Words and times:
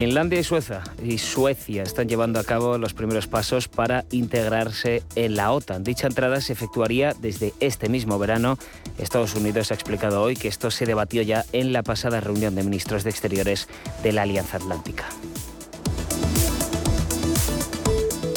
Finlandia 0.00 0.38
y 0.38 0.44
Suecia, 0.44 0.84
y 1.02 1.18
Suecia 1.18 1.82
están 1.82 2.08
llevando 2.08 2.38
a 2.38 2.44
cabo 2.44 2.78
los 2.78 2.94
primeros 2.94 3.26
pasos 3.26 3.66
para 3.66 4.04
integrarse 4.12 5.02
en 5.16 5.34
la 5.34 5.50
OTAN. 5.50 5.82
Dicha 5.82 6.06
entrada 6.06 6.40
se 6.40 6.52
efectuaría 6.52 7.16
desde 7.20 7.52
este 7.58 7.88
mismo 7.88 8.16
verano. 8.16 8.58
Estados 8.96 9.34
Unidos 9.34 9.72
ha 9.72 9.74
explicado 9.74 10.22
hoy 10.22 10.36
que 10.36 10.46
esto 10.46 10.70
se 10.70 10.86
debatió 10.86 11.22
ya 11.22 11.44
en 11.50 11.72
la 11.72 11.82
pasada 11.82 12.20
reunión 12.20 12.54
de 12.54 12.62
ministros 12.62 13.02
de 13.02 13.10
Exteriores 13.10 13.66
de 14.04 14.12
la 14.12 14.22
Alianza 14.22 14.58
Atlántica. 14.58 15.08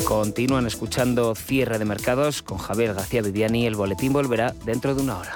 Continúan 0.04 0.66
escuchando 0.66 1.36
Cierre 1.36 1.78
de 1.78 1.86
Mercados 1.86 2.41
con 2.41 2.57
Javier 2.57 2.96
García 2.96 3.21
Viviani. 3.21 3.68
El 3.68 3.75
boletín 3.75 4.14
volverá 4.14 4.55
dentro 4.66 4.96
de 4.96 5.04
una 5.04 5.20
hora. 5.20 5.36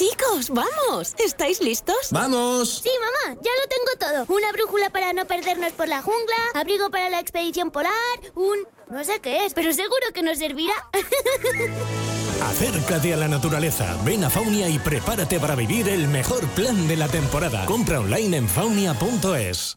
Chicos, 0.00 0.48
vamos. 0.48 1.14
¿Estáis 1.18 1.60
listos? 1.60 2.08
¡Vamos! 2.10 2.80
Sí, 2.82 2.88
mamá, 3.02 3.38
ya 3.42 3.50
lo 3.60 3.68
tengo 3.68 4.24
todo. 4.24 4.34
Una 4.34 4.50
brújula 4.50 4.88
para 4.88 5.12
no 5.12 5.26
perdernos 5.26 5.72
por 5.72 5.88
la 5.88 6.00
jungla, 6.00 6.36
abrigo 6.54 6.88
para 6.88 7.10
la 7.10 7.20
expedición 7.20 7.70
polar, 7.70 7.92
un... 8.34 8.60
no 8.88 9.04
sé 9.04 9.20
qué 9.20 9.44
es, 9.44 9.52
pero 9.52 9.74
seguro 9.74 10.00
que 10.14 10.22
nos 10.22 10.38
servirá. 10.38 10.72
Acércate 12.48 13.12
a 13.12 13.18
la 13.18 13.28
naturaleza, 13.28 13.94
ven 14.02 14.24
a 14.24 14.30
Faunia 14.30 14.70
y 14.70 14.78
prepárate 14.78 15.38
para 15.38 15.54
vivir 15.54 15.86
el 15.90 16.08
mejor 16.08 16.48
plan 16.48 16.88
de 16.88 16.96
la 16.96 17.08
temporada. 17.08 17.66
Compra 17.66 18.00
online 18.00 18.38
en 18.38 18.48
faunia.es. 18.48 19.76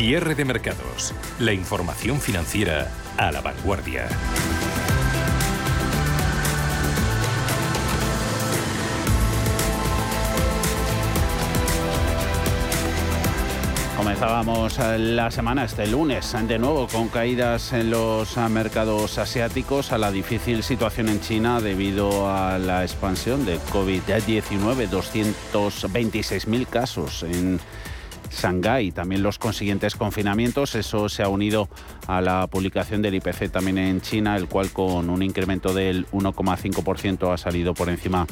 Cierre 0.00 0.34
de 0.34 0.46
mercados. 0.46 1.12
La 1.40 1.52
información 1.52 2.22
financiera 2.22 2.90
a 3.18 3.30
la 3.30 3.42
vanguardia. 3.42 4.08
Comenzábamos 13.94 14.78
la 14.78 15.30
semana 15.30 15.66
este 15.66 15.86
lunes 15.86 16.34
de 16.48 16.58
nuevo 16.58 16.88
con 16.88 17.08
caídas 17.08 17.74
en 17.74 17.90
los 17.90 18.38
mercados 18.38 19.18
asiáticos 19.18 19.92
a 19.92 19.98
la 19.98 20.10
difícil 20.10 20.62
situación 20.62 21.10
en 21.10 21.20
China 21.20 21.60
debido 21.60 22.34
a 22.34 22.58
la 22.58 22.84
expansión 22.84 23.44
de 23.44 23.58
COVID-19, 23.58 24.88
226.000 24.88 26.66
casos 26.68 27.22
en 27.22 27.60
Shanghái. 28.30 28.92
También 28.92 29.22
los 29.22 29.38
consiguientes 29.38 29.96
confinamientos, 29.96 30.74
eso 30.74 31.08
se 31.08 31.22
ha 31.22 31.28
unido 31.28 31.68
a 32.06 32.20
la 32.20 32.46
publicación 32.46 33.02
del 33.02 33.14
IPC 33.16 33.50
también 33.50 33.78
en 33.78 34.00
China, 34.00 34.36
el 34.36 34.48
cual 34.48 34.70
con 34.70 35.10
un 35.10 35.22
incremento 35.22 35.74
del 35.74 36.06
1,5% 36.08 37.32
ha 37.32 37.36
salido 37.36 37.74
por 37.74 37.88
encima 37.88 38.26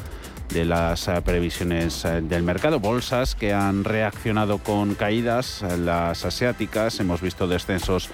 de 0.53 0.65
las 0.65 1.07
eh, 1.07 1.21
previsiones 1.23 2.05
eh, 2.05 2.21
del 2.21 2.43
mercado. 2.43 2.79
Bolsas 2.79 3.35
que 3.35 3.53
han 3.53 3.83
reaccionado 3.83 4.57
con 4.57 4.95
caídas, 4.95 5.61
eh, 5.63 5.77
las 5.77 6.25
asiáticas, 6.25 6.99
hemos 6.99 7.21
visto 7.21 7.47
descensos 7.47 8.09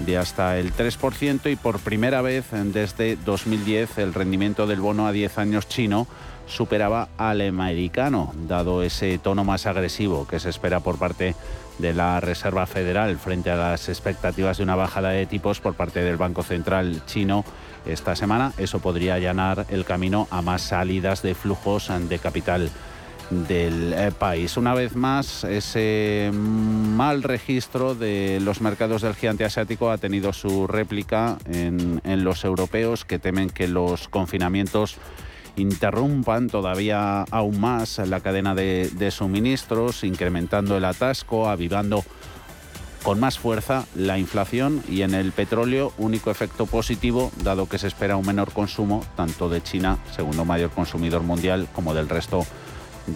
de 0.00 0.16
hasta 0.16 0.58
el 0.58 0.72
3% 0.72 1.50
y 1.50 1.56
por 1.56 1.80
primera 1.80 2.22
vez 2.22 2.46
desde 2.52 3.16
2010 3.16 3.98
el 3.98 4.14
rendimiento 4.14 4.66
del 4.68 4.80
bono 4.80 5.08
a 5.08 5.12
10 5.12 5.38
años 5.38 5.68
chino 5.68 6.06
superaba 6.48 7.08
al 7.16 7.40
americano, 7.40 8.32
dado 8.48 8.82
ese 8.82 9.18
tono 9.18 9.44
más 9.44 9.66
agresivo 9.66 10.26
que 10.26 10.40
se 10.40 10.50
espera 10.50 10.80
por 10.80 10.98
parte 10.98 11.34
de 11.78 11.94
la 11.94 12.20
Reserva 12.20 12.66
Federal 12.66 13.16
frente 13.18 13.50
a 13.50 13.56
las 13.56 13.88
expectativas 13.88 14.58
de 14.58 14.64
una 14.64 14.74
bajada 14.74 15.10
de 15.10 15.26
tipos 15.26 15.60
por 15.60 15.74
parte 15.74 16.02
del 16.02 16.16
Banco 16.16 16.42
Central 16.42 17.02
chino 17.06 17.44
esta 17.86 18.16
semana. 18.16 18.52
Eso 18.58 18.80
podría 18.80 19.14
allanar 19.14 19.66
el 19.68 19.84
camino 19.84 20.26
a 20.30 20.42
más 20.42 20.62
salidas 20.62 21.22
de 21.22 21.34
flujos 21.34 21.90
de 22.08 22.18
capital 22.18 22.70
del 23.30 23.92
eh, 23.92 24.10
país. 24.18 24.56
Una 24.56 24.74
vez 24.74 24.96
más, 24.96 25.44
ese 25.44 26.30
mal 26.32 27.22
registro 27.22 27.94
de 27.94 28.40
los 28.40 28.60
mercados 28.60 29.02
del 29.02 29.14
gigante 29.14 29.44
asiático 29.44 29.90
ha 29.90 29.98
tenido 29.98 30.32
su 30.32 30.66
réplica 30.66 31.36
en, 31.46 32.00
en 32.04 32.24
los 32.24 32.44
europeos 32.44 33.04
que 33.04 33.18
temen 33.18 33.50
que 33.50 33.68
los 33.68 34.08
confinamientos 34.08 34.96
interrumpan 35.58 36.48
todavía 36.48 37.22
aún 37.30 37.60
más 37.60 37.98
la 37.98 38.20
cadena 38.20 38.54
de, 38.54 39.10
suministros, 39.10 40.04
incrementando 40.04 40.76
el 40.76 40.84
atasco, 40.84 41.48
avivando 41.48 42.04
con 43.02 43.20
más 43.20 43.38
fuerza 43.38 43.86
la 43.94 44.18
inflación 44.18 44.82
y 44.88 45.02
en 45.02 45.14
el 45.14 45.32
petróleo 45.32 45.92
único 45.98 46.30
efecto 46.30 46.66
positivo 46.66 47.30
dado 47.42 47.68
que 47.68 47.78
se 47.78 47.86
espera 47.86 48.16
un 48.16 48.26
menor 48.26 48.52
consumo 48.52 49.04
tanto 49.16 49.48
de 49.48 49.62
China, 49.62 49.98
segundo 50.14 50.44
mayor 50.44 50.70
consumidor 50.70 51.22
mundial, 51.22 51.68
como 51.72 51.94
del 51.94 52.08
resto 52.08 52.44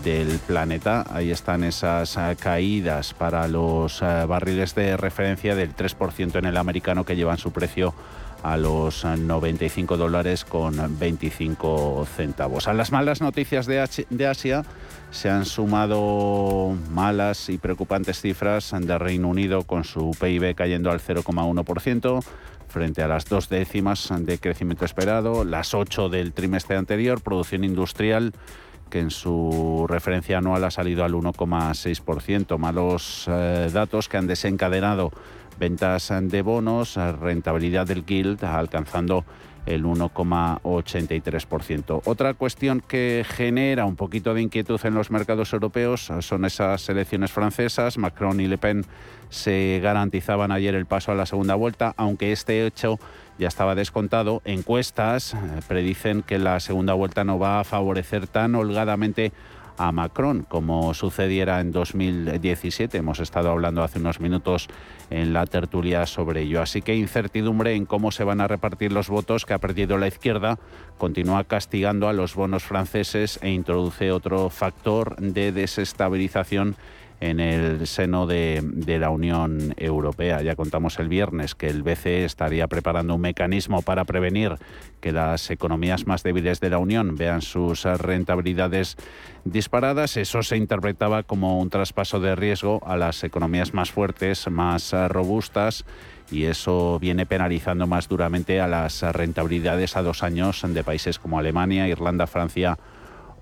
del 0.03 0.39
planeta. 0.39 1.05
Ahí 1.11 1.31
están 1.31 1.65
esas 1.65 2.17
eh, 2.17 2.37
caídas 2.39 3.13
para 3.13 3.47
los 3.49 4.01
eh, 4.01 4.25
barriles 4.27 4.75
de 4.75 4.97
referencia 4.97 5.55
del 5.55 5.77
3% 5.77 6.37
en 6.37 6.47
el 6.47 6.57
americano 6.57 7.05
que 7.05 7.17
llevan 7.17 7.39
su 7.39 7.53
precio 7.53 7.95
a 8.43 8.57
los 8.57 9.05
95 9.05 9.97
dólares 9.97 10.45
con 10.45 10.99
25 10.99 12.07
centavos. 12.17 12.69
A 12.69 12.73
las 12.73 12.93
malas 12.93 13.21
noticias 13.21 13.67
de, 13.67 13.81
Asia 14.27 14.65
se 15.11 15.31
han 15.31 15.45
sumado 15.45 16.77
malas 16.91 17.49
y 17.49 17.59
preocupantes 17.59 18.21
cifras 18.21 18.75
de 18.77 18.99
Reino 18.99 19.29
Unido 19.29 19.63
con 19.63 19.85
su 19.85 20.11
PIB 20.19 20.55
cayendo 20.55 20.91
al 20.91 21.01
0,1% 21.01 22.25
frente 22.69 23.03
a 23.03 23.09
las 23.09 23.27
dos 23.27 23.49
décimas 23.49 24.09
de 24.19 24.39
crecimiento 24.39 24.85
esperado, 24.85 25.45
las 25.45 25.75
ocho 25.75 26.09
del 26.09 26.33
trimestre 26.33 26.77
anterior, 26.77 27.21
producción 27.21 27.65
industrial 27.65 28.33
que 28.93 29.01
en 29.01 29.11
su 29.11 29.87
referencia 29.89 30.39
anual 30.39 30.65
ha 30.65 30.71
salido 30.71 31.03
al 31.03 31.15
1,6%. 31.15 32.59
Malos 32.59 33.25
eh, 33.27 33.71
datos 33.73 34.09
que 34.09 34.19
han 34.19 34.27
desencadenado 34.27 35.13
ventas 35.63 36.13
de 36.21 36.43
bonos, 36.43 36.97
rentabilidad 36.97 37.87
del 37.87 38.05
Guild 38.05 38.45
alcanzando 38.45 39.25
el 39.65 39.85
1,83%. 39.85 42.03
Otra 42.05 42.35
cuestión 42.35 42.81
que 42.81 43.25
genera 43.25 43.87
un 43.87 43.95
poquito 43.95 44.35
de 44.35 44.43
inquietud 44.43 44.81
en 44.83 44.95
los 44.95 45.13
mercados 45.13 45.53
europeos 45.53 46.11
son 46.19 46.47
esas 46.47 46.89
elecciones 46.89 47.31
francesas. 47.31 47.97
Macron 47.97 48.41
y 48.41 48.49
Le 48.49 48.59
Pen 48.59 48.85
se 49.31 49.79
garantizaban 49.81 50.51
ayer 50.51 50.75
el 50.75 50.87
paso 50.87 51.13
a 51.13 51.15
la 51.15 51.27
segunda 51.27 51.55
vuelta, 51.55 51.95
aunque 51.97 52.33
este 52.33 52.67
hecho 52.67 52.99
ya 53.39 53.47
estaba 53.47 53.77
descontado. 53.77 54.43
Encuestas 54.45 55.35
eh, 55.35 55.39
predicen 55.69 56.25
que 56.25 56.41
la 56.41 56.59
segunda 56.59 56.95
vuelta 56.95 57.23
no 57.23 57.39
va 57.39 57.61
a 57.61 57.65
favorecer 57.65 58.27
tan 58.27 58.57
holgadamente 58.57 59.31
a 59.83 59.91
Macron, 59.91 60.47
como 60.49 60.95
sucediera 60.95 61.61
en 61.61 61.73
2017. 61.73 62.99
Hemos 62.99 63.19
estado 63.19 63.51
hablando 63.51 63.83
hace 63.83 63.99
unos 63.99 64.21
minutos 64.21 64.69
en 65.11 65.33
la 65.33 65.45
tertulia 65.47 66.07
sobre 66.07 66.43
ello. 66.43 66.63
Así 66.63 66.83
que 66.83 66.95
incertidumbre 66.95 67.75
en 67.75 67.85
cómo 67.85 68.13
se 68.13 68.23
van 68.23 68.41
a 68.41 68.47
repartir 68.47 68.93
los 68.93 69.09
votos 69.09 69.45
que 69.45 69.55
ha 69.55 69.59
perdido 69.59 69.99
la 69.99 70.07
izquierda, 70.07 70.61
continúa 70.99 71.43
castigando 71.45 72.09
a 72.09 72.13
los 72.13 72.37
bonos 72.37 72.63
franceses 72.63 73.41
e 73.43 73.51
introduce 73.51 74.13
otro 74.13 74.51
factor 74.51 75.17
de 75.17 75.51
desestabilización 75.51 76.77
en 77.23 77.39
el 77.39 77.87
seno 77.87 78.27
de, 78.27 78.61
la 78.99 79.11
Unión 79.11 79.75
Europea. 79.77 80.43
Ya 80.43 80.57
contamos 80.57 80.99
el 80.99 81.09
viernes 81.09 81.55
que 81.55 81.69
el 81.69 81.85
BCE 81.85 82.25
estaría 82.25 82.67
preparando 82.67 83.15
un 83.15 83.21
mecanismo 83.21 83.81
para 83.83 84.05
prevenir 84.05 84.57
que 85.01 85.13
las 85.13 85.49
economías 85.53 86.05
más 86.05 86.25
débiles 86.25 86.59
de 86.59 86.71
la 86.71 86.79
Unión 86.79 87.15
vean 87.15 87.41
sus 87.41 87.85
rentabilidades 87.85 88.97
disparadas. 89.45 90.17
Eso 90.17 90.43
se 90.43 90.57
interpretaba 90.57 91.23
como 91.23 91.61
un 91.61 91.71
traspaso 91.71 92.19
de 92.19 92.35
riesgo 92.35 92.81
a 92.85 92.97
las 92.97 93.23
economías 93.23 93.73
más 93.73 93.93
fuertes, 93.93 94.51
más 94.51 94.93
robustas 95.09 95.85
y 96.29 96.47
eso 96.47 96.99
viene 96.99 97.25
penalizando 97.25 97.87
más 97.87 98.09
duramente 98.09 98.61
a 98.61 98.67
las 98.67 99.01
rentabilidades 99.03 99.97
a 99.97 100.03
dos 100.03 100.25
años 100.25 100.65
de 100.67 100.83
países 100.83 101.21
como 101.21 101.39
Alemania, 101.39 101.87
Irlanda, 101.87 102.27
Francia 102.27 102.79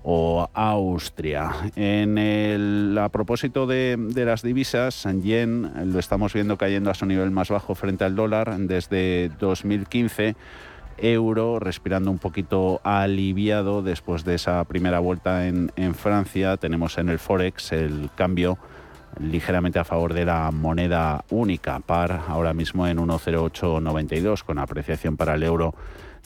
o 0.03 0.49
Austria. 0.53 1.51
En 1.75 2.17
el, 2.17 2.97
a 2.99 3.09
propósito 3.09 3.67
de, 3.67 3.95
de 3.97 4.25
las 4.25 4.41
divisas, 4.41 5.07
yen 5.21 5.71
lo 5.93 5.99
estamos 5.99 6.33
viendo 6.33 6.57
cayendo 6.57 6.89
a 6.89 6.93
su 6.93 7.05
nivel 7.05 7.31
más 7.31 7.49
bajo 7.49 7.75
frente 7.75 8.03
al 8.03 8.15
dólar 8.15 8.57
desde 8.57 9.29
2015 9.39 10.35
euro, 10.97 11.59
respirando 11.59 12.11
un 12.11 12.19
poquito 12.19 12.79
aliviado 12.83 13.81
después 13.81 14.23
de 14.23 14.35
esa 14.35 14.63
primera 14.65 14.99
vuelta 14.99 15.47
en, 15.47 15.71
en, 15.75 15.95
Francia. 15.95 16.57
Tenemos 16.57 16.97
en 16.97 17.09
el 17.09 17.19
Forex 17.19 17.71
el 17.71 18.09
cambio 18.15 18.57
ligeramente 19.19 19.79
a 19.79 19.83
favor 19.83 20.13
de 20.13 20.25
la 20.25 20.51
moneda 20.51 21.25
única, 21.29 21.79
par 21.79 22.21
ahora 22.27 22.53
mismo 22.53 22.87
en 22.87 22.97
1,0892, 22.97 24.43
con 24.43 24.59
apreciación 24.59 25.17
para 25.17 25.35
el 25.35 25.43
euro 25.43 25.73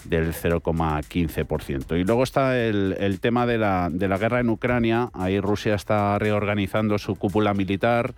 del 0.03 0.33
0,15%. 0.33 1.99
Y 1.99 2.03
luego 2.03 2.23
está 2.23 2.59
el, 2.59 3.19
tema 3.21 3.45
de 3.45 3.57
la, 3.57 3.89
de 3.91 4.07
la, 4.07 4.17
guerra 4.17 4.39
en 4.39 4.49
Ucrania. 4.49 5.09
Ahí 5.13 5.39
Rusia 5.39 5.75
está 5.75 6.19
reorganizando 6.19 6.97
su 6.97 7.15
cúpula 7.15 7.53
militar. 7.53 8.13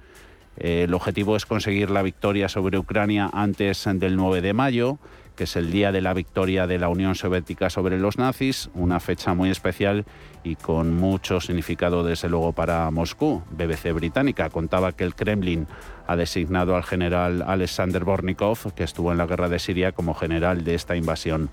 Eh, 0.58 0.84
el 0.84 0.94
objetivo 0.94 1.36
es 1.36 1.46
conseguir 1.46 1.92
la 1.92 2.02
victoria 2.02 2.50
sobre 2.50 2.78
Ucrania 2.78 3.30
antes 3.32 3.88
del 3.94 4.16
9 4.16 4.42
de 4.42 4.54
mayo 4.54 4.98
que 5.38 5.46
es 5.46 5.56
el 5.56 5.72
día 5.72 5.94
de 5.94 6.02
la 6.02 6.14
victoria 6.14 6.68
de 6.68 6.80
la 6.80 6.90
Unión 6.90 7.16
Soviética 7.16 7.70
sobre 7.70 7.98
los 8.00 8.18
nazis, 8.18 8.70
una 8.74 9.00
fecha 9.00 9.34
muy 9.36 9.50
especial 9.52 10.04
y 10.44 10.56
con 10.56 10.96
mucho 10.96 11.40
significado 11.40 12.04
desde 12.04 12.28
luego 12.28 12.52
para 12.52 12.90
Moscú. 12.92 13.44
BBC 13.52 13.94
británica 13.94 14.50
contaba 14.50 14.92
que 14.92 15.04
el 15.04 15.16
Kremlin 15.16 15.68
ha 16.08 16.16
designado 16.16 16.76
al 16.76 16.84
general 16.84 17.44
Alexander 17.48 18.04
Bornikov, 18.04 18.74
que 18.74 18.84
estuvo 18.84 19.12
en 19.12 19.20
la 19.20 19.28
guerra 19.28 19.48
de 19.48 19.60
Siria, 19.60 19.92
como 19.92 20.16
general 20.16 20.64
de 20.64 20.74
esta 20.74 20.96
invasión 20.96 21.50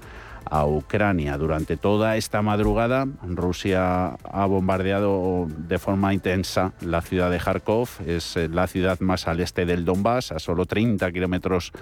a 0.50 0.66
Ucrania. 0.66 1.38
Durante 1.38 1.76
toda 1.76 2.16
esta 2.16 2.42
madrugada, 2.42 3.06
Rusia 3.22 4.16
ha 4.24 4.46
bombardeado 4.46 5.46
de 5.48 5.78
forma 5.78 6.14
intensa 6.14 6.72
la 6.80 7.02
ciudad 7.02 7.30
de 7.30 7.38
Kharkov. 7.38 7.88
Es 8.06 8.36
eh, 8.36 8.48
la 8.48 8.66
ciudad 8.66 9.00
más 9.00 9.28
al 9.28 9.40
este 9.40 9.66
del 9.66 9.84
Donbass, 9.84 10.32
a 10.32 10.38
solo 10.38 10.66
30 10.66 11.10
kilómetros 11.12 11.72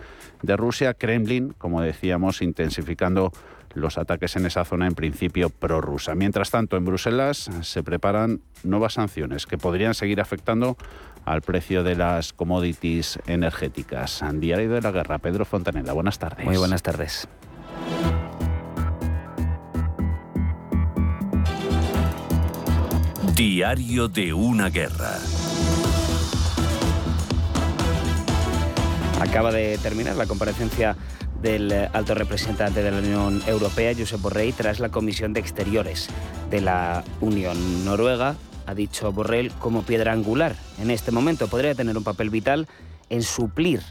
de 0.43 0.57
Rusia. 0.57 0.95
Kremlin, 0.95 1.55
como 1.59 1.81
decíamos, 1.81 2.43
intensificando 2.43 3.33
los 3.75 3.99
ataques 3.99 4.37
en 4.37 4.47
esa 4.47 4.65
zona 4.65 4.87
en 4.87 4.95
principio 4.95 5.51
prorrusa. 5.51 6.15
Mientras 6.15 6.51
tanto, 6.51 6.77
en 6.77 6.85
Bruselas 6.85 7.51
se 7.63 7.83
preparan 7.83 8.41
nuevas 8.65 8.95
sanciones 8.95 9.47
que 9.47 9.59
podrían 9.59 9.95
seguir 9.95 10.21
afectando 10.21 10.77
al 11.25 11.43
precio 11.43 11.85
de 11.85 11.97
las 11.97 12.33
commodities 12.33 13.19
energéticas. 13.27 14.23
Diario 14.35 14.71
de 14.71 14.83
la 14.83 14.91
Guerra, 14.91 15.19
Pedro 15.19 15.45
Fontanella, 15.45 15.93
buenas 15.93 16.19
tardes. 16.19 16.45
Muy 16.45 16.57
buenas 16.57 16.83
tardes. 16.83 17.29
Diario 23.35 24.09
de 24.09 24.35
una 24.35 24.69
guerra. 24.69 25.19
Acaba 29.21 29.51
de 29.51 29.79
terminar 29.79 30.17
la 30.17 30.27
comparecencia 30.27 30.97
del 31.41 31.73
alto 31.95 32.15
representante 32.15 32.83
de 32.83 32.91
la 32.91 32.99
Unión 32.99 33.43
Europea, 33.47 33.95
Josep 33.97 34.21
Borrell, 34.21 34.53
tras 34.53 34.81
la 34.81 34.91
Comisión 34.91 35.33
de 35.33 35.41
Exteriores 35.41 36.09
de 36.51 36.61
la 36.61 37.05
Unión 37.23 37.87
Noruega. 37.87 38.37
Ha 38.67 38.75
dicho 38.75 39.13
Borrell 39.13 39.51
como 39.53 39.83
piedra 39.83 40.13
angular 40.13 40.55
en 40.79 40.91
este 40.91 41.11
momento 41.11 41.49
podría 41.49 41.75
tener 41.75 41.97
un 41.97 42.05
papel 42.05 42.29
vital 42.29 42.69
en 43.09 43.23
suplir 43.23 43.83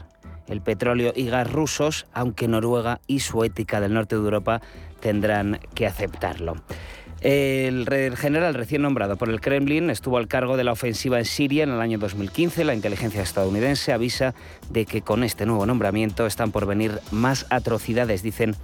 el 0.46 0.60
petróleo 0.60 1.12
y 1.16 1.26
gas 1.26 1.50
rusos, 1.50 2.06
aunque 2.12 2.46
Noruega 2.46 3.00
y 3.06 3.20
su 3.20 3.42
ética 3.42 3.80
del 3.80 3.94
norte 3.94 4.14
de 4.14 4.22
Europa 4.22 4.60
tendrán 5.00 5.58
que 5.74 5.86
aceptarlo. 5.86 6.54
El, 7.22 8.16
general 8.16 8.54
recién 8.54 8.82
nombrado 8.82 9.16
por 9.16 9.30
el 9.30 9.40
Kremlin 9.40 9.90
estuvo 9.90 10.16
al 10.18 10.26
cargo 10.26 10.56
de 10.56 10.64
la 10.64 10.72
ofensiva 10.72 11.20
en 11.20 11.24
Siria 11.24 11.62
en 11.62 11.70
el 11.70 11.80
año 11.80 11.98
2015. 11.98 12.64
La 12.64 12.74
inteligencia 12.74 13.22
estadounidense 13.22 13.92
avisa 13.92 14.34
de 14.70 14.86
que 14.86 15.02
con 15.02 15.22
este 15.22 15.46
nuevo 15.46 15.64
nombramiento 15.64 16.26
están 16.26 16.50
por 16.50 16.66
venir 16.66 16.98
más 17.12 17.46
atrocidades, 17.50 18.24
dicen, 18.24 18.56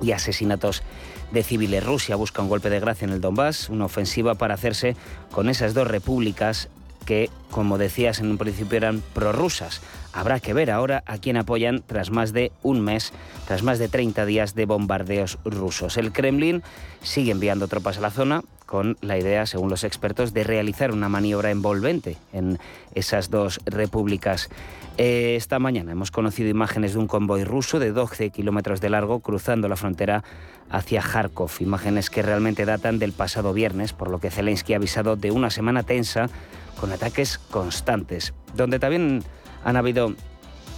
y 0.00 0.12
asesinatos 0.12 0.84
de 1.32 1.42
civiles. 1.42 1.84
Rusia 1.84 2.14
busca 2.14 2.42
un 2.42 2.48
golpe 2.48 2.70
de 2.70 2.78
gracia 2.78 3.06
en 3.06 3.12
el 3.12 3.20
Donbass, 3.20 3.68
una 3.68 3.86
ofensiva 3.86 4.36
para 4.36 4.54
hacerse 4.54 4.94
con 5.32 5.48
esas 5.48 5.74
dos 5.74 5.88
repúblicas 5.88 6.68
que, 7.10 7.28
como 7.50 7.76
decías 7.76 8.20
en 8.20 8.30
un 8.30 8.38
principio, 8.38 8.76
eran 8.76 9.02
prorrusas. 9.12 9.80
Habrá 10.12 10.38
que 10.38 10.54
ver 10.54 10.70
ahora 10.70 11.02
a 11.06 11.18
quién 11.18 11.36
apoyan 11.36 11.82
tras 11.84 12.12
más 12.12 12.32
de 12.32 12.52
un 12.62 12.82
mes, 12.82 13.12
tras 13.48 13.64
más 13.64 13.80
de 13.80 13.88
30 13.88 14.24
días 14.26 14.54
de 14.54 14.64
bombardeos 14.64 15.36
rusos. 15.44 15.96
El 15.96 16.12
Kremlin 16.12 16.62
sigue 17.02 17.32
enviando 17.32 17.66
tropas 17.66 17.98
a 17.98 18.00
la 18.00 18.12
zona 18.12 18.42
con 18.70 18.96
la 19.00 19.18
idea, 19.18 19.46
según 19.46 19.68
los 19.68 19.82
expertos, 19.82 20.32
de 20.32 20.44
realizar 20.44 20.92
una 20.92 21.08
maniobra 21.08 21.50
envolvente 21.50 22.16
en 22.32 22.60
esas 22.94 23.28
dos 23.28 23.58
repúblicas. 23.66 24.48
Eh, 24.96 25.34
esta 25.34 25.58
mañana 25.58 25.90
hemos 25.90 26.12
conocido 26.12 26.48
imágenes 26.48 26.92
de 26.92 27.00
un 27.00 27.08
convoy 27.08 27.42
ruso 27.42 27.80
de 27.80 27.90
12 27.90 28.30
kilómetros 28.30 28.80
de 28.80 28.90
largo 28.90 29.18
cruzando 29.18 29.66
la 29.66 29.74
frontera 29.74 30.22
hacia 30.70 31.02
Kharkov, 31.02 31.50
imágenes 31.58 32.10
que 32.10 32.22
realmente 32.22 32.64
datan 32.64 33.00
del 33.00 33.12
pasado 33.12 33.52
viernes, 33.52 33.92
por 33.92 34.08
lo 34.08 34.20
que 34.20 34.30
Zelensky 34.30 34.74
ha 34.74 34.76
avisado 34.76 35.16
de 35.16 35.32
una 35.32 35.50
semana 35.50 35.82
tensa 35.82 36.30
con 36.78 36.92
ataques 36.92 37.38
constantes, 37.38 38.34
donde 38.54 38.78
también 38.78 39.24
han 39.64 39.76
habido 39.76 40.14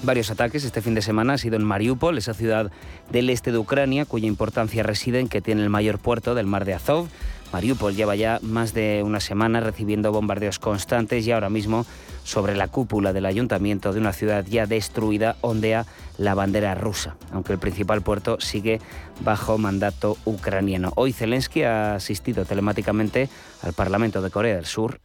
varios 0.02 0.30
ataques 0.30 0.64
este 0.64 0.80
fin 0.80 0.94
de 0.94 1.02
semana. 1.02 1.34
Ha 1.34 1.38
sido 1.38 1.56
en 1.56 1.64
Mariupol, 1.64 2.16
esa 2.16 2.32
ciudad 2.32 2.72
del 3.10 3.28
este 3.28 3.52
de 3.52 3.58
Ucrania, 3.58 4.06
cuya 4.06 4.28
importancia 4.28 4.82
reside 4.82 5.20
en 5.20 5.28
que 5.28 5.42
tiene 5.42 5.62
el 5.62 5.68
mayor 5.68 5.98
puerto 5.98 6.34
del 6.34 6.46
mar 6.46 6.64
de 6.64 6.72
Azov. 6.72 7.08
Mariupol 7.52 7.94
lleva 7.94 8.16
ya 8.16 8.38
más 8.42 8.72
de 8.72 9.02
una 9.04 9.20
semana 9.20 9.60
recibiendo 9.60 10.10
bombardeos 10.10 10.58
constantes 10.58 11.26
y 11.26 11.32
ahora 11.32 11.50
mismo 11.50 11.84
sobre 12.24 12.56
la 12.56 12.68
cúpula 12.68 13.12
del 13.12 13.26
ayuntamiento 13.26 13.92
de 13.92 14.00
una 14.00 14.12
ciudad 14.12 14.46
ya 14.48 14.66
destruida 14.66 15.36
ondea 15.42 15.84
la 16.16 16.34
bandera 16.34 16.74
rusa, 16.74 17.16
aunque 17.30 17.52
el 17.52 17.58
principal 17.58 18.00
puerto 18.00 18.40
sigue 18.40 18.80
bajo 19.20 19.58
mandato 19.58 20.16
ucraniano. 20.24 20.92
Hoy 20.96 21.12
Zelensky 21.12 21.62
ha 21.62 21.96
asistido 21.96 22.44
telemáticamente 22.44 23.28
al 23.62 23.74
Parlamento 23.74 24.22
de 24.22 24.30
Corea 24.30 24.56
del 24.56 24.66
Sur 24.66 25.00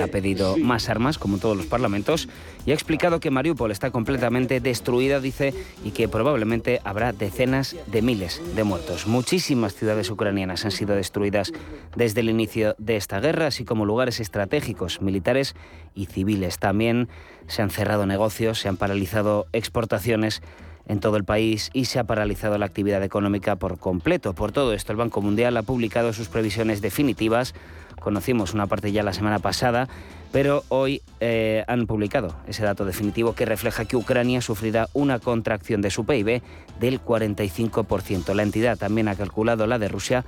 ha 0.00 0.06
pedido 0.06 0.56
más 0.56 0.88
armas, 0.88 1.18
como 1.18 1.38
todos 1.38 1.56
los 1.56 1.66
parlamentos, 1.66 2.28
y 2.66 2.70
ha 2.70 2.74
explicado 2.74 3.18
que 3.20 3.30
Mariupol 3.30 3.70
está 3.70 3.90
completamente 3.90 4.60
destruida, 4.60 5.20
dice, 5.20 5.54
y 5.84 5.90
que 5.90 6.08
probablemente 6.08 6.80
habrá 6.84 7.12
decenas 7.12 7.76
de 7.86 8.02
miles 8.02 8.40
de 8.54 8.64
muertos. 8.64 9.06
Muchísimas 9.06 9.74
ciudades 9.74 10.10
ucranianas 10.10 10.64
han 10.64 10.70
sido 10.70 10.94
destruidas 10.94 11.52
desde 11.96 12.20
el 12.20 12.30
inicio 12.30 12.74
de 12.78 12.96
esta 12.96 13.20
guerra, 13.20 13.48
así 13.48 13.64
como 13.64 13.86
lugares 13.86 14.20
estratégicos, 14.20 15.02
militares 15.02 15.54
y 15.94 16.06
civiles. 16.06 16.58
También 16.58 17.08
se 17.48 17.62
han 17.62 17.70
cerrado 17.70 18.06
negocios, 18.06 18.60
se 18.60 18.68
han 18.68 18.76
paralizado 18.76 19.46
exportaciones 19.52 20.42
en 20.86 21.00
todo 21.00 21.16
el 21.16 21.24
país 21.24 21.70
y 21.72 21.86
se 21.86 21.98
ha 21.98 22.04
paralizado 22.04 22.58
la 22.58 22.66
actividad 22.66 23.02
económica 23.02 23.56
por 23.56 23.78
completo. 23.78 24.34
Por 24.34 24.52
todo 24.52 24.72
esto, 24.72 24.92
el 24.92 24.98
Banco 24.98 25.20
Mundial 25.20 25.56
ha 25.56 25.62
publicado 25.62 26.12
sus 26.12 26.28
previsiones 26.28 26.80
definitivas. 26.80 27.54
Conocimos 28.00 28.54
una 28.54 28.66
parte 28.66 28.92
ya 28.92 29.02
la 29.02 29.12
semana 29.12 29.38
pasada, 29.38 29.88
pero 30.32 30.64
hoy 30.68 31.00
eh, 31.20 31.64
han 31.68 31.86
publicado 31.86 32.34
ese 32.46 32.64
dato 32.64 32.84
definitivo 32.84 33.34
que 33.34 33.46
refleja 33.46 33.84
que 33.84 33.96
Ucrania 33.96 34.40
sufrirá 34.40 34.88
una 34.92 35.20
contracción 35.20 35.80
de 35.80 35.90
su 35.90 36.04
PIB 36.04 36.42
del 36.80 37.00
45%. 37.00 38.34
La 38.34 38.42
entidad 38.42 38.76
también 38.76 39.08
ha 39.08 39.14
calculado 39.14 39.66
la 39.66 39.78
de 39.78 39.88
Rusia, 39.88 40.24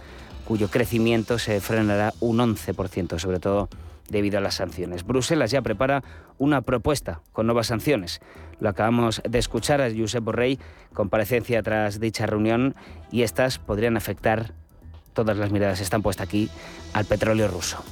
cuyo 0.46 0.70
crecimiento 0.70 1.38
se 1.38 1.60
frenará 1.60 2.14
un 2.20 2.38
11%, 2.38 3.18
sobre 3.18 3.40
todo 3.40 3.68
debido 4.08 4.38
a 4.38 4.40
las 4.40 4.54
sanciones. 4.54 5.04
Bruselas 5.04 5.50
ya 5.50 5.62
prepara 5.62 6.02
una 6.38 6.62
propuesta 6.62 7.20
con 7.32 7.46
nuevas 7.46 7.66
sanciones. 7.66 8.20
Lo 8.60 8.68
acabamos 8.68 9.22
de 9.28 9.38
escuchar 9.38 9.80
a 9.80 9.90
Josep 9.90 10.25
Borrell, 10.25 10.58
comparecencia 10.94 11.62
tras 11.62 12.00
dicha 12.00 12.26
reunión, 12.26 12.75
y 13.10 13.22
estas 13.22 13.58
podrían 13.58 13.96
afectar, 13.96 14.54
todas 15.12 15.36
las 15.36 15.50
miradas 15.50 15.80
están 15.80 16.02
puestas 16.02 16.26
aquí, 16.26 16.48
al 16.92 17.04
petróleo 17.04 17.48
ruso. 17.48 17.84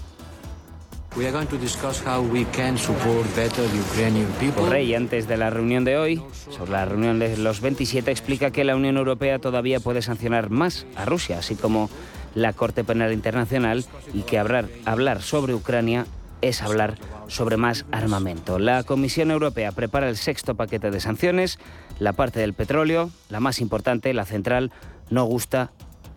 Borrell, 4.56 4.96
antes 4.96 5.28
de 5.28 5.36
la 5.36 5.48
reunión 5.48 5.84
de 5.84 5.96
hoy, 5.96 6.20
sobre 6.50 6.72
la 6.72 6.84
reunión 6.86 7.20
de 7.20 7.36
los 7.36 7.60
27, 7.60 8.10
explica 8.10 8.50
que 8.50 8.64
la 8.64 8.74
Unión 8.74 8.96
Europea 8.96 9.38
todavía 9.38 9.78
puede 9.78 10.02
sancionar 10.02 10.50
más 10.50 10.86
a 10.96 11.04
Rusia, 11.04 11.38
así 11.38 11.54
como 11.54 11.88
la 12.34 12.52
Corte 12.52 12.82
Penal 12.82 13.12
Internacional 13.12 13.84
y 14.12 14.22
que 14.22 14.40
hablar, 14.40 14.68
hablar 14.86 15.22
sobre 15.22 15.54
Ucrania 15.54 16.06
es 16.48 16.62
hablar 16.62 16.96
sobre 17.26 17.56
más 17.56 17.86
armamento. 17.90 18.58
La 18.58 18.82
Comisión 18.82 19.30
Europea 19.30 19.72
prepara 19.72 20.08
el 20.08 20.16
sexto 20.16 20.54
paquete 20.54 20.90
de 20.90 21.00
sanciones. 21.00 21.58
La 21.98 22.12
parte 22.12 22.40
del 22.40 22.54
petróleo, 22.54 23.10
la 23.28 23.40
más 23.40 23.60
importante, 23.60 24.12
la 24.12 24.26
central, 24.26 24.70
no 25.10 25.24
gusta 25.24 25.72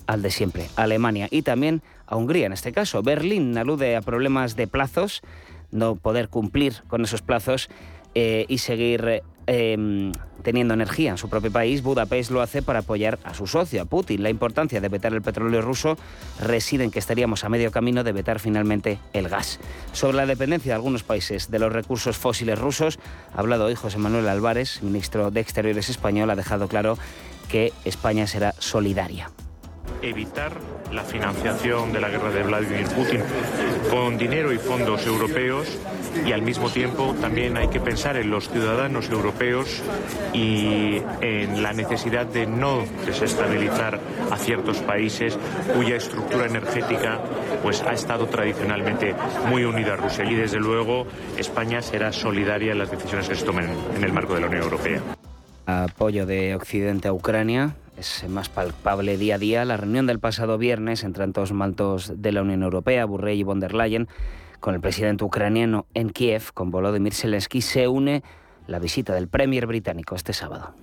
al 0.06 0.22
de 0.22 0.32
siempre, 0.32 0.68
Alemania 0.76 1.28
y 1.32 1.42
también 1.42 1.82
a 2.06 2.16
Hungría 2.16 2.46
en 2.46 2.54
este 2.54 2.72
caso. 2.72 3.04
Berlín 3.04 3.58
alude 3.58 3.96
a 3.96 4.02
problemas 4.02 4.56
de 4.56 4.68
plazos, 4.68 5.22
no 5.72 5.96
poder 5.96 6.30
cumplir 6.30 6.82
con 6.88 7.04
esos 7.04 7.22
plazos 7.22 7.70
eh, 8.16 8.46
y 8.48 8.60
seguir 8.60 9.24
Em, 9.50 10.12
teniendo 10.48 10.74
energía 10.74 11.12
en 11.12 11.18
su 11.18 11.28
propio 11.28 11.52
país, 11.52 11.84
Budapest 11.84 12.32
lo 12.32 12.42
hace 12.42 12.62
para 12.62 12.80
apoyar 12.80 13.20
a 13.26 13.34
su 13.34 13.48
socio, 13.48 13.82
a 13.82 13.86
Putin. 13.86 14.24
La 14.24 14.30
importancia 14.30 14.80
de 14.80 14.88
vetar 14.88 15.12
el 15.12 15.22
petróleo 15.22 15.62
ruso 15.62 15.98
reside 16.42 16.86
en 16.86 16.90
que 16.90 17.00
estaríamos 17.00 17.44
a 17.44 17.50
medio 17.50 17.70
camino 17.70 18.02
de 18.06 18.14
vetar 18.14 18.40
finalmente 18.40 18.98
el 19.12 19.28
gas. 19.28 19.60
Sobre 19.92 20.16
la 20.16 20.26
dependencia 20.26 20.72
de 20.72 20.76
algunos 20.76 21.04
países 21.04 21.52
de 21.52 21.60
los 21.60 21.74
recursos 21.74 22.16
fósiles 22.16 22.58
rusos, 22.58 22.98
ha 23.36 23.40
hablado 23.42 23.66
hoy 23.66 23.76
José 23.76 23.98
Manuel 23.98 24.30
Álvarez, 24.30 24.82
ministro 24.84 25.32
de 25.32 25.42
Exteriores 25.42 25.90
español, 25.90 26.30
ha 26.30 26.38
dejado 26.38 26.70
claro 26.70 26.98
que 27.50 27.74
España 27.84 28.26
será 28.26 28.54
solidaria 28.58 29.30
evitar 30.02 30.54
la 30.92 31.04
financiación 31.04 31.92
de 31.92 32.00
la 32.00 32.10
guerra 32.10 32.32
de 32.32 32.44
Vladimir 32.44 32.88
Putin 32.88 33.22
con 33.90 34.18
dinero 34.18 34.54
y 34.54 34.58
fondos 34.58 35.06
europeos 35.06 35.68
y 36.26 36.32
al 36.32 36.42
mismo 36.42 36.70
tiempo 36.70 37.14
también 37.20 37.58
hay 37.58 37.68
que 37.68 37.80
pensar 37.80 38.18
en 38.18 38.30
los 38.30 38.50
ciudadanos 38.50 39.10
europeos 39.10 39.84
y 40.34 41.02
en 41.22 41.62
la 41.62 41.74
necesidad 41.74 42.26
de 42.26 42.48
no 42.48 42.86
desestabilizar 43.06 44.00
a 44.32 44.38
ciertos 44.38 44.78
países 44.80 45.38
cuya 45.76 45.98
estructura 45.98 46.46
energética 46.46 47.20
pues 47.62 47.82
ha 47.82 47.94
estado 47.94 48.28
tradicionalmente 48.28 49.16
muy 49.50 49.64
unida 49.66 49.94
a 49.94 49.98
Rusia 49.98 50.26
y 50.26 50.36
desde 50.36 50.60
luego 50.60 51.06
España 51.38 51.82
será 51.82 52.12
solidaria 52.12 52.72
en 52.72 52.80
las 52.80 52.92
decisiones 52.92 53.28
que 53.28 53.36
se 53.36 53.46
tomen 53.46 53.70
en 53.96 54.04
el 54.04 54.14
marco 54.14 54.36
de 54.36 54.42
la 54.42 54.48
Unión 54.48 54.64
Europea. 54.64 55.02
Apoyo 55.66 56.26
de 56.26 56.56
Occidente 56.56 57.10
a 57.10 57.14
Ucrania 57.14 57.76
es 57.98 58.28
más 58.30 58.50
palpable 58.50 59.18
día 59.18 59.36
a 59.36 59.38
día 59.38 59.66
la 59.66 59.78
reunión 59.78 60.06
del 60.06 60.20
pasado 60.20 60.58
viernes 60.58 61.04
entre 61.04 61.24
tantos 61.24 61.52
maltos 61.52 62.14
de 62.16 62.32
la 62.32 62.42
Unión 62.42 62.64
Europea, 62.64 63.06
Burrell 63.06 63.40
y 63.40 63.44
von 63.44 63.60
der 63.60 63.74
Leyen, 63.74 64.08
con 64.60 64.76
el 64.76 64.82
presidente 64.82 65.24
ucraniano 65.24 65.86
en 65.94 66.10
Kiev, 66.10 66.52
con 66.54 66.72
Volodymyr 66.72 67.14
Zelensky, 67.14 67.62
se 67.62 67.88
une 67.88 68.24
la 68.68 68.80
visita 68.80 69.14
del 69.14 69.28
premier 69.28 69.66
británico 69.66 70.16
este 70.16 70.34
sábado. 70.34 70.74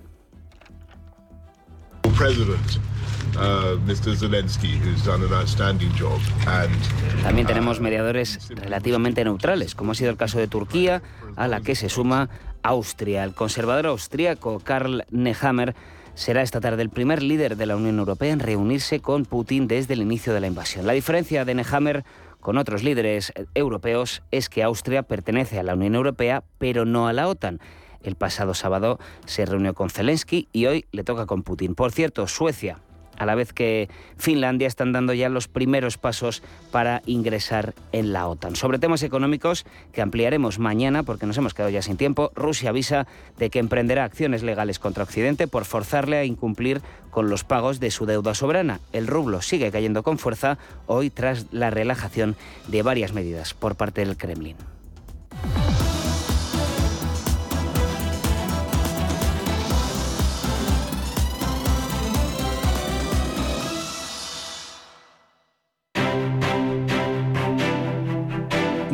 También 7.23 7.47
tenemos 7.47 7.81
mediadores 7.81 8.49
relativamente 8.49 9.23
neutrales, 9.23 9.75
como 9.75 9.91
ha 9.91 9.95
sido 9.95 10.11
el 10.11 10.17
caso 10.17 10.39
de 10.39 10.47
Turquía, 10.47 11.01
a 11.35 11.47
la 11.47 11.61
que 11.61 11.75
se 11.75 11.89
suma 11.89 12.29
Austria. 12.63 13.23
El 13.23 13.33
conservador 13.33 13.87
austríaco 13.87 14.59
Karl 14.59 15.03
Nehammer 15.11 15.75
será 16.15 16.41
esta 16.41 16.61
tarde 16.61 16.81
el 16.81 16.89
primer 16.89 17.21
líder 17.21 17.57
de 17.57 17.65
la 17.65 17.75
Unión 17.75 17.99
Europea 17.99 18.31
en 18.31 18.39
reunirse 18.39 19.01
con 19.01 19.25
Putin 19.25 19.67
desde 19.67 19.93
el 19.93 20.01
inicio 20.01 20.33
de 20.33 20.39
la 20.39 20.47
invasión. 20.47 20.87
La 20.87 20.93
diferencia 20.93 21.45
de 21.45 21.53
Nehammer 21.53 22.03
con 22.39 22.57
otros 22.57 22.83
líderes 22.83 23.33
europeos 23.53 24.23
es 24.31 24.49
que 24.49 24.63
Austria 24.63 25.03
pertenece 25.03 25.59
a 25.59 25.63
la 25.63 25.75
Unión 25.75 25.95
Europea, 25.95 26.43
pero 26.57 26.85
no 26.85 27.07
a 27.07 27.13
la 27.13 27.27
OTAN. 27.27 27.59
El 28.01 28.15
pasado 28.15 28.53
sábado 28.53 28.99
se 29.25 29.45
reunió 29.45 29.73
con 29.73 29.89
Zelensky 29.89 30.47
y 30.53 30.67
hoy 30.67 30.85
le 30.91 31.03
toca 31.03 31.25
con 31.25 31.43
Putin. 31.43 31.75
Por 31.75 31.91
cierto, 31.91 32.27
Suecia 32.27 32.79
a 33.17 33.25
la 33.25 33.35
vez 33.35 33.53
que 33.53 33.89
Finlandia 34.17 34.67
están 34.67 34.91
dando 34.91 35.13
ya 35.13 35.29
los 35.29 35.47
primeros 35.47 35.97
pasos 35.97 36.43
para 36.71 37.01
ingresar 37.05 37.73
en 37.91 38.13
la 38.13 38.27
OTAN. 38.27 38.55
Sobre 38.55 38.79
temas 38.79 39.03
económicos 39.03 39.65
que 39.91 40.01
ampliaremos 40.01 40.59
mañana 40.59 41.03
porque 41.03 41.25
nos 41.25 41.37
hemos 41.37 41.53
quedado 41.53 41.69
ya 41.69 41.81
sin 41.81 41.97
tiempo, 41.97 42.31
Rusia 42.35 42.69
avisa 42.69 43.07
de 43.37 43.49
que 43.49 43.59
emprenderá 43.59 44.03
acciones 44.03 44.43
legales 44.43 44.79
contra 44.79 45.03
Occidente 45.03 45.47
por 45.47 45.65
forzarle 45.65 46.17
a 46.17 46.25
incumplir 46.25 46.81
con 47.11 47.29
los 47.29 47.43
pagos 47.43 47.79
de 47.79 47.91
su 47.91 48.05
deuda 48.05 48.33
soberana. 48.33 48.79
El 48.91 49.07
rublo 49.07 49.41
sigue 49.41 49.71
cayendo 49.71 50.03
con 50.03 50.17
fuerza 50.17 50.57
hoy 50.85 51.09
tras 51.09 51.47
la 51.51 51.69
relajación 51.69 52.35
de 52.67 52.81
varias 52.81 53.13
medidas 53.13 53.53
por 53.53 53.75
parte 53.75 54.05
del 54.05 54.17
Kremlin. 54.17 54.57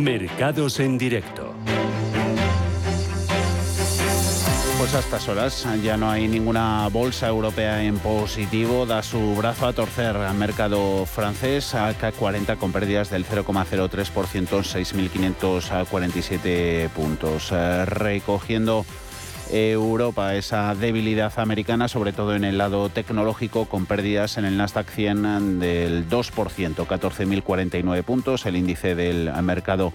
Mercados 0.01 0.79
en 0.79 0.97
directo. 0.97 1.53
Pues 4.79 4.95
a 4.95 4.99
estas 4.99 5.29
horas 5.29 5.67
ya 5.83 5.95
no 5.95 6.09
hay 6.09 6.27
ninguna 6.27 6.87
bolsa 6.87 7.27
europea 7.27 7.83
en 7.83 7.99
positivo. 7.99 8.87
Da 8.87 9.03
su 9.03 9.35
brazo 9.35 9.67
a 9.67 9.73
torcer 9.73 10.15
al 10.15 10.35
mercado 10.35 11.05
francés, 11.05 11.75
a 11.75 11.93
40 11.93 12.55
con 12.55 12.71
pérdidas 12.71 13.11
del 13.11 13.27
0,03%, 13.27 14.63
6.547 14.63 16.89
puntos. 16.89 17.51
Eh, 17.51 17.85
recogiendo 17.85 18.87
Europa, 19.51 20.35
esa 20.35 20.73
debilidad 20.75 21.37
americana, 21.37 21.89
sobre 21.89 22.13
todo 22.13 22.35
en 22.35 22.45
el 22.45 22.57
lado 22.57 22.87
tecnológico, 22.87 23.65
con 23.65 23.85
pérdidas 23.85 24.37
en 24.37 24.45
el 24.45 24.55
Nasdaq 24.55 24.89
100 24.89 25.59
del 25.59 26.09
2%, 26.09 26.31
14.049 26.87 28.03
puntos, 28.03 28.45
el 28.45 28.55
índice 28.55 28.95
del 28.95 29.29
mercado 29.43 29.91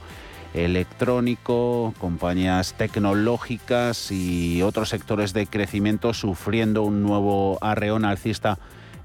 electrónico, 0.53 1.95
compañías 1.99 2.75
tecnológicas 2.75 4.11
y 4.13 4.63
otros 4.63 4.91
sectores 4.91 5.33
de 5.33 5.47
crecimiento 5.47 6.13
sufriendo 6.13 6.83
un 6.83 7.03
nuevo 7.03 7.59
arreón 7.63 8.05
alcista 8.05 8.59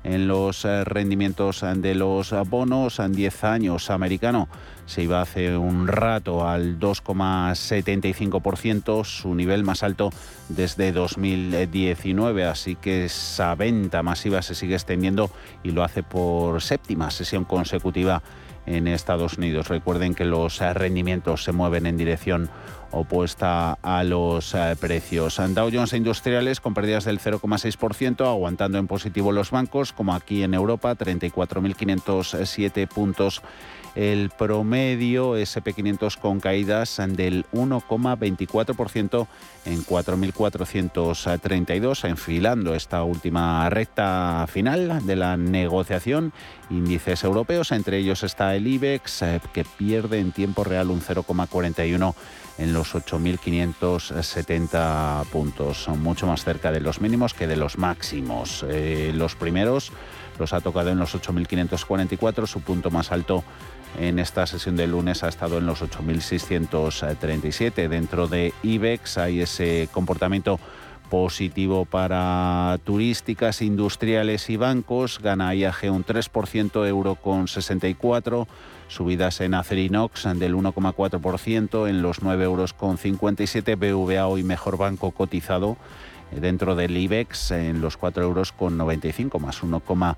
en 0.03 0.27
los 0.27 0.65
eh, 0.65 0.83
rendimientos 0.83 1.63
de 1.75 1.95
los 1.95 2.33
bonos 2.49 2.99
en 2.99 3.13
10 3.13 3.43
años 3.43 3.89
americano. 3.89 4.47
Se 4.85 5.01
iba 5.03 5.21
hace 5.21 5.55
un 5.55 5.87
rato 5.87 6.47
al 6.47 6.79
2,75%, 6.79 9.05
su 9.05 9.35
nivel 9.35 9.63
más 9.63 9.83
alto 9.83 10.09
desde 10.49 10.91
2019, 10.91 12.45
así 12.45 12.75
que 12.75 13.05
esa 13.05 13.55
venta 13.55 14.03
masiva 14.03 14.41
se 14.41 14.55
sigue 14.55 14.73
extendiendo 14.75 15.31
y 15.63 15.71
lo 15.71 15.83
hace 15.83 16.03
por 16.03 16.61
séptima 16.61 17.09
sesión 17.11 17.45
consecutiva 17.45 18.21
en 18.65 18.87
Estados 18.87 19.37
Unidos. 19.37 19.69
Recuerden 19.69 20.13
que 20.13 20.25
los 20.25 20.59
rendimientos 20.59 21.43
se 21.43 21.51
mueven 21.51 21.85
en 21.85 21.97
dirección 21.97 22.49
opuesta 22.91 23.77
a 23.81 24.03
los 24.03 24.53
eh, 24.53 24.75
precios. 24.79 25.39
Dow 25.49 25.69
Jones 25.71 25.93
Industriales 25.93 26.59
con 26.59 26.73
pérdidas 26.73 27.05
del 27.05 27.19
0,6%, 27.19 28.25
aguantando 28.25 28.77
en 28.77 28.87
positivo 28.87 29.31
los 29.31 29.51
bancos, 29.51 29.93
como 29.93 30.13
aquí 30.13 30.43
en 30.43 30.53
Europa, 30.53 30.95
34.507 30.95 32.87
puntos 32.87 33.41
el 33.95 34.29
promedio 34.29 35.37
SP500 35.37 36.17
con 36.17 36.39
caídas 36.39 37.01
del 37.09 37.45
1,24% 37.51 39.27
en 39.65 39.83
4.432, 39.83 42.07
enfilando 42.07 42.73
esta 42.73 43.03
última 43.03 43.69
recta 43.69 44.47
final 44.47 45.05
de 45.05 45.15
la 45.15 45.37
negociación. 45.37 46.33
Índices 46.69 47.23
europeos, 47.23 47.71
entre 47.71 47.97
ellos 47.97 48.23
está 48.23 48.55
el 48.55 48.67
IBEX, 48.67 49.21
eh, 49.23 49.41
que 49.53 49.65
pierde 49.65 50.19
en 50.19 50.31
tiempo 50.31 50.63
real 50.63 50.89
un 50.89 51.01
0,41 51.01 52.15
en 52.57 52.73
los 52.73 52.95
8.570 52.95 55.25
puntos. 55.27 55.83
Son 55.83 56.01
mucho 56.01 56.25
más 56.27 56.43
cerca 56.43 56.71
de 56.71 56.79
los 56.79 57.01
mínimos 57.01 57.33
que 57.33 57.47
de 57.47 57.55
los 57.55 57.77
máximos. 57.77 58.65
Eh, 58.69 59.11
los 59.13 59.35
primeros 59.35 59.91
los 60.39 60.53
ha 60.53 60.61
tocado 60.61 60.89
en 60.89 60.99
los 60.99 61.15
8.544, 61.15 62.47
su 62.47 62.61
punto 62.61 62.91
más 62.91 63.11
alto 63.11 63.43
en 63.99 64.19
esta 64.19 64.47
sesión 64.47 64.77
de 64.77 64.87
lunes 64.87 65.21
ha 65.23 65.27
estado 65.27 65.57
en 65.57 65.65
los 65.65 65.81
8.637. 65.81 67.89
Dentro 67.89 68.27
de 68.27 68.53
IBEX 68.63 69.17
hay 69.17 69.41
ese 69.41 69.89
comportamiento 69.91 70.61
positivo 71.11 71.83
para 71.83 72.79
turísticas, 72.85 73.61
industriales 73.61 74.49
y 74.49 74.55
bancos. 74.55 75.19
Gana 75.21 75.53
IAG 75.53 75.91
un 75.91 76.05
3%, 76.05 76.87
euro 76.87 77.15
con 77.15 77.49
64. 77.49 78.47
Subidas 78.87 79.41
en 79.41 79.53
Acerinox 79.53 80.23
del 80.35 80.55
1,4% 80.55 81.89
en 81.89 82.01
los 82.01 82.21
9 82.21 82.45
euros 82.45 82.71
con 82.71 82.97
57. 82.97 83.75
BVA 83.75 84.25
hoy 84.25 84.43
mejor 84.43 84.77
banco 84.77 85.11
cotizado 85.11 85.75
eh, 86.31 86.39
dentro 86.39 86.75
del 86.75 86.95
IBEX 86.95 87.51
en 87.51 87.81
los 87.81 87.97
4 87.97 88.23
euros 88.23 88.53
con 88.53 88.77
95 88.77 89.37
más 89.37 89.61
1,5 89.63 90.15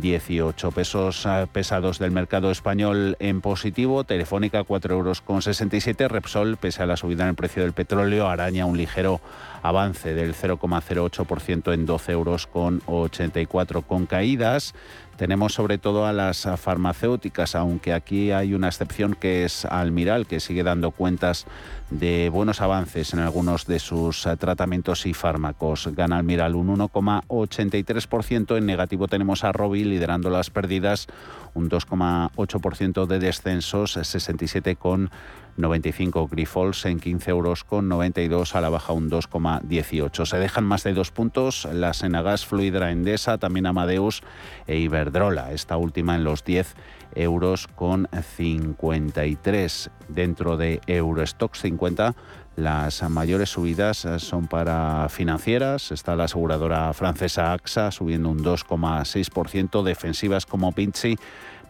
18 0.00 0.70
pesos 0.72 1.26
eh, 1.26 1.46
pesados 1.50 1.98
del 1.98 2.10
mercado 2.10 2.50
español 2.50 3.16
en 3.20 3.40
positivo. 3.40 4.04
Telefónica 4.04 4.64
4 4.64 4.94
euros 4.94 5.20
con 5.20 5.42
67. 5.42 6.08
Repsol, 6.08 6.56
pese 6.56 6.82
a 6.82 6.86
la 6.86 6.96
subida 6.96 7.24
en 7.24 7.30
el 7.30 7.34
precio 7.34 7.62
del 7.62 7.72
petróleo, 7.72 8.28
araña 8.28 8.66
un 8.66 8.76
ligero 8.76 9.20
avance 9.64 10.14
del 10.14 10.34
0,08% 10.34 11.72
en 11.72 11.86
12 11.86 12.12
euros 12.12 12.46
con 12.46 12.82
84 12.86 13.82
con 13.82 14.04
caídas. 14.04 14.74
Tenemos 15.16 15.54
sobre 15.54 15.78
todo 15.78 16.06
a 16.06 16.12
las 16.12 16.46
farmacéuticas, 16.56 17.54
aunque 17.54 17.92
aquí 17.92 18.30
hay 18.32 18.52
una 18.52 18.66
excepción 18.66 19.14
que 19.14 19.44
es 19.44 19.64
Almiral, 19.64 20.26
que 20.26 20.40
sigue 20.40 20.64
dando 20.64 20.90
cuentas 20.90 21.46
de 21.90 22.28
buenos 22.30 22.60
avances 22.60 23.14
en 23.14 23.20
algunos 23.20 23.66
de 23.66 23.78
sus 23.78 24.28
tratamientos 24.38 25.06
y 25.06 25.14
fármacos. 25.14 25.88
Gana 25.94 26.18
Almiral 26.18 26.56
un 26.56 26.76
1,83%. 26.76 28.58
En 28.58 28.66
negativo 28.66 29.06
tenemos 29.06 29.44
a 29.44 29.52
Robi 29.52 29.84
liderando 29.84 30.30
las 30.30 30.50
pérdidas, 30.50 31.06
un 31.54 31.70
2,8% 31.70 33.06
de 33.06 33.18
descensos, 33.20 33.92
67 33.92 34.76
con 34.76 35.10
95 35.56 36.28
Grifols 36.28 36.84
en 36.84 36.98
15 36.98 37.30
euros 37.30 37.64
con 37.64 37.88
92 37.88 38.54
a 38.54 38.60
la 38.60 38.68
baja 38.68 38.92
un 38.92 39.10
2,18. 39.10 40.26
Se 40.26 40.38
dejan 40.38 40.64
más 40.64 40.82
de 40.84 40.94
dos 40.94 41.10
puntos 41.10 41.68
las 41.72 42.02
Enagas, 42.02 42.44
Fluidra, 42.46 42.90
Endesa, 42.90 43.38
también 43.38 43.66
Amadeus 43.66 44.22
e 44.66 44.78
Iberdrola, 44.78 45.52
esta 45.52 45.76
última 45.76 46.14
en 46.14 46.24
los 46.24 46.44
10 46.44 46.74
euros 47.14 47.68
con 47.68 48.08
53. 48.12 49.90
Dentro 50.08 50.56
de 50.56 50.80
Eurostox 50.86 51.60
50 51.60 52.14
las 52.56 53.02
mayores 53.10 53.50
subidas 53.50 54.06
son 54.18 54.46
para 54.46 55.08
financieras. 55.08 55.90
Está 55.90 56.14
la 56.14 56.24
aseguradora 56.24 56.92
francesa 56.92 57.52
AXA 57.52 57.90
subiendo 57.90 58.28
un 58.28 58.44
2,6%. 58.44 59.82
Defensivas 59.82 60.46
como 60.46 60.70
Pinci 60.70 61.16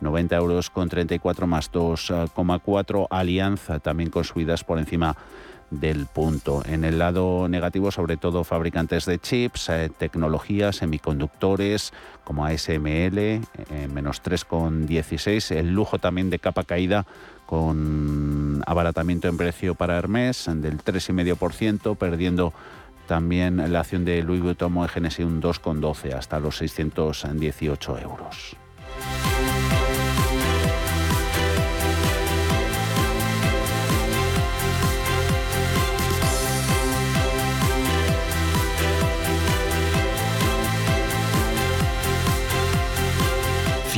90 0.01 0.37
euros 0.37 0.71
con 0.71 0.89
34 0.89 1.47
más 1.47 1.71
2,4. 1.73 3.07
Alianza 3.11 3.79
también 3.81 4.11
con 4.11 4.25
subidas 4.25 4.65
por 4.65 4.79
encima 4.79 5.17
del 5.71 6.07
punto. 6.07 6.63
En 6.67 6.85
el 6.85 6.99
lado 6.99 7.49
negativo, 7.49 7.91
sobre 7.91 8.17
todo 8.17 8.45
fabricantes 8.45 9.07
de 9.07 9.19
chips, 9.19 9.69
eh, 9.69 9.91
tecnologías, 9.97 10.77
semiconductores 10.77 11.93
como 12.23 12.45
ASML, 12.45 13.19
eh, 13.19 13.41
menos 13.93 14.23
3,16. 14.23 15.51
El 15.51 15.73
lujo 15.73 15.99
también 15.99 16.31
de 16.31 16.39
capa 16.39 16.65
caída 16.65 17.07
con 17.47 18.63
abaratamiento 18.67 19.29
en 19.29 19.37
precio 19.37 19.75
para 19.75 19.97
Hermes 19.97 20.47
del 20.49 20.79
3,5%, 20.79 21.97
perdiendo 21.97 22.53
también 23.07 23.73
la 23.73 23.81
acción 23.81 24.05
de 24.05 24.23
Louis 24.23 24.43
Vuitton 24.43 24.73
Moe 24.73 24.89
Genesis 24.89 25.27
un 25.27 25.43
2,12 25.43 26.15
hasta 26.15 26.41
los 26.41 26.57
618 26.57 27.99
euros. 27.99 28.57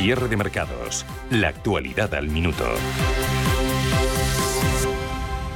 Cierre 0.07 0.29
de 0.29 0.37
mercados. 0.37 1.05
La 1.29 1.49
actualidad 1.49 2.13
al 2.13 2.29
minuto. 2.29 2.63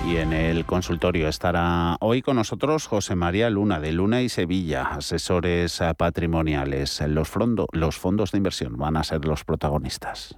Y 0.06 0.18
en 0.18 0.34
el 0.34 0.66
consultorio 0.66 1.30
estará 1.30 1.96
hoy 2.02 2.22
con 2.22 2.36
nosotros 2.36 2.86
José 2.86 3.16
María 3.16 3.50
Luna 3.50 3.80
de 3.80 3.94
Luna 3.94 4.22
y 4.22 4.28
Sevilla, 4.28 4.88
asesores 4.88 5.80
patrimoniales. 5.96 7.02
Los, 7.08 7.32
los 7.72 7.96
fondos 7.96 8.34
de 8.34 8.40
inversión 8.40 8.76
van 8.76 8.98
a 8.98 9.06
ser 9.06 9.24
los 9.24 9.46
protagonistas. 9.46 10.38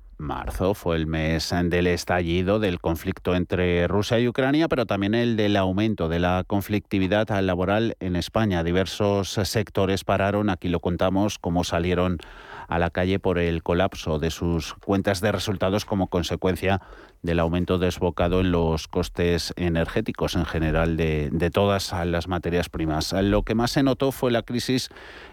Marzo 0.21 0.73
fue 0.75 0.95
el 0.95 1.07
mes 1.07 1.53
del 1.63 1.87
estallido 1.87 2.59
del 2.59 2.79
conflicto 2.79 3.35
entre 3.35 3.87
Rusia 3.87 4.19
y 4.19 4.27
Ucrania, 4.27 4.67
pero 4.67 4.85
también 4.85 5.15
el 5.15 5.35
del 5.35 5.57
aumento 5.57 6.07
de 6.07 6.19
la 6.19 6.43
conflictividad 6.45 7.27
laboral 7.41 7.97
en 7.99 8.15
España. 8.15 8.63
Diversos 8.63 9.31
sectores 9.31 10.03
pararon, 10.03 10.49
aquí 10.49 10.69
lo 10.69 10.79
contamos, 10.79 11.39
cómo 11.39 11.63
salieron 11.63 12.19
a 12.67 12.79
la 12.79 12.89
calle 12.89 13.19
por 13.19 13.39
el 13.39 13.63
colapso 13.63 14.19
de 14.19 14.31
sus 14.31 14.75
cuentas 14.75 15.19
de 15.19 15.31
resultados 15.31 15.83
como 15.83 16.07
consecuencia 16.07 16.81
del 17.21 17.39
aumento 17.39 17.77
desbocado 17.77 18.41
en 18.41 18.51
los 18.51 18.87
costes 18.87 19.53
energéticos 19.55 20.35
en 20.35 20.45
general 20.45 20.97
de, 20.97 21.29
de, 21.31 21.51
todas 21.51 21.93
las 22.05 22.27
materias 22.27 22.69
primas. 22.69 23.13
Lo 23.13 23.43
que 23.43 23.55
más 23.55 23.71
se 23.71 23.83
notó 23.83 24.11
fue 24.11 24.31
la 24.31 24.41
crisis 24.41 24.89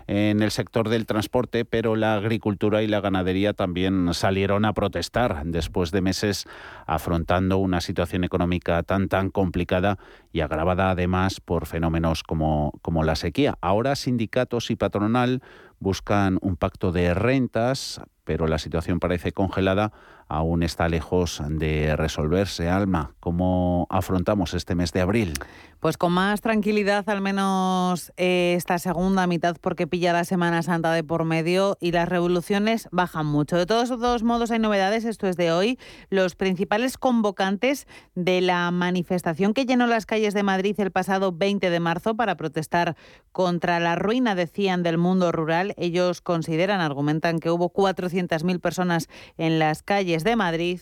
en 0.07 0.43
el 0.43 0.51
sector 0.51 0.89
del 0.89 1.07
transporte, 1.07 1.65
pero 1.65 1.97
la 1.97 2.15
agricultura 2.15 2.83
y 2.83 2.87
la 2.87 3.01
ganadería 3.01 3.55
también 3.55 4.13
salieron 4.13 4.65
a 4.65 4.73
protestar 4.75 5.43
después 5.45 5.91
de 5.91 6.01
meses 6.01 6.47
afrontando 6.87 7.59
una 7.59 7.81
situación 7.81 8.25
económica 8.25 8.83
tan 8.83 9.09
tan 9.09 9.31
complicada 9.31 9.99
y 10.33 10.41
agravada 10.41 10.91
además 10.91 11.41
por 11.41 11.67
fenómenos 11.67 12.23
como, 12.23 12.73
como 12.83 13.03
la 13.03 13.17
sequía. 13.17 13.57
Ahora 13.61 13.97
sindicatos 13.97 14.71
y 14.71 14.77
patronal 14.77 15.43
buscan 15.79 16.39
un 16.43 16.57
pacto 16.57 16.93
de 16.93 17.15
rentas 17.15 18.01
pero 18.29 18.47
la 18.47 18.59
situación 18.59 19.01
parece 19.01 19.33
congelada, 19.33 19.91
aún 20.29 20.63
está 20.63 20.89
lejos 20.89 21.43
de 21.49 21.97
resolverse. 21.97 22.69
Alma, 22.69 23.15
¿cómo 23.21 23.87
afrontamos 23.91 24.55
este 24.55 24.75
mes 24.75 24.93
de 24.93 25.01
abril? 25.01 25.35
Pues 25.81 25.97
con 25.97 26.13
más 26.13 26.41
tranquilidad, 26.41 27.09
al 27.09 27.21
menos 27.21 28.13
eh, 28.17 28.55
esta 28.57 28.81
segunda 28.81 29.29
mitad, 29.29 29.57
porque 29.61 29.87
pilla 29.87 30.13
la 30.13 30.25
Semana 30.25 30.65
Santa 30.65 30.93
de 30.93 31.05
por 31.05 31.25
medio 31.25 31.77
y 31.81 31.93
las 31.93 32.09
revoluciones 32.09 32.89
bajan 32.91 33.27
mucho. 33.27 33.57
De 33.57 33.65
todos, 33.65 33.89
todos 33.89 34.25
modos, 34.25 34.51
hay 34.51 34.59
novedades, 34.59 35.05
esto 35.05 35.29
es 35.29 35.37
de 35.37 35.53
hoy. 35.53 35.79
Los 36.11 36.35
principales 36.35 36.99
convocantes 36.99 37.87
de 38.17 38.41
la 38.41 38.69
manifestación 38.73 39.55
que 39.55 39.67
llenó 39.67 39.87
las 39.87 40.05
calles 40.05 40.35
de 40.35 40.43
Madrid 40.43 40.75
el 40.79 40.91
pasado 40.91 41.31
20 41.33 41.71
de 41.71 41.81
marzo 41.81 42.17
para 42.17 42.37
protestar 42.37 42.97
contra 43.31 43.79
la 43.79 43.95
ruina, 43.95 44.35
decían, 44.35 44.83
del 44.83 44.99
mundo 44.99 45.31
rural, 45.31 45.75
ellos 45.77 46.21
consideran, 46.21 46.81
argumentan 46.81 47.39
que 47.39 47.51
hubo 47.51 47.73
400.000 47.73 48.59
personas 48.59 49.09
en 49.37 49.61
las 49.61 49.85
calles 49.85 50.18
de 50.25 50.37
Madrid. 50.37 50.81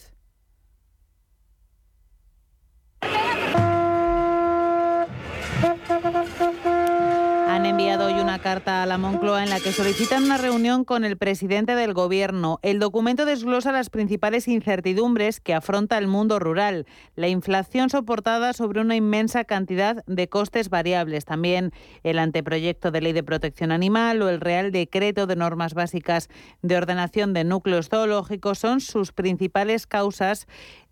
Carta 8.39 8.83
a 8.83 8.87
la 8.87 8.99
Moncloa 8.99 9.43
en 9.43 9.51
la 9.51 9.61
que 9.61 9.73
solicitan 9.73 10.25
una 10.25 10.37
reunión 10.37 10.85
con 10.85 11.05
el 11.05 11.17
presidente 11.17 11.75
del 11.75 11.95
Gobierno. 11.95 12.59
El 12.63 12.79
documento 12.79 13.25
desglosa 13.25 13.73
las 13.73 13.91
principales 13.91 14.49
incertidumbres 14.49 15.41
que 15.41 15.55
afronta 15.55 15.99
el 15.99 16.07
mundo 16.07 16.39
rural. 16.39 16.87
La 17.15 17.29
inflación 17.29 17.91
soportada 17.91 18.53
sobre 18.53 18.81
una 18.81 18.97
inmensa 18.97 19.45
cantidad 19.45 20.05
de 20.07 20.29
costes 20.29 20.69
variables. 20.69 21.25
También 21.25 21.73
el 22.03 22.19
anteproyecto 22.19 22.91
de 22.91 23.01
ley 23.01 23.13
de 23.13 23.23
protección 23.23 23.73
animal 23.73 24.23
o 24.23 24.29
el 24.29 24.41
Real 24.41 24.73
Decreto 24.73 25.27
de 25.27 25.37
Normas 25.37 25.75
Básicas 25.75 26.29
de 26.63 26.77
Ordenación 26.77 27.33
de 27.33 27.45
Núcleos 27.45 27.89
Zoológicos 27.89 28.59
son 28.59 28.81
sus 28.81 29.13
principales 29.13 29.87
causas 29.87 30.47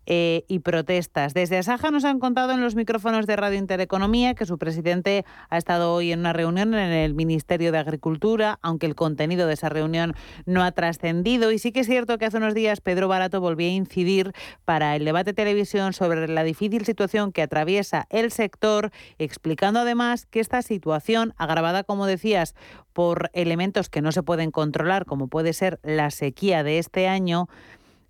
eh, 0.05 0.43
y 0.47 0.59
protestas. 0.59 1.33
Desde 1.33 1.57
Asaja 1.57 1.91
nos 1.91 2.05
han 2.05 2.19
contado 2.19 2.53
en 2.53 2.61
los 2.61 2.75
micrófonos 2.75 3.25
de 3.27 3.35
Radio 3.35 3.57
Intereconomía 3.57 4.35
que 4.35 4.45
su 4.45 4.57
presidente 4.57 5.25
ha 5.49 5.57
estado 5.57 5.93
hoy 5.93 6.11
en 6.11 6.19
una 6.19 6.33
reunión 6.33 6.73
en 6.73 6.91
el 6.91 7.13
Ministerio 7.13 7.71
de 7.71 7.79
Agricultura, 7.79 8.59
aunque 8.61 8.85
el 8.85 8.95
contenido 8.95 9.47
de 9.47 9.53
esa 9.53 9.69
reunión 9.69 10.13
no 10.45 10.63
ha 10.63 10.71
trascendido. 10.71 11.51
Y 11.51 11.59
sí 11.59 11.71
que 11.71 11.81
es 11.81 11.87
cierto 11.87 12.17
que 12.17 12.25
hace 12.25 12.37
unos 12.37 12.53
días 12.53 12.81
Pedro 12.81 13.07
Barato 13.07 13.41
volvió 13.41 13.67
a 13.67 13.71
incidir 13.71 14.33
para 14.63 14.95
el 14.95 15.05
debate 15.05 15.31
de 15.31 15.33
televisión 15.33 15.93
sobre 15.93 16.27
la 16.27 16.43
difícil 16.43 16.85
situación 16.85 17.31
que 17.31 17.41
atraviesa 17.41 18.07
el 18.09 18.31
sector, 18.31 18.91
explicando 19.17 19.79
además 19.79 20.25
que 20.25 20.39
esta 20.39 20.61
situación, 20.61 21.33
agravada, 21.37 21.83
como 21.83 22.05
decías, 22.05 22.55
por 22.93 23.29
elementos 23.33 23.89
que 23.89 24.01
no 24.01 24.11
se 24.11 24.23
pueden 24.23 24.51
controlar, 24.51 25.05
como 25.05 25.27
puede 25.27 25.53
ser 25.53 25.79
la 25.83 26.11
sequía 26.11 26.63
de 26.63 26.79
este 26.79 27.07
año, 27.07 27.47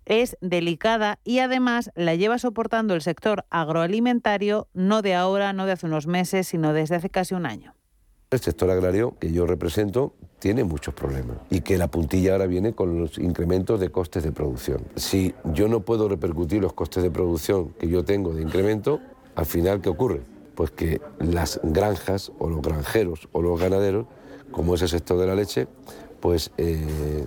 es 0.06 0.36
delicada 0.40 1.18
y 1.24 1.40
además 1.40 1.90
la 1.94 2.14
lleva 2.14 2.38
soportando 2.38 2.94
el 2.94 3.02
sector 3.02 3.44
agroalimentario 3.50 4.68
no 4.72 5.02
de 5.02 5.14
ahora, 5.14 5.52
no 5.52 5.66
de 5.66 5.72
hace 5.72 5.86
unos 5.86 6.06
meses, 6.06 6.48
sino 6.48 6.72
desde 6.72 6.94
hace 6.94 7.10
casi 7.10 7.34
un 7.34 7.44
año. 7.44 7.74
El 8.30 8.40
sector 8.40 8.70
agrario 8.70 9.16
que 9.20 9.32
yo 9.32 9.46
represento 9.46 10.14
tiene 10.38 10.64
muchos 10.64 10.94
problemas 10.94 11.38
y 11.50 11.60
que 11.60 11.78
la 11.78 11.88
puntilla 11.88 12.32
ahora 12.32 12.46
viene 12.46 12.72
con 12.72 12.98
los 12.98 13.18
incrementos 13.18 13.78
de 13.78 13.90
costes 13.90 14.24
de 14.24 14.32
producción. 14.32 14.82
Si 14.96 15.34
yo 15.44 15.68
no 15.68 15.80
puedo 15.80 16.08
repercutir 16.08 16.60
los 16.60 16.72
costes 16.72 17.02
de 17.02 17.10
producción 17.10 17.70
que 17.78 17.88
yo 17.88 18.04
tengo 18.04 18.34
de 18.34 18.42
incremento, 18.42 19.00
al 19.36 19.46
final, 19.46 19.80
¿qué 19.80 19.90
ocurre? 19.90 20.22
Pues 20.54 20.70
que 20.70 21.00
las 21.18 21.60
granjas 21.62 22.32
o 22.38 22.48
los 22.48 22.62
granjeros 22.62 23.28
o 23.32 23.42
los 23.42 23.60
ganaderos, 23.60 24.06
como 24.50 24.74
es 24.74 24.82
el 24.82 24.88
sector 24.88 25.18
de 25.18 25.26
la 25.26 25.34
leche, 25.34 25.68
pues 26.20 26.50
eh, 26.56 27.26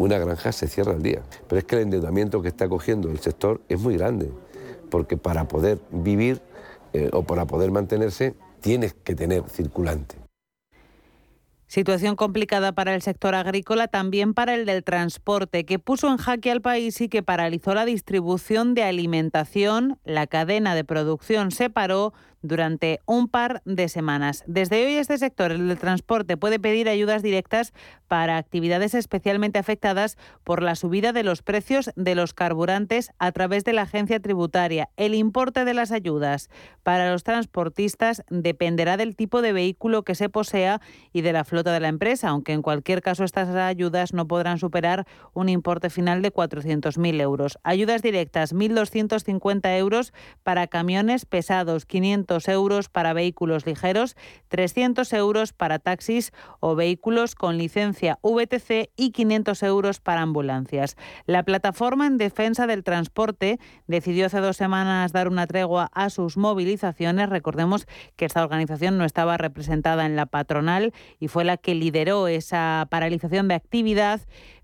una 0.00 0.18
granja 0.18 0.50
se 0.50 0.66
cierra 0.66 0.92
al 0.92 1.02
día. 1.02 1.20
Pero 1.46 1.58
es 1.58 1.64
que 1.64 1.76
el 1.76 1.82
endeudamiento 1.82 2.40
que 2.40 2.48
está 2.48 2.68
cogiendo 2.68 3.10
el 3.10 3.18
sector 3.20 3.60
es 3.68 3.78
muy 3.78 3.96
grande, 3.98 4.32
porque 4.90 5.18
para 5.18 5.46
poder 5.46 5.78
vivir 5.90 6.40
eh, 6.94 7.10
o 7.12 7.22
para 7.22 7.44
poder 7.44 7.70
mantenerse 7.70 8.34
tienes 8.60 8.94
que 8.94 9.14
tener 9.14 9.42
circulante. 9.50 10.16
Situación 11.66 12.16
complicada 12.16 12.72
para 12.72 12.94
el 12.94 13.02
sector 13.02 13.34
agrícola, 13.34 13.86
también 13.86 14.34
para 14.34 14.54
el 14.54 14.66
del 14.66 14.82
transporte, 14.82 15.64
que 15.64 15.78
puso 15.78 16.08
en 16.08 16.16
jaque 16.16 16.50
al 16.50 16.62
país 16.62 17.00
y 17.00 17.08
que 17.08 17.22
paralizó 17.22 17.74
la 17.74 17.84
distribución 17.84 18.74
de 18.74 18.82
alimentación. 18.82 19.98
La 20.04 20.26
cadena 20.26 20.74
de 20.74 20.82
producción 20.82 21.52
se 21.52 21.70
paró 21.70 22.12
durante 22.42 23.00
un 23.06 23.28
par 23.28 23.62
de 23.64 23.88
semanas. 23.88 24.44
Desde 24.46 24.86
hoy 24.86 24.94
este 24.94 25.18
sector, 25.18 25.52
el 25.52 25.68
del 25.68 25.78
transporte, 25.78 26.36
puede 26.36 26.58
pedir 26.58 26.88
ayudas 26.88 27.22
directas 27.22 27.72
para 28.08 28.36
actividades 28.36 28.94
especialmente 28.94 29.58
afectadas 29.58 30.16
por 30.44 30.62
la 30.62 30.74
subida 30.74 31.12
de 31.12 31.22
los 31.22 31.42
precios 31.42 31.90
de 31.96 32.14
los 32.14 32.34
carburantes 32.34 33.12
a 33.18 33.32
través 33.32 33.64
de 33.64 33.72
la 33.72 33.82
agencia 33.82 34.20
tributaria. 34.20 34.88
El 34.96 35.14
importe 35.14 35.64
de 35.64 35.74
las 35.74 35.92
ayudas 35.92 36.50
para 36.82 37.10
los 37.10 37.24
transportistas 37.24 38.22
dependerá 38.30 38.96
del 38.96 39.16
tipo 39.16 39.42
de 39.42 39.52
vehículo 39.52 40.02
que 40.02 40.14
se 40.14 40.28
posea 40.28 40.80
y 41.12 41.22
de 41.22 41.32
la 41.32 41.44
flota 41.44 41.72
de 41.72 41.80
la 41.80 41.88
empresa, 41.88 42.28
aunque 42.28 42.52
en 42.52 42.62
cualquier 42.62 43.02
caso 43.02 43.24
estas 43.24 43.54
ayudas 43.54 44.12
no 44.12 44.26
podrán 44.26 44.58
superar 44.58 45.06
un 45.34 45.48
importe 45.48 45.90
final 45.90 46.22
de 46.22 46.32
400.000 46.32 47.20
euros. 47.20 47.58
Ayudas 47.62 48.02
directas, 48.02 48.54
1.250 48.54 49.78
euros 49.78 50.12
para 50.42 50.66
camiones 50.66 51.26
pesados, 51.26 51.86
500 51.86 52.29
euros 52.48 52.88
para 52.88 53.12
vehículos 53.12 53.66
ligeros, 53.66 54.16
300 54.48 55.12
euros 55.12 55.52
para 55.52 55.78
taxis 55.78 56.32
o 56.60 56.74
vehículos 56.74 57.34
con 57.34 57.58
licencia 57.58 58.18
VTC 58.22 58.90
y 58.96 59.10
500 59.10 59.62
euros 59.64 60.00
para 60.00 60.22
ambulancias. 60.22 60.96
La 61.26 61.42
plataforma 61.42 62.06
en 62.06 62.16
defensa 62.16 62.66
del 62.66 62.84
transporte 62.84 63.58
decidió 63.86 64.26
hace 64.26 64.40
dos 64.40 64.56
semanas 64.56 65.12
dar 65.12 65.28
una 65.28 65.46
tregua 65.46 65.90
a 65.92 66.10
sus 66.10 66.36
movilizaciones. 66.36 67.28
Recordemos 67.28 67.86
que 68.16 68.24
esta 68.24 68.42
organización 68.42 68.98
no 68.98 69.04
estaba 69.04 69.36
representada 69.36 70.06
en 70.06 70.16
la 70.16 70.26
patronal 70.26 70.92
y 71.18 71.28
fue 71.28 71.44
la 71.44 71.56
que 71.56 71.74
lideró 71.74 72.28
esa 72.28 72.86
paralización 72.90 73.48
de 73.48 73.54
actividad. 73.54 74.20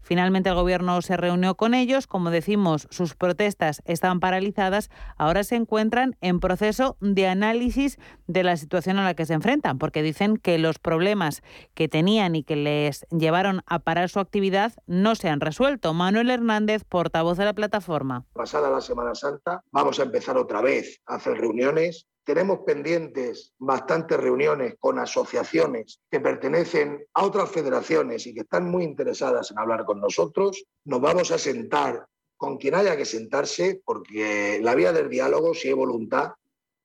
Finalmente 0.06 0.50
el 0.50 0.54
gobierno 0.54 1.02
se 1.02 1.16
reunió 1.16 1.56
con 1.56 1.74
ellos. 1.74 2.06
Como 2.06 2.30
decimos, 2.30 2.86
sus 2.90 3.16
protestas 3.16 3.82
estaban 3.86 4.20
paralizadas. 4.20 4.88
Ahora 5.16 5.42
se 5.42 5.56
encuentran 5.56 6.16
en 6.20 6.38
proceso 6.38 6.96
de 7.00 7.26
análisis 7.26 7.98
de 8.28 8.44
la 8.44 8.56
situación 8.56 9.00
a 9.00 9.04
la 9.04 9.14
que 9.14 9.26
se 9.26 9.34
enfrentan, 9.34 9.78
porque 9.78 10.04
dicen 10.04 10.36
que 10.36 10.58
los 10.58 10.78
problemas 10.78 11.42
que 11.74 11.88
tenían 11.88 12.36
y 12.36 12.44
que 12.44 12.54
les 12.54 13.04
llevaron 13.10 13.62
a 13.66 13.80
parar 13.80 14.08
su 14.08 14.20
actividad 14.20 14.74
no 14.86 15.16
se 15.16 15.28
han 15.28 15.40
resuelto. 15.40 15.92
Manuel 15.92 16.30
Hernández, 16.30 16.84
portavoz 16.84 17.36
de 17.36 17.44
la 17.44 17.54
plataforma. 17.54 18.24
Pasada 18.32 18.70
la 18.70 18.82
Semana 18.82 19.16
Santa, 19.16 19.64
vamos 19.72 19.98
a 19.98 20.04
empezar 20.04 20.36
otra 20.36 20.60
vez 20.60 21.00
a 21.06 21.16
hacer 21.16 21.36
reuniones 21.36 22.06
tenemos 22.26 22.58
pendientes 22.66 23.54
bastantes 23.56 24.18
reuniones 24.18 24.74
con 24.80 24.98
asociaciones 24.98 26.00
que 26.10 26.18
pertenecen 26.18 27.06
a 27.14 27.24
otras 27.24 27.48
federaciones 27.48 28.26
y 28.26 28.34
que 28.34 28.40
están 28.40 28.68
muy 28.68 28.82
interesadas 28.82 29.52
en 29.52 29.60
hablar 29.60 29.84
con 29.84 30.00
nosotros. 30.00 30.64
Nos 30.84 31.00
vamos 31.00 31.30
a 31.30 31.38
sentar 31.38 32.04
con 32.36 32.58
quien 32.58 32.74
haya 32.74 32.96
que 32.96 33.04
sentarse 33.04 33.80
porque 33.84 34.58
la 34.60 34.74
vía 34.74 34.92
del 34.92 35.08
diálogo, 35.08 35.54
si 35.54 35.68
hay 35.68 35.74
voluntad, 35.74 36.32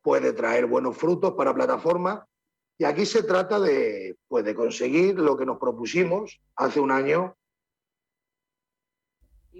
puede 0.03 0.33
traer 0.33 0.67
buenos 0.67 0.95
frutos 0.95 1.33
para 1.33 1.49
la 1.49 1.55
plataforma. 1.55 2.27
Y 2.77 2.83
aquí 2.83 3.07
se 3.07 3.23
trata 3.23 3.59
de, 3.59 4.17
pues, 4.27 4.45
de 4.45 4.53
conseguir 4.53 5.17
lo 5.17 5.35
que 5.35 5.47
nos 5.47 5.57
propusimos 5.57 6.39
hace 6.55 6.79
un 6.79 6.91
año 6.91 7.35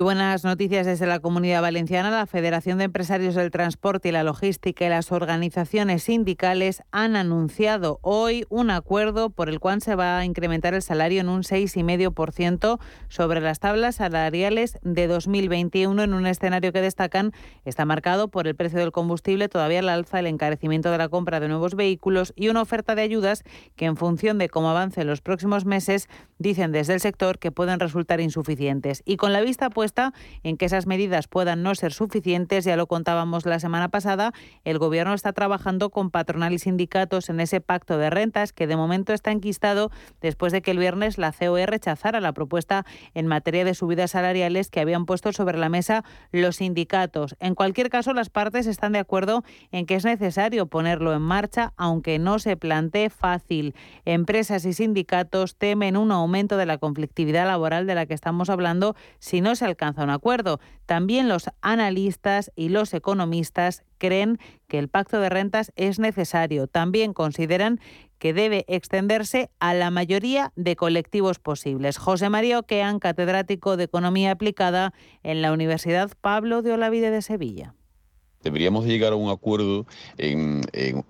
buenas 0.03 0.43
noticias 0.43 0.87
desde 0.87 1.05
la 1.05 1.19
Comunidad 1.19 1.61
Valenciana. 1.61 2.09
La 2.09 2.25
Federación 2.25 2.79
de 2.79 2.85
Empresarios 2.85 3.35
del 3.35 3.51
Transporte 3.51 4.09
y 4.09 4.11
la 4.11 4.23
Logística 4.23 4.85
y 4.85 4.89
las 4.89 5.11
organizaciones 5.11 6.03
sindicales 6.03 6.81
han 6.91 7.15
anunciado 7.15 7.99
hoy 8.01 8.45
un 8.49 8.71
acuerdo 8.71 9.29
por 9.29 9.47
el 9.47 9.59
cual 9.59 9.81
se 9.81 9.95
va 9.95 10.17
a 10.17 10.25
incrementar 10.25 10.73
el 10.73 10.81
salario 10.81 11.21
en 11.21 11.29
un 11.29 11.43
6,5% 11.43 12.79
sobre 13.09 13.41
las 13.41 13.59
tablas 13.59 13.95
salariales 13.95 14.79
de 14.81 15.05
2021 15.07 16.01
en 16.01 16.13
un 16.15 16.25
escenario 16.25 16.73
que 16.73 16.81
destacan 16.81 17.31
está 17.63 17.85
marcado 17.85 18.29
por 18.29 18.47
el 18.47 18.55
precio 18.55 18.79
del 18.79 18.91
combustible, 18.91 19.49
todavía 19.49 19.79
el 19.79 19.89
alza, 19.89 20.19
el 20.19 20.27
encarecimiento 20.27 20.89
de 20.89 20.97
la 20.97 21.09
compra 21.09 21.39
de 21.39 21.47
nuevos 21.47 21.75
vehículos 21.75 22.33
y 22.35 22.49
una 22.49 22.63
oferta 22.63 22.95
de 22.95 23.03
ayudas 23.03 23.43
que 23.75 23.85
en 23.85 23.97
función 23.97 24.39
de 24.39 24.49
cómo 24.49 24.71
avance 24.71 25.01
en 25.01 25.07
los 25.07 25.21
próximos 25.21 25.65
meses 25.65 26.09
dicen 26.39 26.71
desde 26.71 26.95
el 26.95 27.01
sector 27.01 27.37
que 27.37 27.51
pueden 27.51 27.79
resultar 27.79 28.19
insuficientes. 28.19 29.03
Y 29.05 29.17
con 29.17 29.31
la 29.31 29.41
vista 29.41 29.69
pues 29.69 29.90
en 30.43 30.57
que 30.57 30.65
esas 30.65 30.87
medidas 30.87 31.27
puedan 31.27 31.63
no 31.63 31.75
ser 31.75 31.93
suficientes. 31.93 32.65
Ya 32.65 32.75
lo 32.75 32.87
contábamos 32.87 33.45
la 33.45 33.59
semana 33.59 33.89
pasada. 33.89 34.31
El 34.63 34.77
Gobierno 34.77 35.13
está 35.13 35.33
trabajando 35.33 35.89
con 35.89 36.11
patronal 36.11 36.53
y 36.53 36.59
sindicatos 36.59 37.29
en 37.29 37.39
ese 37.39 37.61
pacto 37.61 37.97
de 37.97 38.09
rentas 38.09 38.53
que 38.53 38.67
de 38.67 38.75
momento 38.75 39.13
está 39.13 39.31
enquistado 39.31 39.91
después 40.21 40.51
de 40.51 40.61
que 40.61 40.71
el 40.71 40.77
viernes 40.77 41.17
la 41.17 41.31
COE 41.31 41.65
rechazara 41.65 42.21
la 42.21 42.33
propuesta 42.33 42.85
en 43.13 43.27
materia 43.27 43.65
de 43.65 43.73
subidas 43.73 44.11
salariales 44.11 44.69
que 44.69 44.79
habían 44.79 45.05
puesto 45.05 45.33
sobre 45.33 45.57
la 45.57 45.69
mesa 45.69 46.03
los 46.31 46.57
sindicatos. 46.57 47.35
En 47.39 47.55
cualquier 47.55 47.89
caso, 47.89 48.13
las 48.13 48.29
partes 48.29 48.67
están 48.67 48.93
de 48.93 48.99
acuerdo 48.99 49.43
en 49.71 49.85
que 49.85 49.95
es 49.95 50.05
necesario 50.05 50.67
ponerlo 50.67 51.13
en 51.13 51.21
marcha, 51.21 51.73
aunque 51.77 52.19
no 52.19 52.39
se 52.39 52.57
plantee 52.57 53.09
fácil. 53.09 53.75
Empresas 54.05 54.65
y 54.65 54.73
sindicatos 54.73 55.55
temen 55.55 55.97
un 55.97 56.11
aumento 56.11 56.57
de 56.57 56.65
la 56.65 56.77
conflictividad 56.77 57.45
laboral 57.45 57.87
de 57.87 57.95
la 57.95 58.05
que 58.05 58.13
estamos 58.13 58.49
hablando 58.49 58.95
si 59.19 59.41
no 59.41 59.55
se 59.55 59.65
alcanza 59.65 59.80
un 59.89 60.09
acuerdo. 60.09 60.59
También 60.85 61.27
los 61.27 61.49
analistas 61.61 62.51
y 62.55 62.69
los 62.69 62.93
economistas 62.93 63.83
creen 63.97 64.39
que 64.67 64.79
el 64.79 64.87
pacto 64.87 65.19
de 65.19 65.29
rentas 65.29 65.71
es 65.75 65.99
necesario. 65.99 66.67
También 66.67 67.13
consideran 67.13 67.79
que 68.19 68.33
debe 68.33 68.65
extenderse 68.67 69.49
a 69.59 69.73
la 69.73 69.89
mayoría 69.89 70.53
de 70.55 70.75
colectivos 70.75 71.39
posibles. 71.39 71.97
José 71.97 72.29
María 72.29 72.59
Oquean, 72.59 72.99
catedrático 72.99 73.77
de 73.77 73.85
Economía 73.85 74.31
Aplicada 74.31 74.93
en 75.23 75.41
la 75.41 75.51
Universidad 75.51 76.11
Pablo 76.21 76.61
de 76.61 76.73
Olavide 76.73 77.09
de 77.09 77.23
Sevilla. 77.23 77.73
Deberíamos 78.43 78.85
llegar 78.85 79.13
a 79.13 79.15
un 79.15 79.29
acuerdo 79.29 79.85
en, 80.17 80.61
en 80.73 81.03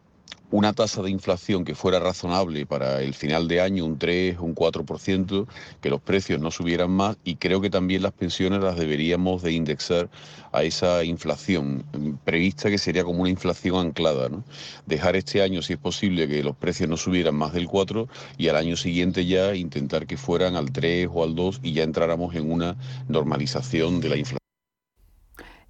una 0.52 0.74
tasa 0.74 1.02
de 1.02 1.10
inflación 1.10 1.64
que 1.64 1.76
fuera 1.76 2.00
razonable 2.00 2.66
para 2.66 3.02
el 3.02 3.14
final 3.14 3.48
de 3.48 3.62
año, 3.62 3.86
un 3.86 3.98
3, 3.98 4.38
un 4.40 4.54
4%, 4.54 5.48
que 5.82 5.90
los 5.90 6.02
precios 6.02 6.42
no 6.42 6.52
subieran 6.52 6.92
más 6.92 7.18
y 7.24 7.36
creo 7.36 7.62
que 7.62 7.70
también 7.70 8.04
las 8.04 8.12
pensiones 8.12 8.62
las 8.62 8.76
deberíamos 8.76 9.42
de 9.42 9.54
indexar 9.54 10.10
a 10.52 10.64
esa 10.64 11.06
inflación 11.06 11.86
prevista 12.26 12.70
que 12.70 12.78
sería 12.78 13.06
como 13.06 13.22
una 13.22 13.30
inflación 13.30 13.88
anclada. 13.88 14.28
¿no? 14.28 14.44
Dejar 14.86 15.16
este 15.16 15.42
año, 15.42 15.62
si 15.62 15.74
es 15.74 15.80
posible, 15.80 16.28
que 16.28 16.44
los 16.44 16.56
precios 16.58 16.90
no 16.90 16.98
subieran 16.98 17.36
más 17.36 17.54
del 17.54 17.68
4 17.68 18.10
y 18.38 18.50
al 18.50 18.58
año 18.58 18.76
siguiente 18.76 19.26
ya 19.26 19.56
intentar 19.56 20.06
que 20.06 20.18
fueran 20.18 20.58
al 20.58 20.72
3 20.72 21.08
o 21.14 21.24
al 21.24 21.34
2 21.34 21.62
y 21.64 21.74
ya 21.74 21.84
entráramos 21.84 22.36
en 22.36 22.52
una 22.52 22.76
normalización 23.08 24.02
de 24.02 24.10
la 24.10 24.18
inflación. 24.18 24.41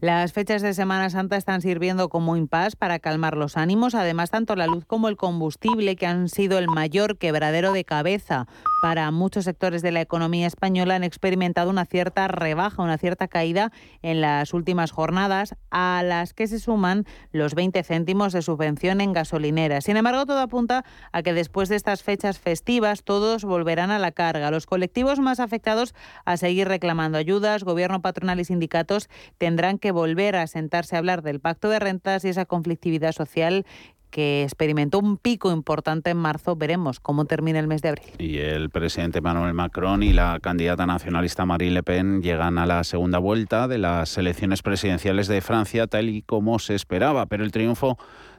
Las 0.02 0.34
fechas 0.34 0.64
de 0.64 0.74
Semana 0.74 1.12
Santa 1.12 1.38
están 1.38 1.62
sirviendo 1.62 2.10
como 2.10 2.36
impas 2.36 2.76
para 2.76 2.98
calmar 2.98 3.38
los 3.38 3.56
ánimos. 3.56 3.94
Además, 3.94 4.32
tanto 4.32 4.56
la 4.56 4.66
luz 4.66 4.84
como 4.84 5.10
el 5.10 5.16
combustible, 5.16 5.96
que 5.96 6.08
han 6.08 6.28
sido 6.28 6.58
el 6.58 6.66
mayor 6.68 7.20
quebradero 7.20 7.72
de 7.72 7.86
cabeza 7.86 8.48
para 8.82 9.12
muchos 9.12 9.46
sectores 9.46 9.84
de 9.84 9.92
la 9.92 10.02
economía 10.02 10.48
española, 10.48 10.96
han 10.96 11.04
experimentado 11.04 11.70
una 11.70 11.86
cierta 11.86 12.28
rebaja, 12.28 12.82
una 12.82 12.98
cierta 12.98 13.28
caída 13.28 13.72
en 14.02 14.22
las 14.22 14.54
últimas 14.56 14.92
jornadas, 14.92 15.56
a 15.70 16.02
las 16.04 16.34
que 16.34 16.48
se 16.48 16.60
suman 16.60 17.06
los 17.32 17.54
20 17.54 17.84
céntimos 17.84 18.34
de 18.34 18.42
subvención 18.42 19.00
en 19.00 19.14
gasolineras. 19.14 19.86
Sin 19.86 19.98
embargo, 19.98 20.26
todo 20.26 20.40
apunta 20.40 20.84
a 21.12 21.22
que 21.22 21.34
después 21.34 21.70
de 21.70 21.76
estas 21.76 22.02
fechas 22.02 22.40
festivas 22.40 23.04
todos 23.04 23.46
volverán 23.46 23.92
a 23.92 24.00
la 24.00 24.12
carga. 24.12 24.50
Los 24.50 24.66
colectivos 24.66 25.20
más 25.20 25.40
afectados 25.40 25.94
a 26.26 26.38
seguir 26.38 26.68
reclamando 26.68 27.20
ayudas, 27.20 27.64
gobierno 27.64 28.02
patronal 28.02 28.40
y 28.40 28.46
sindicatos 28.46 29.10
tendrán 29.38 29.78
que 29.78 29.92
volver 29.92 30.36
a 30.36 30.48
sentarse 30.48 30.96
a 30.96 31.00
hablar 31.00 31.22
del 31.22 31.40
pacto 31.40 31.70
de 31.70 31.80
rentas 31.80 32.26
y 32.26 32.30
esa 32.30 32.46
conflictividad 32.46 33.12
social 33.12 33.64
que 34.12 34.44
experimentó 34.44 35.00
un 35.00 35.18
pico 35.18 35.52
importante 35.52 36.12
en 36.12 36.18
marzo. 36.18 36.56
Veremos 36.56 37.00
cómo 37.00 37.26
termina 37.26 37.60
el 37.60 37.68
mes 37.68 37.82
de 37.82 37.90
abril. 37.90 38.06
Y 38.20 38.38
el 38.38 38.70
presidente 38.70 39.20
Emmanuel 39.20 39.54
Macron 39.54 40.04
y 40.04 40.14
la 40.14 40.40
candidata 40.42 40.86
nacionalista 40.86 41.46
Marine 41.46 41.74
Le 41.74 41.84
Pen 41.84 42.22
llegan 42.22 42.58
a 42.58 42.66
la 42.66 42.84
segunda 42.84 43.18
vuelta 43.18 43.68
de 43.68 43.80
las 43.80 44.18
elecciones 44.18 44.62
presidenciales 44.62 45.28
de 45.28 45.42
Francia, 45.42 45.88
tal 45.88 46.10
y 46.10 46.22
como 46.22 46.60
se 46.60 46.76
esperaba. 46.76 47.26
Pero 47.26 47.44
el 47.44 47.52
triunfo 47.52 47.98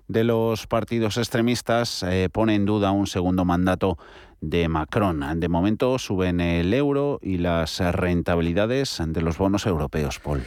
de 0.09 0.25
los 0.25 0.67
partidos 0.67 1.17
extremistas 1.17 2.03
eh, 2.03 2.29
pone 2.31 2.55
en 2.55 2.65
duda 2.65 2.91
un 2.91 3.07
segundo 3.07 3.45
mandato 3.45 3.99
de 4.41 4.69
Macron. 4.69 5.41
De 5.41 5.49
momento 5.49 5.99
suben 5.99 6.41
el 6.41 6.75
euro 6.75 7.19
y 7.23 7.39
las 7.39 7.81
rentabilidades 7.81 9.01
de 9.05 9.23
los 9.23 9.39
bonos 9.39 9.67
europeos, 9.67 10.19
Paul. 10.19 10.43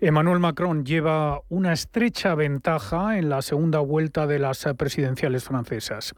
Emmanuel 0.00 0.40
Macron 0.40 0.84
lleva 0.84 1.40
una 1.48 1.72
estrecha 1.72 2.34
ventaja 2.34 3.16
en 3.18 3.28
la 3.28 3.42
segunda 3.42 3.78
vuelta 3.78 4.26
de 4.26 4.38
las 4.38 4.66
presidenciales 4.76 5.44
francesas. 5.44 6.14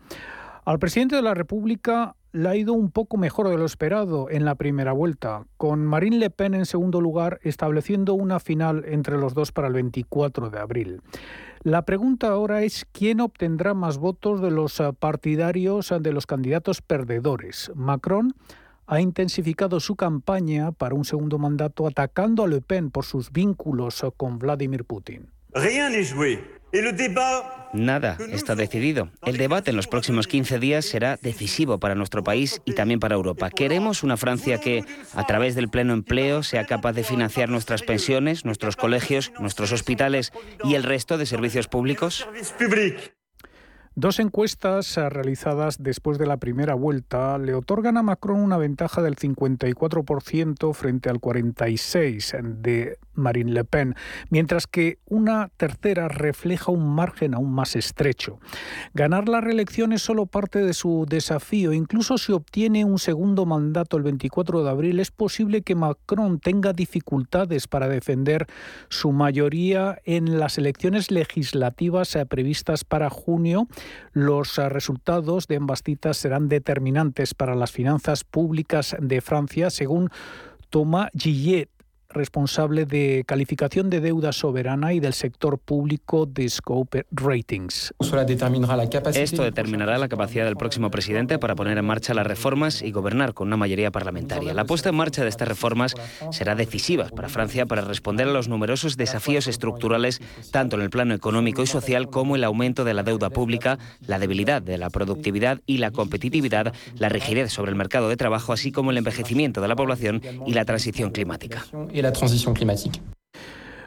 Al 0.64 0.78
presidente 0.78 1.16
de 1.16 1.22
la 1.22 1.34
República 1.34 2.16
le 2.32 2.48
ha 2.48 2.56
ido 2.56 2.72
un 2.72 2.90
poco 2.90 3.16
mejor 3.16 3.48
de 3.48 3.56
lo 3.56 3.64
esperado 3.64 4.28
en 4.30 4.44
la 4.44 4.56
primera 4.56 4.92
vuelta, 4.92 5.44
con 5.56 5.86
Marine 5.86 6.18
Le 6.18 6.30
Pen 6.30 6.54
en 6.54 6.66
segundo 6.66 7.00
lugar 7.00 7.38
estableciendo 7.42 8.14
una 8.14 8.40
final 8.40 8.84
entre 8.86 9.16
los 9.16 9.34
dos 9.34 9.52
para 9.52 9.68
el 9.68 9.74
24 9.74 10.50
de 10.50 10.58
abril. 10.58 11.02
La 11.62 11.82
pregunta 11.82 12.28
ahora 12.28 12.62
es 12.62 12.86
quién 12.92 13.20
obtendrá 13.20 13.74
más 13.74 13.98
votos 13.98 14.40
de 14.40 14.50
los 14.50 14.82
partidarios 14.98 15.94
de 16.00 16.12
los 16.12 16.26
candidatos 16.26 16.82
perdedores, 16.82 17.70
Macron 17.74 18.34
ha 18.86 19.00
intensificado 19.00 19.80
su 19.80 19.96
campaña 19.96 20.72
para 20.72 20.94
un 20.94 21.04
segundo 21.04 21.38
mandato 21.38 21.86
atacando 21.86 22.44
a 22.44 22.48
Le 22.48 22.60
Pen 22.60 22.90
por 22.90 23.04
sus 23.04 23.32
vínculos 23.32 24.04
con 24.16 24.38
Vladimir 24.38 24.84
Putin. 24.84 25.30
Nada 27.72 28.18
está 28.30 28.54
decidido. 28.54 29.10
El 29.24 29.36
debate 29.36 29.70
en 29.70 29.76
los 29.76 29.86
próximos 29.86 30.26
15 30.26 30.58
días 30.58 30.84
será 30.84 31.18
decisivo 31.20 31.78
para 31.78 31.94
nuestro 31.94 32.22
país 32.22 32.60
y 32.64 32.74
también 32.74 33.00
para 33.00 33.14
Europa. 33.14 33.50
Queremos 33.50 34.02
una 34.02 34.16
Francia 34.16 34.58
que, 34.58 34.84
a 35.14 35.26
través 35.26 35.54
del 35.54 35.68
pleno 35.68 35.94
empleo, 35.94 36.42
sea 36.42 36.66
capaz 36.66 36.92
de 36.92 37.04
financiar 37.04 37.48
nuestras 37.48 37.82
pensiones, 37.82 38.44
nuestros 38.44 38.76
colegios, 38.76 39.32
nuestros 39.40 39.72
hospitales 39.72 40.32
y 40.64 40.74
el 40.74 40.82
resto 40.82 41.18
de 41.18 41.26
servicios 41.26 41.68
públicos. 41.68 42.26
Dos 43.98 44.20
encuestas 44.20 44.98
eh, 44.98 45.08
realizadas 45.08 45.82
después 45.82 46.18
de 46.18 46.26
la 46.26 46.36
primera 46.36 46.74
vuelta 46.74 47.38
le 47.38 47.54
otorgan 47.54 47.96
a 47.96 48.02
Macron 48.02 48.40
una 48.40 48.58
ventaja 48.58 49.00
del 49.00 49.16
54% 49.16 50.74
frente 50.74 51.08
al 51.08 51.18
46% 51.18 52.56
de 52.60 52.98
Marine 53.14 53.52
Le 53.52 53.64
Pen, 53.64 53.94
mientras 54.28 54.66
que 54.66 54.98
una 55.06 55.48
tercera 55.56 56.08
refleja 56.08 56.70
un 56.72 56.94
margen 56.94 57.32
aún 57.32 57.54
más 57.54 57.74
estrecho. 57.74 58.38
Ganar 58.92 59.30
la 59.30 59.40
reelección 59.40 59.94
es 59.94 60.02
solo 60.02 60.26
parte 60.26 60.58
de 60.58 60.74
su 60.74 61.06
desafío. 61.08 61.72
Incluso 61.72 62.18
si 62.18 62.32
obtiene 62.32 62.84
un 62.84 62.98
segundo 62.98 63.46
mandato 63.46 63.96
el 63.96 64.02
24 64.02 64.62
de 64.62 64.68
abril, 64.68 65.00
es 65.00 65.10
posible 65.10 65.62
que 65.62 65.74
Macron 65.74 66.38
tenga 66.38 66.74
dificultades 66.74 67.66
para 67.66 67.88
defender 67.88 68.46
su 68.90 69.12
mayoría 69.12 69.98
en 70.04 70.38
las 70.38 70.58
elecciones 70.58 71.10
legislativas 71.10 72.14
eh, 72.14 72.26
previstas 72.26 72.84
para 72.84 73.08
junio 73.08 73.66
los 74.12 74.58
eh, 74.58 74.68
resultados 74.68 75.46
de 75.46 75.56
ambas 75.56 75.82
citas 75.82 76.16
serán 76.16 76.48
determinantes 76.48 77.34
para 77.34 77.54
las 77.54 77.72
finanzas 77.72 78.24
públicas 78.24 78.96
de 78.98 79.20
Francia, 79.20 79.70
según 79.70 80.10
Thomas 80.70 81.10
Gillet, 81.14 81.70
responsable 82.16 82.86
de 82.86 83.24
calificación 83.26 83.90
de 83.90 84.00
deuda 84.00 84.32
soberana 84.32 84.92
y 84.92 85.00
del 85.00 85.12
sector 85.12 85.58
público 85.58 86.26
de 86.26 86.48
Scope 86.48 87.06
Ratings. 87.12 87.94
Esto 89.14 89.42
determinará 89.42 89.98
la 89.98 90.08
capacidad 90.08 90.44
del 90.44 90.56
próximo 90.56 90.90
presidente 90.90 91.38
para 91.38 91.54
poner 91.54 91.78
en 91.78 91.84
marcha 91.84 92.14
las 92.14 92.26
reformas 92.26 92.82
y 92.82 92.90
gobernar 92.90 93.34
con 93.34 93.48
una 93.48 93.56
mayoría 93.56 93.90
parlamentaria. 93.90 94.54
La 94.54 94.64
puesta 94.64 94.88
en 94.88 94.96
marcha 94.96 95.22
de 95.22 95.28
estas 95.28 95.46
reformas 95.46 95.94
será 96.30 96.54
decisiva 96.54 97.08
para 97.14 97.28
Francia 97.28 97.66
para 97.66 97.82
responder 97.82 98.28
a 98.28 98.32
los 98.32 98.48
numerosos 98.48 98.96
desafíos 98.96 99.46
estructurales, 99.46 100.20
tanto 100.50 100.76
en 100.76 100.82
el 100.82 100.90
plano 100.90 101.14
económico 101.14 101.62
y 101.62 101.66
social 101.66 102.08
como 102.08 102.36
el 102.36 102.44
aumento 102.44 102.84
de 102.84 102.94
la 102.94 103.02
deuda 103.02 103.30
pública, 103.30 103.78
la 104.06 104.18
debilidad 104.18 104.62
de 104.62 104.78
la 104.78 104.90
productividad 104.90 105.60
y 105.66 105.78
la 105.78 105.90
competitividad, 105.90 106.72
la 106.98 107.08
rigidez 107.08 107.52
sobre 107.52 107.70
el 107.70 107.76
mercado 107.76 108.08
de 108.08 108.16
trabajo, 108.16 108.52
así 108.52 108.72
como 108.72 108.90
el 108.90 108.98
envejecimiento 108.98 109.60
de 109.60 109.68
la 109.68 109.76
población 109.76 110.22
y 110.46 110.54
la 110.54 110.64
transición 110.64 111.10
climática 111.10 111.66
transición 112.12 112.54
climática. 112.54 113.00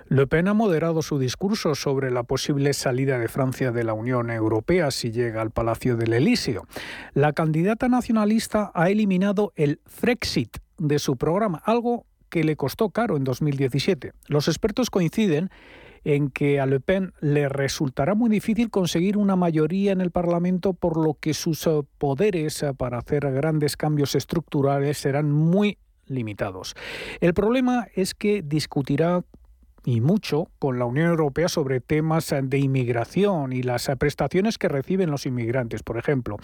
Le 0.09 0.25
Pen 0.25 0.47
ha 0.47 0.55
moderado 0.55 1.03
su 1.03 1.19
discurso 1.19 1.75
sobre 1.75 2.09
la 2.09 2.23
posible 2.23 2.73
salida 2.73 3.19
de 3.19 3.27
Francia 3.27 3.71
de 3.71 3.83
la 3.83 3.93
Unión 3.93 4.31
Europea 4.31 4.89
si 4.89 5.11
llega 5.11 5.39
al 5.39 5.51
Palacio 5.51 5.97
del 5.97 6.13
Elíseo. 6.13 6.65
La 7.13 7.31
candidata 7.33 7.89
nacionalista 7.89 8.71
ha 8.73 8.89
eliminado 8.89 9.53
el 9.55 9.81
Frexit 9.85 10.57
de 10.79 10.97
su 10.97 11.15
programa, 11.15 11.61
algo 11.63 12.07
que 12.29 12.43
le 12.43 12.55
costó 12.55 12.89
caro 12.89 13.17
en 13.17 13.23
2017. 13.23 14.13
Los 14.27 14.47
expertos 14.47 14.89
coinciden 14.89 15.51
en 16.03 16.31
que 16.31 16.59
a 16.59 16.65
Le 16.65 16.79
Pen 16.79 17.13
le 17.19 17.47
resultará 17.47 18.15
muy 18.15 18.31
difícil 18.31 18.71
conseguir 18.71 19.15
una 19.15 19.35
mayoría 19.35 19.91
en 19.91 20.01
el 20.01 20.09
Parlamento, 20.09 20.73
por 20.73 20.97
lo 20.97 21.15
que 21.19 21.35
sus 21.35 21.69
poderes 21.99 22.65
para 22.77 22.97
hacer 22.97 23.31
grandes 23.31 23.77
cambios 23.77 24.15
estructurales 24.15 24.97
serán 24.97 25.31
muy 25.31 25.77
limitados. 26.09 26.75
El 27.21 27.33
problema 27.33 27.87
es 27.95 28.13
que 28.13 28.41
discutirá 28.41 29.23
y 29.85 30.01
mucho 30.01 30.49
con 30.59 30.79
la 30.79 30.85
Unión 30.85 31.07
Europea 31.07 31.49
sobre 31.49 31.79
temas 31.79 32.33
de 32.41 32.59
inmigración 32.59 33.53
y 33.53 33.63
las 33.63 33.89
prestaciones 33.97 34.57
que 34.57 34.67
reciben 34.67 35.11
los 35.11 35.25
inmigrantes, 35.25 35.83
por 35.83 35.97
ejemplo. 35.97 36.37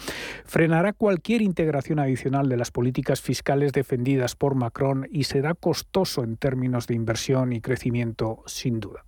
Frenará 0.44 0.92
cualquier 0.92 1.42
integración 1.42 1.98
adicional 1.98 2.48
de 2.48 2.56
las 2.56 2.70
políticas 2.70 3.20
fiscales 3.20 3.72
defendidas 3.72 4.34
por 4.34 4.54
Macron 4.54 5.06
y 5.10 5.24
será 5.24 5.54
costoso 5.54 6.24
en 6.24 6.36
términos 6.36 6.86
de 6.86 6.94
inversión 6.94 7.52
y 7.52 7.60
crecimiento, 7.60 8.42
sin 8.46 8.80
duda. 8.80 9.05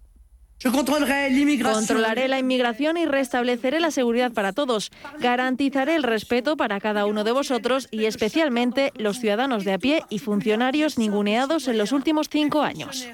Controlaré 0.62 2.26
la 2.26 2.38
inmigración 2.38 2.96
y 2.96 3.06
restableceré 3.06 3.78
la 3.78 3.92
seguridad 3.92 4.32
para 4.32 4.52
todos. 4.52 4.90
Garantizaré 5.20 5.94
el 5.94 6.02
respeto 6.02 6.56
para 6.56 6.80
cada 6.80 7.06
uno 7.06 7.22
de 7.22 7.32
vosotros 7.32 7.86
y 7.92 8.06
especialmente 8.06 8.92
los 8.96 9.20
ciudadanos 9.20 9.64
de 9.64 9.74
a 9.74 9.78
pie 9.78 10.02
y 10.10 10.18
funcionarios 10.18 10.98
ninguneados 10.98 11.68
en 11.68 11.78
los 11.78 11.92
últimos 11.92 12.28
cinco 12.28 12.62
años. 12.62 13.06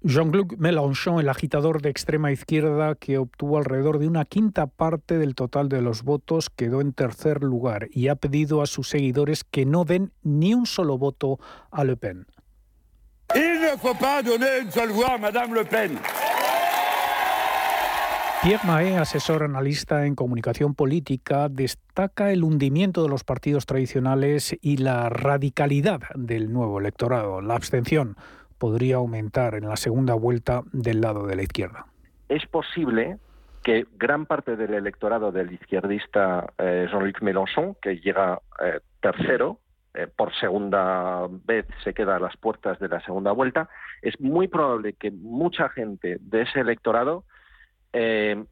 Jean-Luc 0.00 0.56
Mélenchon, 0.58 1.18
el 1.18 1.28
agitador 1.28 1.82
de 1.82 1.90
extrema 1.90 2.30
izquierda 2.30 2.94
que 2.94 3.18
obtuvo 3.18 3.58
alrededor 3.58 3.98
de 3.98 4.06
una 4.06 4.24
quinta 4.24 4.68
parte 4.68 5.18
del 5.18 5.34
total 5.34 5.68
de 5.68 5.82
los 5.82 6.04
votos, 6.04 6.50
quedó 6.50 6.80
en 6.80 6.92
tercer 6.92 7.42
lugar 7.42 7.88
y 7.90 8.08
ha 8.08 8.14
pedido 8.14 8.62
a 8.62 8.66
sus 8.66 8.88
seguidores 8.88 9.42
que 9.42 9.66
no 9.66 9.84
den 9.84 10.12
ni 10.22 10.54
un 10.54 10.66
solo 10.66 10.96
voto 10.98 11.40
a 11.70 11.82
Le 11.82 11.96
Pen. 11.96 12.26
Il 13.34 13.60
ne 13.60 13.76
faut 13.76 13.94
pas 13.94 14.22
donner 14.22 14.60
une 14.62 14.70
seule 14.70 14.90
voix 14.90 15.18
Madame 15.18 15.54
Le 15.54 15.64
Pen. 15.64 15.98
Pierre 18.42 18.64
Mahé, 18.64 18.96
asesor 18.96 19.42
analista 19.42 20.06
en 20.06 20.14
comunicación 20.14 20.74
política, 20.74 21.48
destaca 21.48 22.30
el 22.30 22.44
hundimiento 22.44 23.02
de 23.02 23.08
los 23.08 23.24
partidos 23.24 23.66
tradicionales 23.66 24.56
y 24.62 24.76
la 24.76 25.08
radicalidad 25.08 26.00
del 26.14 26.52
nuevo 26.52 26.78
electorado. 26.78 27.40
La 27.40 27.56
abstención 27.56 28.16
podría 28.58 28.96
aumentar 28.96 29.54
en 29.56 29.68
la 29.68 29.76
segunda 29.76 30.14
vuelta 30.14 30.62
del 30.72 31.00
lado 31.00 31.26
de 31.26 31.36
la 31.36 31.42
izquierda. 31.42 31.86
Es 32.28 32.46
posible 32.46 33.18
que 33.62 33.86
gran 33.98 34.24
parte 34.24 34.56
del 34.56 34.72
electorado 34.72 35.32
del 35.32 35.52
izquierdista 35.52 36.46
eh, 36.58 36.86
Jean-Luc 36.90 37.20
Mélenchon, 37.20 37.76
que 37.82 37.96
llega 37.96 38.40
eh, 38.64 38.80
tercero, 39.00 39.58
eh, 39.94 40.06
por 40.06 40.34
segunda 40.34 41.26
vez 41.46 41.66
se 41.82 41.94
queda 41.94 42.16
a 42.16 42.20
las 42.20 42.36
puertas 42.36 42.78
de 42.78 42.88
la 42.88 43.00
segunda 43.00 43.32
vuelta, 43.32 43.68
es 44.02 44.20
muy 44.20 44.48
probable 44.48 44.92
que 44.92 45.10
mucha 45.10 45.68
gente 45.70 46.18
de 46.20 46.42
ese 46.42 46.60
electorado 46.60 47.24
eh, 47.92 48.44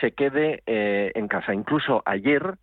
se 0.00 0.12
quede 0.12 0.62
eh, 0.66 1.12
en 1.14 1.28
casa. 1.28 1.54
Incluso 1.54 2.02
ayer 2.04 2.56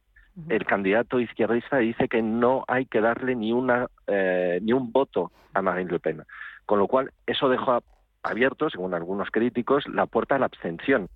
el 0.48 0.66
candidato 0.66 1.20
izquierdista 1.20 1.78
dice 1.78 2.08
que 2.08 2.22
no 2.22 2.64
hay 2.68 2.86
que 2.86 3.02
darle 3.02 3.36
ni 3.36 3.52
una 3.52 3.88
ni 4.08 4.72
un 4.72 4.92
voto 4.92 5.32
a 5.54 5.62
Marine 5.62 5.92
Le 5.92 6.00
Pen, 6.00 6.24
con 6.66 6.80
lo 6.80 6.88
cual 6.88 7.12
eso 7.26 7.50
deja 7.50 7.80
abierto, 8.24 8.70
según 8.70 8.94
algunos 8.94 9.32
críticos, 9.32 9.86
la 9.88 10.06
puerta 10.06 10.36
a 10.36 10.40
la 10.40 10.46
abstención. 10.46 11.10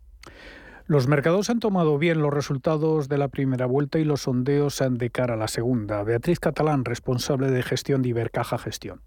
Los 0.94 1.08
mercados 1.08 1.50
han 1.50 1.60
tomado 1.60 1.98
bien 1.98 2.22
los 2.22 2.32
resultados 2.32 3.10
de 3.10 3.18
la 3.18 3.28
primera 3.28 3.66
vuelta 3.66 3.98
y 3.98 4.04
los 4.04 4.22
sondeos 4.22 4.80
de 4.88 5.10
cara 5.10 5.34
a 5.34 5.38
la 5.38 5.48
segunda. 5.48 6.04
Beatriz 6.04 6.40
Catalán, 6.40 6.86
responsable 6.86 7.50
de 7.50 7.64
gestión 7.64 8.04
de 8.04 8.10
Ibercaja 8.10 8.60
Gestión 8.60 9.02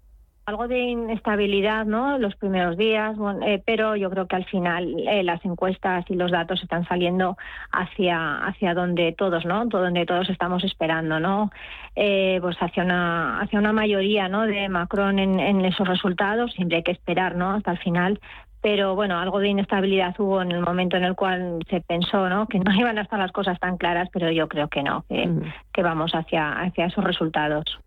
algo 0.47 0.69
de 0.69 0.79
inestabilidad 0.79 1.85
¿no? 1.85 2.17
los 2.17 2.33
primeros 2.37 2.77
días, 2.77 3.17
eh, 3.45 3.61
pero 3.65 3.97
yo 3.97 4.09
creo 4.09 4.27
que 4.27 4.37
al 4.37 4.45
final 4.45 4.95
eh, 5.05 5.21
las 5.21 5.43
encuestas 5.43 6.05
y 6.07 6.15
los 6.15 6.31
datos 6.31 6.63
están 6.63 6.87
saliendo 6.87 7.35
hacia 7.69 8.37
hacia 8.45 8.73
donde 8.73 9.11
todos, 9.11 9.45
¿no? 9.45 9.65
donde 9.65 10.05
todos 10.05 10.29
estamos 10.29 10.63
esperando, 10.63 11.19
¿no? 11.19 11.51
Eh, 11.97 12.39
pues 12.41 12.55
hacia 12.61 12.83
una 12.83 13.41
hacia 13.41 13.59
una 13.59 13.73
mayoría, 13.73 14.29
¿no? 14.29 14.45
De 14.45 14.69
Macron 14.69 15.19
en, 15.19 15.37
en, 15.41 15.65
esos 15.65 15.85
resultados. 15.85 16.53
Siempre 16.53 16.77
hay 16.77 16.83
que 16.83 16.93
esperar, 16.93 17.35
¿no? 17.35 17.51
Hasta 17.51 17.71
el 17.71 17.79
final, 17.79 18.21
pero 18.61 18.95
bueno, 18.95 19.19
algo 19.19 19.39
de 19.39 19.49
inestabilidad 19.49 20.15
hubo 20.19 20.41
en 20.41 20.51
el 20.51 20.61
momento 20.61 20.97
en 20.97 21.03
el 21.03 21.15
cual 21.15 21.59
se 21.69 21.81
pensó 21.81 22.29
¿no? 22.29 22.47
que 22.47 22.59
no 22.59 22.73
iban 22.79 22.97
a 22.97 23.01
estar 23.01 23.19
las 23.19 23.31
cosas 23.31 23.59
tan 23.59 23.77
claras, 23.77 24.09
pero 24.11 24.31
yo 24.31 24.47
creo 24.47 24.67
que 24.67 24.83
no, 24.83 25.05
que, 25.07 25.83
vamos 25.83 26.11
hacia, 26.13 26.59
hacia 26.61 26.85
esos 26.85 27.03
resultados. 27.03 27.79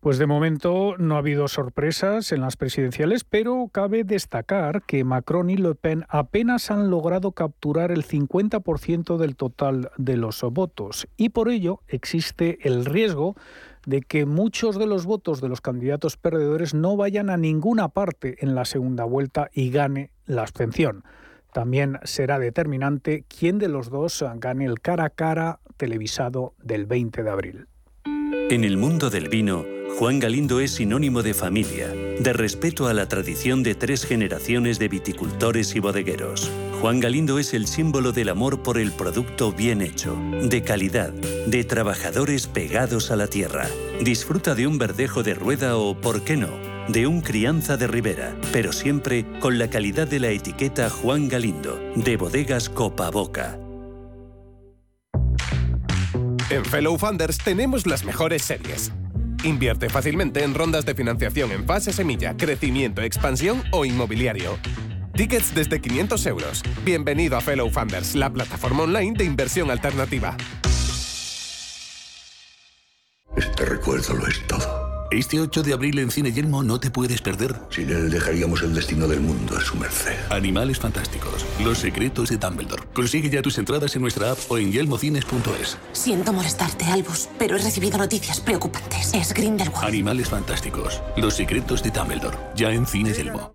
Pues 0.00 0.18
de 0.18 0.26
momento 0.26 0.94
no 0.98 1.16
ha 1.16 1.18
habido 1.18 1.48
sorpresas 1.48 2.30
en 2.30 2.40
las 2.40 2.56
presidenciales, 2.56 3.24
pero 3.24 3.68
cabe 3.72 4.04
destacar 4.04 4.82
que 4.82 5.02
Macron 5.02 5.50
y 5.50 5.56
Le 5.56 5.74
Pen 5.74 6.04
apenas 6.08 6.70
han 6.70 6.88
logrado 6.88 7.32
capturar 7.32 7.90
el 7.90 8.04
50% 8.04 9.16
del 9.16 9.34
total 9.34 9.90
de 9.96 10.16
los 10.16 10.40
votos 10.52 11.08
y 11.16 11.30
por 11.30 11.48
ello 11.48 11.80
existe 11.88 12.60
el 12.62 12.84
riesgo 12.84 13.34
de 13.86 14.00
que 14.02 14.26
muchos 14.26 14.78
de 14.78 14.86
los 14.86 15.06
votos 15.06 15.40
de 15.40 15.48
los 15.48 15.60
candidatos 15.60 16.16
perdedores 16.16 16.74
no 16.74 16.96
vayan 16.96 17.30
a 17.30 17.36
ninguna 17.36 17.88
parte 17.88 18.36
en 18.40 18.54
la 18.54 18.64
segunda 18.64 19.04
vuelta 19.04 19.50
y 19.52 19.70
gane 19.70 20.10
la 20.26 20.42
abstención. 20.42 21.04
También 21.52 21.98
será 22.04 22.38
determinante 22.38 23.24
quién 23.26 23.58
de 23.58 23.68
los 23.68 23.90
dos 23.90 24.24
gane 24.36 24.64
el 24.66 24.80
cara 24.80 25.06
a 25.06 25.10
cara 25.10 25.60
televisado 25.76 26.54
del 26.62 26.86
20 26.86 27.22
de 27.22 27.30
abril. 27.30 27.66
En 28.50 28.64
el 28.64 28.76
mundo 28.76 29.10
del 29.10 29.28
vino, 29.28 29.64
Juan 29.96 30.20
Galindo 30.20 30.60
es 30.60 30.72
sinónimo 30.72 31.22
de 31.22 31.34
familia, 31.34 31.88
de 31.88 32.32
respeto 32.32 32.86
a 32.86 32.94
la 32.94 33.08
tradición 33.08 33.62
de 33.62 33.74
tres 33.74 34.04
generaciones 34.04 34.78
de 34.78 34.88
viticultores 34.88 35.74
y 35.74 35.80
bodegueros. 35.80 36.50
Juan 36.80 37.00
Galindo 37.00 37.38
es 37.38 37.52
el 37.54 37.66
símbolo 37.66 38.12
del 38.12 38.28
amor 38.28 38.62
por 38.62 38.78
el 38.78 38.92
producto 38.92 39.52
bien 39.52 39.82
hecho, 39.82 40.16
de 40.42 40.62
calidad, 40.62 41.12
de 41.12 41.64
trabajadores 41.64 42.46
pegados 42.46 43.10
a 43.10 43.16
la 43.16 43.26
tierra. 43.26 43.66
Disfruta 44.00 44.54
de 44.54 44.66
un 44.66 44.78
verdejo 44.78 45.22
de 45.22 45.34
rueda 45.34 45.76
o, 45.76 46.00
por 46.00 46.22
qué 46.22 46.36
no, 46.36 46.50
de 46.88 47.06
un 47.06 47.20
crianza 47.20 47.76
de 47.76 47.88
ribera, 47.88 48.36
pero 48.52 48.72
siempre 48.72 49.24
con 49.40 49.58
la 49.58 49.68
calidad 49.68 50.06
de 50.06 50.20
la 50.20 50.30
etiqueta 50.30 50.90
Juan 50.90 51.28
Galindo, 51.28 51.80
de 51.96 52.16
bodegas 52.16 52.68
Copa 52.68 53.10
Boca. 53.10 53.58
En 56.50 56.64
Fellow 56.64 56.96
Funders 56.96 57.38
tenemos 57.38 57.86
las 57.86 58.04
mejores 58.04 58.42
series. 58.42 58.90
Invierte 59.44 59.88
fácilmente 59.88 60.42
en 60.42 60.54
rondas 60.54 60.84
de 60.84 60.94
financiación 60.94 61.52
en 61.52 61.64
fase 61.64 61.92
semilla, 61.92 62.36
crecimiento, 62.36 63.02
expansión 63.02 63.62
o 63.70 63.84
inmobiliario. 63.84 64.58
Tickets 65.14 65.54
desde 65.54 65.80
500 65.80 66.26
euros. 66.26 66.62
Bienvenido 66.84 67.36
a 67.36 67.40
Fellow 67.40 67.70
Funders, 67.70 68.14
la 68.14 68.30
plataforma 68.30 68.82
online 68.82 69.16
de 69.16 69.24
inversión 69.24 69.70
alternativa. 69.70 70.36
Este 73.36 73.64
recuerdo 73.64 74.14
lo 74.14 74.26
es 74.26 74.46
todo. 74.46 74.77
Este 75.10 75.40
8 75.40 75.62
de 75.62 75.72
abril 75.72 75.98
en 76.00 76.10
Cine 76.10 76.32
Yelmo 76.32 76.62
no 76.62 76.78
te 76.78 76.90
puedes 76.90 77.22
perder. 77.22 77.56
Sin 77.70 77.88
él 77.88 78.10
dejaríamos 78.10 78.62
el 78.62 78.74
destino 78.74 79.08
del 79.08 79.20
mundo 79.20 79.56
a 79.56 79.60
su 79.62 79.74
merced. 79.76 80.16
Animales 80.28 80.78
fantásticos. 80.78 81.46
Los 81.64 81.78
secretos 81.78 82.28
de 82.28 82.36
Dumbledore. 82.36 82.82
Consigue 82.92 83.30
ya 83.30 83.40
tus 83.40 83.56
entradas 83.56 83.96
en 83.96 84.02
nuestra 84.02 84.32
app 84.32 84.38
o 84.48 84.58
en 84.58 84.70
yelmocines.es. 84.70 85.78
Siento 85.92 86.32
molestarte, 86.34 86.84
Albus, 86.84 87.30
pero 87.38 87.56
he 87.56 87.58
recibido 87.58 87.96
noticias 87.96 88.40
preocupantes. 88.40 89.14
Es 89.14 89.32
Grindelwald. 89.32 89.86
Animales 89.86 90.28
fantásticos. 90.28 91.00
Los 91.16 91.34
secretos 91.34 91.82
de 91.82 91.90
Dumbledore. 91.90 92.36
Ya 92.54 92.70
en 92.70 92.86
Cine 92.86 93.14
Yelmo. 93.14 93.54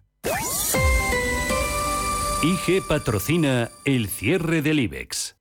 IG 2.43 2.81
patrocina 2.87 3.69
el 3.85 4.07
cierre 4.07 4.63
del 4.63 4.79
IBEX. 4.79 5.37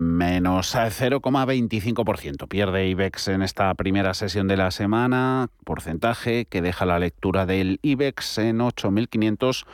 Menos 0.00 0.74
0,25% 0.74 2.48
pierde 2.48 2.88
IBEX 2.88 3.28
en 3.28 3.42
esta 3.42 3.72
primera 3.74 4.12
sesión 4.12 4.48
de 4.48 4.56
la 4.56 4.72
semana, 4.72 5.50
porcentaje 5.64 6.46
que 6.46 6.60
deja 6.60 6.84
la 6.84 6.98
lectura 6.98 7.46
del 7.46 7.78
IBEX 7.82 8.38
en 8.38 8.58
8.500 8.58 9.66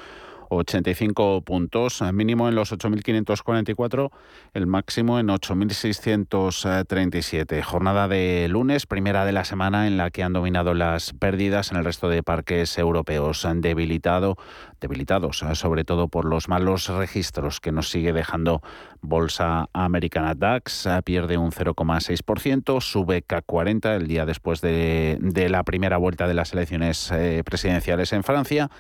85 0.51 1.43
puntos, 1.43 2.03
mínimo 2.13 2.49
en 2.49 2.55
los 2.55 2.73
8.544, 2.73 4.11
el 4.55 4.67
máximo 4.67 5.19
en 5.19 5.29
8.637. 5.29 7.63
Jornada 7.63 8.09
de 8.09 8.47
lunes, 8.49 8.87
primera 8.87 9.25
de 9.25 9.33
la 9.33 9.45
semana 9.45 9.87
en 9.87 9.97
la 9.97 10.11
que 10.11 10.23
han 10.23 10.33
dominado 10.33 10.75
las 10.75 11.13
pérdidas 11.13 11.71
en 11.71 11.79
el 11.79 11.85
resto 11.85 12.09
de 12.09 12.23
parques 12.23 12.79
europeos. 12.79 13.47
Debilitado, 13.57 14.37
debilitados 14.81 15.45
sobre 15.55 15.85
todo 15.85 16.09
por 16.09 16.25
los 16.25 16.49
malos 16.49 16.89
registros 16.89 17.61
que 17.61 17.73
nos 17.73 17.91
sigue 17.91 18.13
dejando 18.13 18.63
Bolsa 19.01 19.69
Americana 19.73 20.35
DAX, 20.35 20.89
pierde 21.05 21.39
un 21.39 21.53
0,6%, 21.53 22.81
sube 22.81 23.25
K40 23.25 23.97
el 23.97 24.09
día 24.09 24.27
después 24.27 24.61
de, 24.61 25.19
de 25.21 25.49
la 25.49 25.63
primera 25.63 25.97
vuelta 25.97 26.27
de 26.27 26.35
las 26.35 26.53
elecciones 26.53 27.13
eh, 27.13 27.43
presidenciales 27.45 28.13
en 28.13 28.25
Francia 28.25 28.71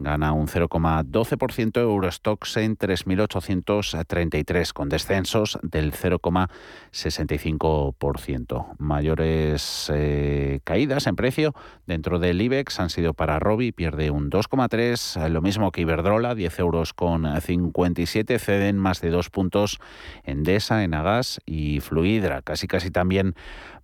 gana 0.00 0.32
un 0.32 0.48
0,12%, 0.48 1.80
Eurostox 1.80 2.56
en 2.56 2.76
3.833, 2.76 4.72
con 4.72 4.88
descensos 4.88 5.60
del 5.62 5.92
0,65%. 5.92 8.66
Mayores 8.78 9.92
eh, 9.94 10.58
caídas 10.64 11.06
en 11.06 11.14
precio 11.16 11.54
dentro 11.86 12.18
del 12.18 12.40
IBEX 12.40 12.80
han 12.80 12.88
sido 12.90 13.14
para 13.14 13.38
Robi, 13.38 13.70
pierde 13.72 14.10
un 14.10 14.30
2,3%, 14.30 15.28
lo 15.28 15.42
mismo 15.42 15.70
que 15.70 15.82
Iberdrola, 15.82 16.34
10 16.34 16.58
euros 16.58 16.94
con 16.94 17.40
57, 17.40 18.38
ceden 18.38 18.78
más 18.78 19.00
de 19.00 19.10
dos 19.10 19.30
puntos 19.30 19.78
Endesa, 20.24 20.82
Enagas 20.82 21.40
y 21.44 21.80
Fluidra, 21.80 22.42
casi 22.42 22.66
casi 22.66 22.90
también 22.90 23.34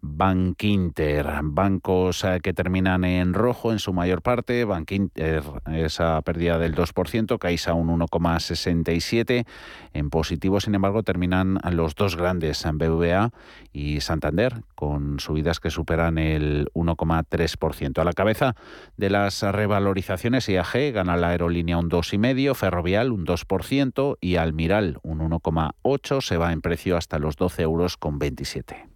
Bankinter, 0.01 1.27
bancos 1.43 2.25
eh, 2.25 2.41
que 2.43 2.53
terminan 2.53 3.05
en 3.05 3.35
rojo 3.35 3.73
en 3.73 3.79
su 3.79 3.93
mayor 3.93 4.23
parte, 4.23 4.65
Bankinter 4.65 5.43
esa 5.73 6.21
pérdida 6.23 6.59
del 6.59 6.75
2%, 6.75 7.39
Caixa 7.39 7.75
un 7.75 7.89
1,67, 8.01 9.47
en 9.93 10.11
positivo 10.11 10.61
sin 10.61 10.75
embargo 10.75 11.03
terminan 11.03 11.59
los 11.71 11.95
dos 11.95 12.17
grandes, 12.17 12.65
BBVA 12.65 13.31
y 13.73 14.01
Santander, 14.01 14.63
con 14.75 15.21
subidas 15.21 15.61
que 15.61 15.71
superan 15.71 16.19
el 16.19 16.69
1,3%. 16.75 17.99
A 17.99 18.05
la 18.05 18.13
cabeza 18.13 18.55
de 18.97 19.11
las 19.11 19.43
revalorizaciones 19.43 20.49
IAG 20.49 20.93
gana 20.93 21.17
la 21.17 21.29
aerolínea 21.29 21.79
un 21.79 21.91
2,5%, 21.91 22.55
Ferrovial 22.55 23.13
un 23.13 23.27
2% 23.27 24.17
y 24.21 24.37
Almiral 24.37 24.99
un 25.03 25.21
1,8%, 25.21 26.21
se 26.21 26.37
va 26.37 26.53
en 26.53 26.61
precio 26.61 26.97
hasta 26.97 27.19
los 27.19 27.37
12 27.37 27.63
euros 27.63 27.97
con 27.97 28.19
27. 28.19 28.96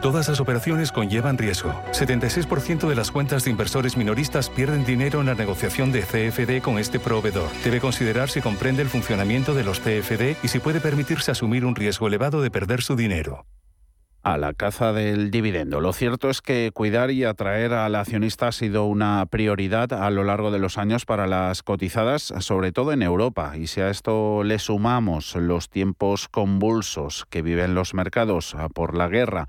Todas 0.00 0.30
las 0.30 0.40
operaciones 0.40 0.92
conllevan 0.92 1.36
riesgo. 1.36 1.74
76% 1.92 2.88
de 2.88 2.94
las 2.94 3.10
cuentas 3.10 3.44
de 3.44 3.50
inversores 3.50 3.98
minoristas 3.98 4.48
pierden 4.48 4.86
dinero 4.86 5.20
en 5.20 5.26
la 5.26 5.34
negociación 5.34 5.92
de 5.92 6.00
CFD 6.00 6.62
con 6.62 6.78
este 6.78 6.98
proveedor. 6.98 7.50
Debe 7.64 7.80
considerar 7.80 8.30
si 8.30 8.40
comprende 8.40 8.80
el 8.80 8.88
funcionamiento 8.88 9.52
de 9.52 9.62
los 9.62 9.80
CFD 9.80 10.36
y 10.42 10.48
si 10.48 10.58
puede 10.58 10.80
permitirse 10.80 11.32
asumir 11.32 11.66
un 11.66 11.76
riesgo 11.76 12.06
elevado 12.06 12.40
de 12.40 12.50
perder 12.50 12.80
su 12.80 12.96
dinero 12.96 13.44
a 14.22 14.36
la 14.36 14.52
caza 14.52 14.92
del 14.92 15.30
dividendo. 15.30 15.80
Lo 15.80 15.94
cierto 15.94 16.28
es 16.28 16.42
que 16.42 16.70
cuidar 16.74 17.10
y 17.10 17.24
atraer 17.24 17.72
al 17.72 17.94
accionista 17.94 18.48
ha 18.48 18.52
sido 18.52 18.84
una 18.84 19.24
prioridad 19.26 19.94
a 19.94 20.10
lo 20.10 20.24
largo 20.24 20.50
de 20.50 20.58
los 20.58 20.76
años 20.76 21.06
para 21.06 21.26
las 21.26 21.62
cotizadas, 21.62 22.34
sobre 22.40 22.70
todo 22.70 22.92
en 22.92 23.02
Europa. 23.02 23.56
Y 23.56 23.66
si 23.66 23.80
a 23.80 23.88
esto 23.88 24.44
le 24.44 24.58
sumamos 24.58 25.34
los 25.36 25.70
tiempos 25.70 26.28
convulsos 26.28 27.24
que 27.30 27.40
viven 27.40 27.74
los 27.74 27.94
mercados 27.94 28.54
por 28.74 28.94
la 28.94 29.08
guerra 29.08 29.48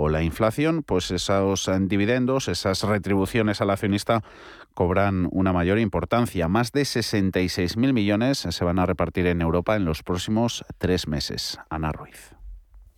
o 0.00 0.08
la 0.08 0.22
inflación, 0.22 0.84
pues 0.84 1.10
esos 1.10 1.68
dividendos, 1.80 2.46
esas 2.46 2.84
retribuciones 2.84 3.60
al 3.60 3.70
accionista 3.70 4.22
cobran 4.72 5.26
una 5.32 5.52
mayor 5.52 5.80
importancia. 5.80 6.46
Más 6.46 6.70
de 6.70 6.82
66.000 6.82 7.92
millones 7.92 8.38
se 8.48 8.64
van 8.64 8.78
a 8.78 8.86
repartir 8.86 9.26
en 9.26 9.42
Europa 9.42 9.74
en 9.74 9.84
los 9.84 10.04
próximos 10.04 10.64
tres 10.78 11.08
meses. 11.08 11.58
Ana 11.68 11.90
Ruiz. 11.90 12.37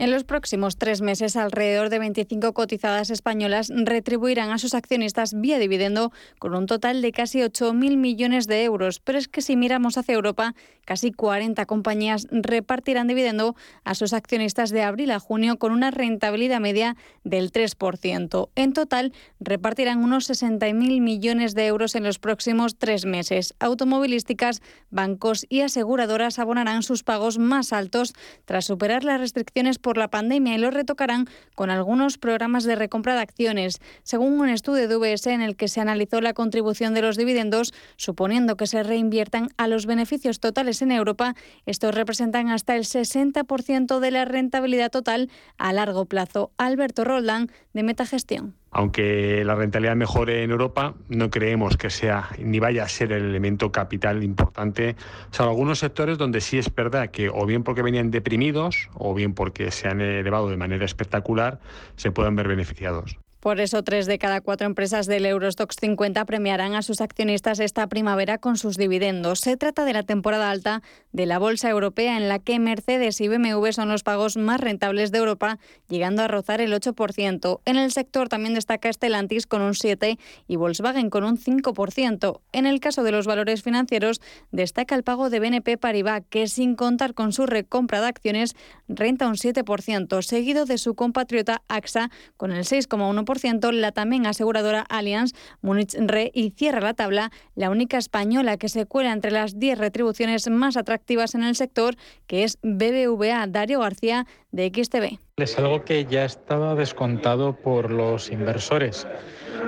En 0.01 0.11
los 0.11 0.25
próximos 0.25 0.79
tres 0.79 1.03
meses, 1.03 1.37
alrededor 1.37 1.91
de 1.91 1.99
25 1.99 2.55
cotizadas 2.55 3.11
españolas 3.11 3.71
retribuirán 3.71 4.51
a 4.51 4.57
sus 4.57 4.73
accionistas 4.73 5.39
vía 5.39 5.59
dividendo 5.59 6.11
con 6.39 6.55
un 6.55 6.65
total 6.65 7.03
de 7.03 7.13
casi 7.13 7.41
8.000 7.41 7.99
millones 7.99 8.47
de 8.47 8.65
euros. 8.65 8.99
Pero 8.99 9.19
es 9.19 9.29
que 9.29 9.43
si 9.43 9.57
miramos 9.57 9.99
hacia 9.99 10.15
Europa, 10.15 10.55
casi 10.87 11.13
40 11.13 11.67
compañías 11.67 12.29
repartirán 12.31 13.09
dividendo 13.09 13.57
a 13.85 13.95
sus 13.95 14.15
accionistas 14.15 14.71
de 14.71 14.83
abril 14.83 15.11
a 15.11 15.21
junio 15.21 15.59
con 15.59 15.71
una 15.71 15.91
rentabilidad 15.91 16.61
media 16.61 16.97
del 17.23 17.53
3%. 17.53 18.49
En 18.55 18.73
total, 18.73 19.13
repartirán 19.39 20.03
unos 20.03 20.31
60.000 20.31 20.73
millones 21.03 21.55
de 21.55 21.67
euros 21.67 21.95
en 21.95 22.05
los 22.05 22.19
próximos 22.19 22.79
tres 22.79 23.05
meses. 23.05 23.55
Automovilísticas, 23.59 24.63
bancos 24.89 25.45
y 25.51 25.61
aseguradoras 25.61 26.39
abonarán 26.39 26.83
sus 26.83 27.03
pagos 27.03 27.37
más 27.37 27.75
altos 27.75 28.15
tras 28.47 28.65
superar 28.65 29.05
las 29.05 29.21
restricciones 29.21 29.79
por 29.91 29.99
la 29.99 30.07
pandemia 30.07 30.55
y 30.55 30.59
lo 30.59 30.71
retocarán 30.71 31.27
con 31.57 31.69
algunos 31.69 32.17
programas 32.17 32.63
de 32.63 32.77
recompra 32.77 33.17
de 33.17 33.23
acciones, 33.23 33.81
según 34.05 34.39
un 34.39 34.49
estudio 34.49 34.87
de 34.87 34.95
UBS 34.95 35.27
en 35.27 35.43
el 35.43 35.57
que 35.57 35.67
se 35.67 35.81
analizó 35.81 36.21
la 36.21 36.33
contribución 36.33 36.95
de 36.95 37.03
los 37.03 37.17
dividendos, 37.17 37.75
suponiendo 37.97 38.57
que 38.57 38.69
se 38.69 38.85
reinviertan 38.85 39.49
a 39.57 39.67
los 39.67 39.87
beneficios 39.87 40.39
totales 40.39 40.81
en 40.81 40.93
Europa, 40.93 41.35
estos 41.67 41.93
representan 41.93 42.51
hasta 42.51 42.77
el 42.77 42.85
60% 42.85 43.99
de 43.99 44.11
la 44.13 44.25
rentabilidad 44.27 44.93
total 44.93 45.29
a 45.59 45.73
largo 45.73 46.05
plazo. 46.05 46.53
Alberto 46.57 47.03
Roldán, 47.03 47.51
de 47.73 47.83
Metagestión. 47.83 48.55
Aunque 48.71 49.45
la 49.45 49.57
rentabilidad 49.57 49.97
mejore 49.97 50.45
en 50.45 50.51
Europa, 50.51 50.95
no 51.09 51.29
creemos 51.31 51.77
que 51.77 51.91
sea 51.91 52.29
ni 52.39 52.61
vaya 52.61 52.85
a 52.85 52.89
ser 52.89 53.13
el 53.13 53.25
elemento 53.25 53.73
capital 53.73 54.23
importante. 54.23 54.97
O 55.31 55.35
sea, 55.35 55.47
algunos 55.47 55.81
sectores 55.81 56.19
donde 56.19 56.41
sí 56.41 56.59
es 56.59 56.73
verdad 56.73 57.11
que 57.11 57.29
o 57.29 57.47
bien 57.47 57.65
porque 57.65 57.83
venían 57.83 58.11
deprimidos 58.11 58.89
o 58.95 59.13
bien 59.15 59.35
porque 59.35 59.71
se 59.73 59.89
han 59.89 60.01
elevado 60.01 60.49
de 60.51 60.57
manera 60.57 60.85
espectacular, 60.85 61.59
se 61.97 62.13
pueden 62.13 62.37
ver 62.37 62.47
beneficiados. 62.47 63.19
Por 63.41 63.59
eso, 63.59 63.83
tres 63.83 64.05
de 64.05 64.19
cada 64.19 64.43
cuatro 64.43 64.67
empresas 64.67 65.07
del 65.07 65.25
Eurostox 65.25 65.77
50 65.81 66.27
premiarán 66.27 66.75
a 66.75 66.83
sus 66.83 67.01
accionistas 67.01 67.59
esta 67.59 67.87
primavera 67.87 68.37
con 68.37 68.59
sus 68.59 68.77
dividendos. 68.77 69.41
Se 69.41 69.57
trata 69.57 69.87
de 69.87 69.95
la 69.95 70.03
temporada 70.03 70.51
alta 70.51 70.83
de 71.13 71.25
la 71.25 71.39
Bolsa 71.39 71.71
Europea, 71.71 72.19
en 72.19 72.29
la 72.29 72.39
que 72.39 72.59
Mercedes 72.59 73.19
y 73.23 73.29
BMW 73.29 73.71
son 73.73 73.89
los 73.89 74.03
pagos 74.03 74.37
más 74.37 74.61
rentables 74.61 75.11
de 75.11 75.19
Europa, 75.19 75.59
llegando 75.89 76.21
a 76.21 76.29
rozar 76.29 76.61
el 76.61 76.75
8%. 76.75 77.61
En 77.65 77.77
el 77.77 77.93
sector 77.93 78.29
también 78.29 78.53
destaca 78.53 78.93
Stellantis 78.93 79.47
con 79.47 79.63
un 79.63 79.73
7% 79.73 80.19
y 80.47 80.57
Volkswagen 80.57 81.09
con 81.09 81.25
un 81.25 81.39
5%. 81.39 82.41
En 82.53 82.67
el 82.67 82.79
caso 82.79 83.03
de 83.03 83.13
los 83.13 83.27
valores 83.27 83.63
financieros, 83.63 84.21
destaca 84.53 84.95
el 84.95 85.03
pago 85.03 85.31
de 85.31 85.41
BNP 85.41 85.79
Paribas, 85.79 86.25
que 86.29 86.47
sin 86.47 86.75
contar 86.75 87.15
con 87.15 87.33
su 87.33 87.47
recompra 87.47 88.03
de 88.03 88.09
acciones, 88.09 88.55
renta 88.87 89.29
un 89.29 89.37
7%, 89.37 90.21
seguido 90.21 90.67
de 90.67 90.77
su 90.77 90.95
compatriota 90.95 91.63
AXA 91.69 92.11
con 92.37 92.53
el 92.53 92.65
6,1% 92.65 93.30
la 93.73 93.93
también 93.93 94.27
aseguradora 94.27 94.85
Allianz, 94.89 95.33
Munich 95.63 95.95
Re 95.99 96.31
y 96.35 96.51
cierra 96.51 96.81
la 96.81 96.95
tabla 96.95 97.31
la 97.55 97.71
única 97.71 97.99
española 97.99 98.57
que 98.57 98.69
se 98.69 98.87
cuela 98.87 99.13
entre 99.13 99.31
las 99.31 99.59
10 99.59 99.79
retribuciones 99.79 100.49
más 100.51 100.77
atractivas 100.77 101.35
en 101.35 101.45
el 101.45 101.55
sector, 101.55 101.97
que 102.27 102.45
es 102.45 102.59
BBVA 102.63 103.47
Dario 103.47 103.81
García 103.81 104.27
de 104.51 104.73
XTB. 104.75 105.30
Es 105.41 105.59
algo 105.59 105.85
que 105.85 106.05
ya 106.05 106.27
estaba 106.27 106.75
descontado 106.75 107.55
por 107.55 107.91
los 107.91 108.31
inversores. 108.31 109.07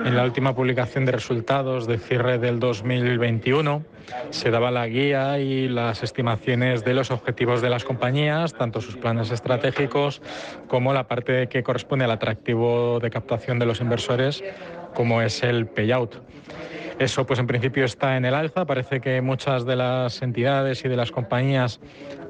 En 0.05 0.15
la 0.15 0.23
última 0.23 0.55
publicación 0.55 1.05
de 1.05 1.11
resultados 1.11 1.87
de 1.87 1.97
cierre 1.97 2.37
del 2.37 2.59
2021 2.59 3.83
se 4.29 4.51
daba 4.51 4.69
la 4.69 4.87
guía 4.87 5.39
y 5.39 5.67
las 5.67 6.03
estimaciones 6.03 6.83
de 6.83 6.93
los 6.93 7.09
objetivos 7.09 7.61
de 7.63 7.71
las 7.71 7.85
compañías, 7.85 8.53
tanto 8.53 8.81
sus 8.81 8.97
planes 8.97 9.31
estratégicos 9.31 10.21
como 10.67 10.93
la 10.93 11.07
parte 11.07 11.47
que 11.47 11.63
corresponde 11.63 12.05
al 12.05 12.11
atractivo 12.11 12.99
de 12.99 13.09
captación 13.09 13.57
de 13.57 13.65
los 13.65 13.81
inversores, 13.81 14.43
como 14.93 15.23
es 15.23 15.41
el 15.41 15.65
payout. 15.65 16.17
Eso, 16.99 17.25
pues 17.25 17.39
en 17.39 17.47
principio 17.47 17.85
está 17.85 18.17
en 18.17 18.25
el 18.25 18.33
alza. 18.33 18.65
Parece 18.65 19.01
que 19.01 19.21
muchas 19.21 19.65
de 19.65 19.75
las 19.75 20.21
entidades 20.21 20.83
y 20.85 20.89
de 20.89 20.95
las 20.95 21.11
compañías 21.11 21.79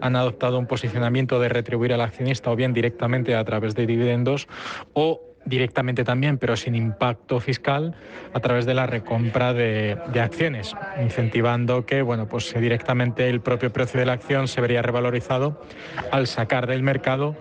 han 0.01 0.15
adoptado 0.15 0.59
un 0.59 0.67
posicionamiento 0.67 1.39
de 1.39 1.49
retribuir 1.49 1.93
al 1.93 2.01
accionista 2.01 2.51
o 2.51 2.55
bien 2.55 2.73
directamente 2.73 3.35
a 3.35 3.43
través 3.43 3.75
de 3.75 3.85
dividendos 3.85 4.47
o 4.93 5.21
directamente 5.45 6.03
también, 6.03 6.37
pero 6.37 6.55
sin 6.55 6.75
impacto 6.75 7.39
fiscal, 7.39 7.95
a 8.33 8.39
través 8.39 8.65
de 8.65 8.73
la 8.73 8.85
recompra 8.85 9.53
de, 9.53 9.97
acciones, 10.21 10.73
incentivando 11.01 11.85
que 11.85 12.01
bueno, 12.01 12.27
pues 12.27 12.53
directamente 12.53 13.29
el 13.29 13.41
propio 13.41 13.71
precio 13.73 13.99
de 13.99 14.05
la 14.05 14.13
acción 14.13 14.47
se 14.47 14.61
vería 14.61 14.81
revalorizado 14.81 15.61
al 16.11 16.27
sacar 16.27 16.67
del 16.67 16.83
mercado 16.83 17.35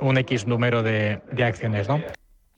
un 0.00 0.18
X 0.18 0.46
número 0.46 0.82
de, 0.82 1.20
de 1.32 1.44
acciones. 1.44 1.88
¿no? 1.88 2.00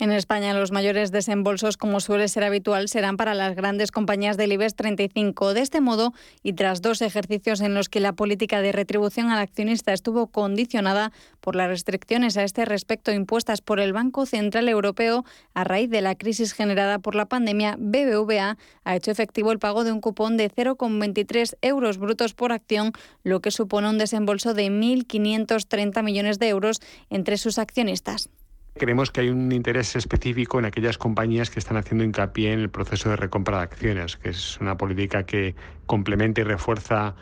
En 0.01 0.13
España, 0.13 0.55
los 0.55 0.73
mayores 0.73 1.13
desembolsos, 1.13 1.77
como 1.77 2.01
suele 2.01 2.27
ser 2.29 2.43
habitual, 2.43 2.89
serán 2.89 3.19
para 3.19 3.35
las 3.35 3.55
grandes 3.55 3.91
compañías 3.91 4.39
del 4.39 4.53
IBEX 4.53 4.75
35. 4.75 5.53
De 5.53 5.61
este 5.61 5.83
modo, 5.83 6.15
y 6.43 6.55
tras 6.55 6.81
dos 6.81 7.03
ejercicios 7.03 7.61
en 7.61 7.75
los 7.75 7.91
que 7.91 8.01
la 8.01 8.15
política 8.15 8.63
de 8.63 8.73
retribución 8.73 9.29
al 9.29 9.41
accionista 9.41 9.93
estuvo 9.93 10.29
condicionada 10.29 11.13
por 11.43 11.55
las 11.55 11.69
restricciones 11.69 12.39
a 12.39 12.45
este 12.45 12.65
respecto 12.65 13.13
impuestas 13.13 13.61
por 13.61 13.79
el 13.79 13.93
Banco 13.93 14.25
Central 14.25 14.71
Europeo 14.71 15.27
a 15.53 15.65
raíz 15.65 15.91
de 15.91 16.01
la 16.01 16.15
crisis 16.15 16.55
generada 16.55 16.99
por 16.99 17.15
la 17.15 17.27
pandemia, 17.27 17.77
BBVA 17.79 18.57
ha 18.85 18.97
hecho 18.97 19.11
efectivo 19.11 19.53
el 19.53 19.59
pago 19.59 19.85
de 19.85 19.93
un 19.93 20.01
cupón 20.01 20.39
de 20.39 20.51
0,23 20.51 21.59
euros 21.61 21.99
brutos 21.99 22.33
por 22.33 22.53
acción, 22.53 22.93
lo 23.23 23.41
que 23.41 23.51
supone 23.51 23.91
un 23.91 23.99
desembolso 23.99 24.55
de 24.55 24.71
1.530 24.71 26.03
millones 26.03 26.39
de 26.39 26.49
euros 26.49 26.81
entre 27.11 27.37
sus 27.37 27.59
accionistas. 27.59 28.31
Creemos 28.75 29.11
que 29.11 29.23
hay 29.23 29.29
un 29.29 29.53
interés 29.53 29.97
específico 29.97 30.59
en 30.59 30.65
aquellas 30.65 30.97
compañías 30.97 31.51
que 31.51 31.59
están 31.59 31.77
haciendo 31.77 32.05
hincapié 32.05 32.53
en 32.53 32.61
el 32.61 32.71
proceso 32.71 33.11
de 33.11 33.17
recompra 33.17 33.59
de 33.59 33.63
acciones, 33.65 34.17
que 34.17 34.31
es 34.31 34.59
una 34.61 34.77
política 34.77 35.25
que 35.25 35.55
complementa 35.87 36.41
y 36.41 36.45
refuerza 36.45 37.15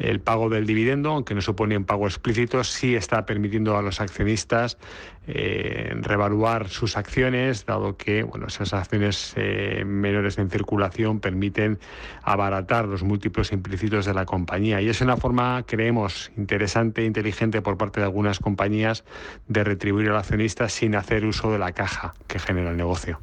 el 0.00 0.20
pago 0.20 0.48
del 0.48 0.66
dividendo, 0.66 1.10
aunque 1.10 1.34
no 1.34 1.40
supone 1.40 1.76
un 1.76 1.84
pago 1.84 2.06
explícito, 2.06 2.64
sí 2.64 2.94
está 2.94 3.26
permitiendo 3.26 3.76
a 3.76 3.82
los 3.82 4.00
accionistas 4.00 4.78
eh, 5.26 5.92
revaluar 6.00 6.68
sus 6.68 6.96
acciones, 6.96 7.66
dado 7.66 7.96
que 7.96 8.22
bueno, 8.22 8.46
esas 8.46 8.72
acciones 8.72 9.34
eh, 9.36 9.84
menores 9.86 10.38
en 10.38 10.50
circulación 10.50 11.20
permiten 11.20 11.78
abaratar 12.22 12.86
los 12.86 13.02
múltiplos 13.02 13.52
implícitos 13.52 14.06
de 14.06 14.14
la 14.14 14.24
compañía. 14.24 14.80
Y 14.80 14.88
es 14.88 15.00
una 15.00 15.16
forma, 15.16 15.64
creemos, 15.66 16.32
interesante 16.36 17.02
e 17.02 17.04
inteligente 17.04 17.62
por 17.62 17.76
parte 17.76 18.00
de 18.00 18.06
algunas 18.06 18.40
compañías 18.40 19.04
de 19.46 19.62
retribuir 19.62 20.08
al 20.08 20.16
accionista 20.16 20.68
sin 20.68 20.96
hacer 20.96 21.24
uso 21.24 21.52
de 21.52 21.58
la 21.58 21.72
caja 21.72 22.14
que 22.26 22.38
genera 22.38 22.70
el 22.70 22.76
negocio. 22.76 23.20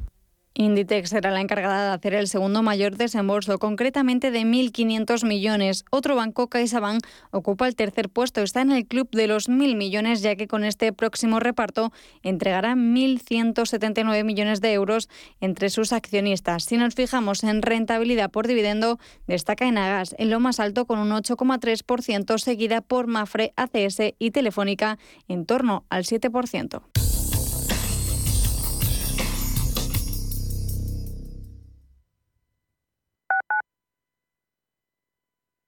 Inditex 0.58 1.12
será 1.12 1.30
la 1.30 1.42
encargada 1.42 1.90
de 1.90 1.94
hacer 1.94 2.16
el 2.16 2.28
segundo 2.28 2.64
mayor 2.64 2.98
desembolso, 2.98 3.60
concretamente 3.60 4.32
de 4.32 4.42
1.500 4.42 5.24
millones. 5.24 5.86
Otro 5.92 6.16
banco, 6.16 6.48
CaixaBank, 6.48 7.06
ocupa 7.30 7.68
el 7.68 7.76
tercer 7.76 8.10
puesto. 8.10 8.42
Está 8.42 8.62
en 8.62 8.72
el 8.72 8.88
club 8.88 9.08
de 9.12 9.28
los 9.28 9.50
1.000 9.50 9.76
millones, 9.76 10.24
ya 10.24 10.36
que 10.36 10.48
con 10.48 10.64
este 10.64 10.92
próximo 10.94 11.40
reparto 11.40 11.92
entregará 12.24 12.74
1.179 12.74 14.24
millones 14.24 14.60
de 14.60 14.74
euros 14.74 15.10
entre 15.42 15.70
sus 15.70 15.94
accionistas. 15.94 16.64
Si 16.64 16.78
nos 16.78 16.96
fijamos 16.96 17.44
en 17.44 17.62
rentabilidad 17.62 18.32
por 18.32 18.48
dividendo, 18.48 18.98
destaca 19.28 19.68
Enagas 19.68 20.16
en 20.18 20.32
lo 20.32 20.40
más 20.40 20.60
alto 20.60 20.86
con 20.86 20.98
un 20.98 21.12
8,3%, 21.12 22.40
seguida 22.40 22.82
por 22.82 23.06
Mafre, 23.06 23.54
ACS 23.58 24.16
y 24.18 24.32
Telefónica 24.32 24.98
en 25.28 25.46
torno 25.46 25.86
al 25.90 26.04
7%. 26.04 26.82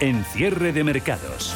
en 0.00 0.24
cierre 0.24 0.72
de 0.72 0.84
mercados. 0.84 1.54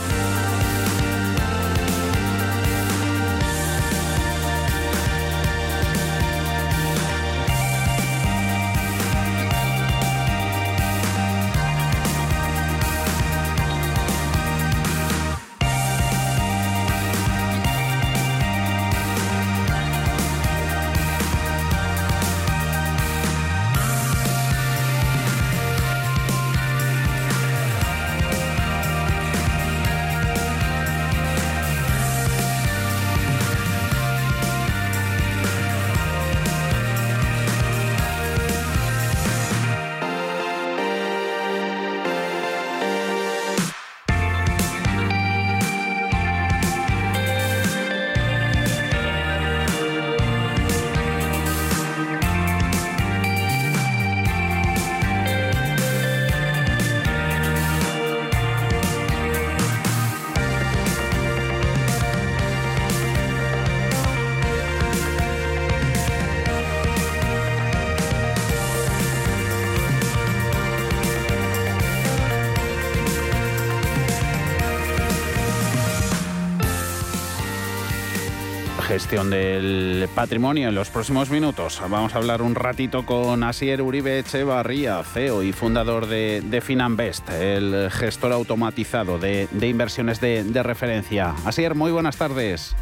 Del 79.13 80.09
patrimonio 80.15 80.71
en 80.71 80.75
los 80.75 80.89
próximos 80.89 81.29
minutos. 81.29 81.83
Vamos 81.87 82.15
a 82.15 82.19
hablar 82.19 82.41
un 82.41 82.55
ratito 82.55 83.05
con 83.05 83.43
Asier 83.43 83.83
Uribe 83.83 84.19
Echevarría, 84.19 85.03
CEO 85.05 85.43
y 85.43 85.53
fundador 85.53 86.07
de, 86.07 86.41
de 86.41 86.63
Finanbest, 86.63 87.29
el 87.29 87.91
gestor 87.91 88.33
automatizado 88.33 89.19
de, 89.19 89.49
inversiones 89.61 90.19
de, 90.23 90.45
de 90.45 90.63
referencia. 90.63 91.35
Asier, 91.45 91.75
muy 91.75 91.93
buenas 91.93 92.17
tardes. 92.17 92.75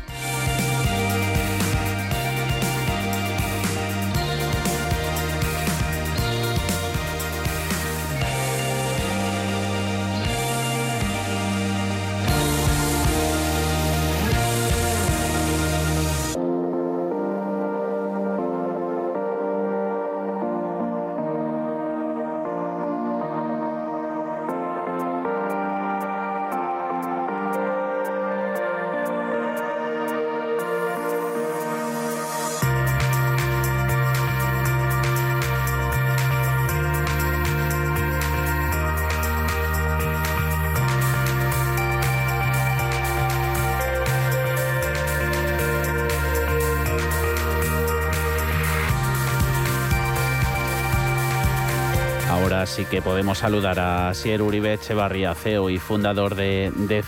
Podemos 53.01 53.39
saludar 53.39 53.79
a 53.79 54.09
Asier 54.11 54.43
Uribe 54.43 54.75
Echevarría, 54.75 55.35
CEO 55.35 55.71
y 55.71 55.79
fundador 55.79 56.35
de, 56.35 56.73
de. 56.75 57.03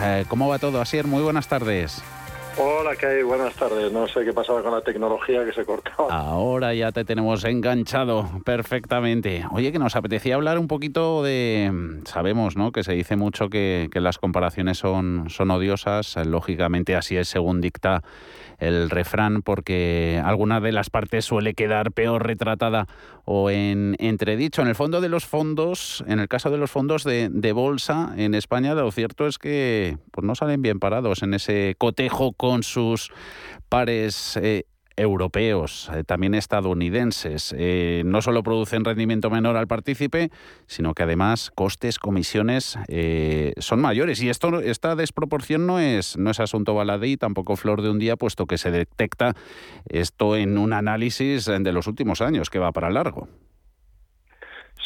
Eh, 0.00 0.24
¿Cómo 0.28 0.48
va 0.48 0.58
todo, 0.58 0.80
Asier? 0.80 1.06
Muy 1.06 1.22
buenas 1.22 1.48
tardes. 1.48 2.02
Hola, 2.62 2.94
¿qué 2.94 3.06
hay? 3.06 3.22
Buenas 3.22 3.54
tardes. 3.54 3.90
No 3.90 4.06
sé 4.06 4.22
qué 4.22 4.34
pasaba 4.34 4.62
con 4.62 4.72
la 4.72 4.82
tecnología 4.82 5.46
que 5.46 5.52
se 5.54 5.64
cortaba. 5.64 6.14
Ahora 6.14 6.74
ya 6.74 6.92
te 6.92 7.06
tenemos 7.06 7.42
enganchado 7.46 8.28
perfectamente. 8.44 9.46
Oye, 9.50 9.72
que 9.72 9.78
nos 9.78 9.96
apetecía 9.96 10.34
hablar 10.34 10.58
un 10.58 10.68
poquito 10.68 11.22
de... 11.22 12.02
Sabemos, 12.04 12.58
¿no?, 12.58 12.70
que 12.70 12.84
se 12.84 12.92
dice 12.92 13.16
mucho 13.16 13.48
que, 13.48 13.88
que 13.90 14.00
las 14.00 14.18
comparaciones 14.18 14.76
son, 14.76 15.30
son 15.30 15.50
odiosas. 15.50 16.16
Lógicamente 16.26 16.96
así 16.96 17.16
es 17.16 17.28
según 17.28 17.62
dicta 17.62 18.02
el 18.58 18.90
refrán 18.90 19.40
porque 19.40 20.20
alguna 20.22 20.60
de 20.60 20.72
las 20.72 20.90
partes 20.90 21.24
suele 21.24 21.54
quedar 21.54 21.92
peor 21.92 22.26
retratada 22.26 22.86
o 23.24 23.48
en 23.50 23.96
entredicho. 23.98 24.60
En 24.60 24.68
el 24.68 24.74
fondo 24.74 25.00
de 25.00 25.08
los 25.08 25.24
fondos, 25.24 26.04
en 26.06 26.20
el 26.20 26.28
caso 26.28 26.50
de 26.50 26.58
los 26.58 26.70
fondos 26.70 27.04
de, 27.04 27.52
bolsa 27.52 28.12
en 28.16 28.34
España, 28.34 28.74
lo 28.74 28.92
cierto 28.92 29.26
es 29.26 29.38
que 29.38 29.96
pues 30.10 30.24
no 30.24 30.34
salen 30.34 30.62
bien 30.62 30.78
parados 30.78 31.22
en 31.22 31.34
ese 31.34 31.74
cotejo 31.78 32.32
con 32.32 32.49
sus 32.62 33.10
pares 33.68 34.36
eh, 34.36 34.64
europeos, 35.00 35.90
eh, 35.94 36.04
también 36.04 36.34
estadounidenses, 36.34 37.54
eh, 37.56 38.02
no 38.04 38.22
solo 38.22 38.42
producen 38.42 38.84
rendimiento 38.84 39.30
menor 39.30 39.56
al 39.56 39.66
partícipe, 39.66 40.30
sino 40.66 40.94
que 40.94 41.02
además 41.04 41.50
costes, 41.54 41.98
comisiones 41.98 42.78
eh, 42.88 43.54
son 43.58 43.80
mayores. 43.80 44.22
Y 44.22 44.28
esto, 44.28 44.60
esta 44.60 44.94
desproporción 44.96 45.66
no 45.66 45.80
es, 45.80 46.16
no 46.18 46.30
es 46.30 46.40
asunto 46.40 46.74
baladí, 46.74 47.16
tampoco 47.16 47.56
flor 47.56 47.82
de 47.82 47.90
un 47.90 47.98
día, 47.98 48.16
puesto 48.16 48.46
que 48.46 48.58
se 48.58 48.70
detecta 48.70 49.34
esto 49.88 50.36
en 50.36 50.58
un 50.58 50.72
análisis 50.72 51.46
de 51.46 51.72
los 51.72 51.86
últimos 51.86 52.20
años 52.20 52.50
que 52.50 52.58
va 52.58 52.72
para 52.72 52.90
largo. 52.90 53.28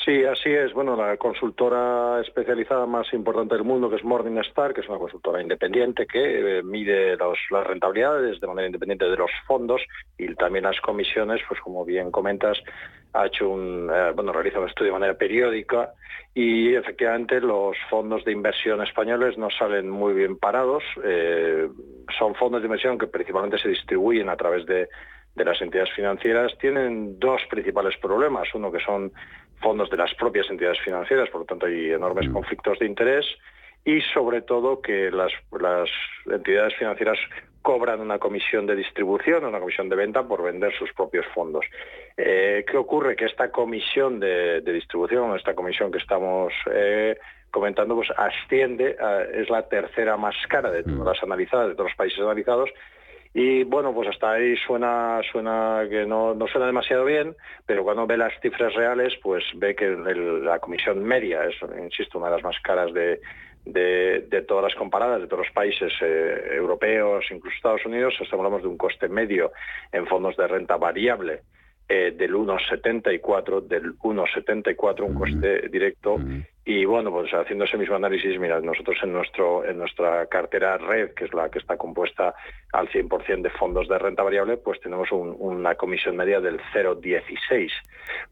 Sí, 0.02 0.24
así 0.24 0.50
es. 0.50 0.72
Bueno, 0.72 0.96
la 0.96 1.16
consultora 1.16 2.20
especializada 2.20 2.84
más 2.84 3.12
importante 3.12 3.54
del 3.54 3.64
mundo, 3.64 3.88
que 3.88 3.96
es 3.96 4.04
Morningstar, 4.04 4.74
que 4.74 4.80
es 4.80 4.88
una 4.88 4.98
consultora 4.98 5.40
independiente 5.40 6.06
que 6.06 6.58
eh, 6.58 6.62
mide 6.62 7.16
las 7.16 7.66
rentabilidades 7.66 8.40
de 8.40 8.46
manera 8.46 8.66
independiente 8.66 9.06
de 9.06 9.16
los 9.16 9.30
fondos 9.46 9.80
y 10.18 10.34
también 10.34 10.64
las 10.64 10.80
comisiones, 10.80 11.40
pues 11.48 11.60
como 11.60 11.84
bien 11.84 12.10
comentas, 12.10 12.58
ha 13.12 13.26
hecho 13.26 13.48
un, 13.48 13.88
eh, 13.90 14.12
bueno, 14.14 14.32
realiza 14.32 14.60
un 14.60 14.68
estudio 14.68 14.92
de 14.92 14.98
manera 14.98 15.16
periódica 15.16 15.92
y 16.34 16.74
efectivamente 16.74 17.40
los 17.40 17.76
fondos 17.88 18.24
de 18.24 18.32
inversión 18.32 18.82
españoles 18.82 19.38
no 19.38 19.48
salen 19.50 19.88
muy 19.88 20.12
bien 20.12 20.36
parados. 20.36 20.82
Eh, 21.04 21.68
son 22.18 22.34
fondos 22.34 22.60
de 22.60 22.66
inversión 22.66 22.98
que 22.98 23.06
principalmente 23.06 23.58
se 23.58 23.68
distribuyen 23.68 24.28
a 24.28 24.36
través 24.36 24.66
de 24.66 24.88
de 25.34 25.44
las 25.44 25.60
entidades 25.60 25.92
financieras 25.94 26.52
tienen 26.58 27.18
dos 27.18 27.40
principales 27.50 27.96
problemas. 27.98 28.48
Uno 28.54 28.70
que 28.70 28.80
son 28.80 29.12
fondos 29.64 29.88
de 29.88 29.96
las 29.96 30.14
propias 30.14 30.48
entidades 30.50 30.78
financieras, 30.80 31.30
por 31.30 31.40
lo 31.40 31.46
tanto 31.46 31.66
hay 31.66 31.90
enormes 31.90 32.28
mm. 32.28 32.32
conflictos 32.32 32.78
de 32.78 32.86
interés 32.86 33.24
y 33.84 34.00
sobre 34.12 34.42
todo 34.42 34.80
que 34.80 35.10
las, 35.10 35.32
entidades 36.26 36.74
financieras 36.76 37.18
cobran 37.62 38.00
una 38.00 38.18
comisión 38.18 38.66
de 38.66 38.76
distribución, 38.76 39.44
una 39.44 39.58
comisión 39.58 39.88
de 39.88 39.96
venta 39.96 40.22
por 40.22 40.42
vender 40.42 40.72
sus 40.78 40.92
propios 40.92 41.24
fondos. 41.34 41.64
Eh, 42.16 42.64
¿Qué 42.70 42.76
ocurre? 42.76 43.16
Que 43.16 43.24
esta 43.24 43.50
comisión 43.50 44.20
de, 44.20 44.60
distribución, 44.60 45.34
esta 45.34 45.54
comisión 45.54 45.90
que 45.90 45.98
estamos 45.98 46.52
eh, 46.70 47.16
comentando, 47.50 47.94
pues 47.94 48.08
asciende, 48.16 48.96
es 49.32 49.48
la 49.48 49.66
tercera 49.66 50.18
más 50.18 50.34
cara 50.48 50.70
de 50.70 50.82
todas 50.82 50.98
mm. 50.98 51.08
las 51.08 51.22
analizadas, 51.22 51.68
de 51.68 51.74
todos 51.74 51.90
los 51.90 51.96
países 51.96 52.20
analizados, 52.20 52.68
y 53.36 53.64
bueno, 53.64 53.92
pues 53.92 54.08
hasta 54.08 54.30
ahí 54.30 54.56
suena, 54.64 55.20
suena 55.32 55.82
que 55.90 56.06
no, 56.06 56.34
no 56.34 56.46
suena 56.46 56.68
demasiado 56.68 57.04
bien, 57.04 57.34
pero 57.66 57.82
cuando 57.82 58.06
ve 58.06 58.16
las 58.16 58.32
cifras 58.40 58.72
reales, 58.74 59.12
pues 59.20 59.42
ve 59.56 59.74
que 59.74 59.88
la 59.88 60.60
comisión 60.60 61.02
media 61.02 61.44
es, 61.44 61.56
insisto, 61.82 62.18
una 62.18 62.28
de 62.28 62.36
las 62.36 62.44
más 62.44 62.56
caras 62.62 62.94
de, 62.94 63.20
de, 63.64 64.44
todas 64.46 64.62
las 64.62 64.74
comparadas, 64.76 65.20
de 65.20 65.26
todos 65.26 65.46
los 65.46 65.52
países 65.52 65.92
eh, 66.00 66.52
europeos, 66.52 67.24
incluso 67.32 67.56
Estados 67.56 67.84
Unidos, 67.84 68.14
hablamos 68.30 68.62
de 68.62 68.68
un 68.68 68.76
coste 68.76 69.08
medio 69.08 69.50
en 69.90 70.06
fondos 70.06 70.36
de 70.36 70.46
renta 70.46 70.76
variable 70.76 71.40
eh, 71.88 72.14
del 72.16 72.34
1,74, 72.34 73.66
del 73.66 73.98
1,74 73.98 75.00
un 75.02 75.14
coste 75.14 75.68
directo. 75.68 76.18
Y 76.66 76.86
bueno, 76.86 77.10
pues 77.10 77.30
haciendo 77.34 77.64
ese 77.64 77.76
mismo 77.76 77.96
análisis, 77.96 78.38
mira, 78.40 78.58
nosotros 78.60 78.96
en 79.02 79.12
nuestro 79.12 79.66
en 79.66 79.76
nuestra 79.76 80.26
cartera 80.26 80.78
red, 80.78 81.12
que 81.12 81.26
es 81.26 81.34
la 81.34 81.50
que 81.50 81.58
está 81.58 81.76
compuesta 81.76 82.34
al 82.72 82.88
100% 82.88 83.42
de 83.42 83.50
fondos 83.50 83.86
de 83.86 83.98
renta 83.98 84.22
variable, 84.22 84.56
pues 84.56 84.80
tenemos 84.80 85.08
una 85.12 85.74
comisión 85.74 86.16
media 86.16 86.40
del 86.40 86.58
0,16. 86.72 87.70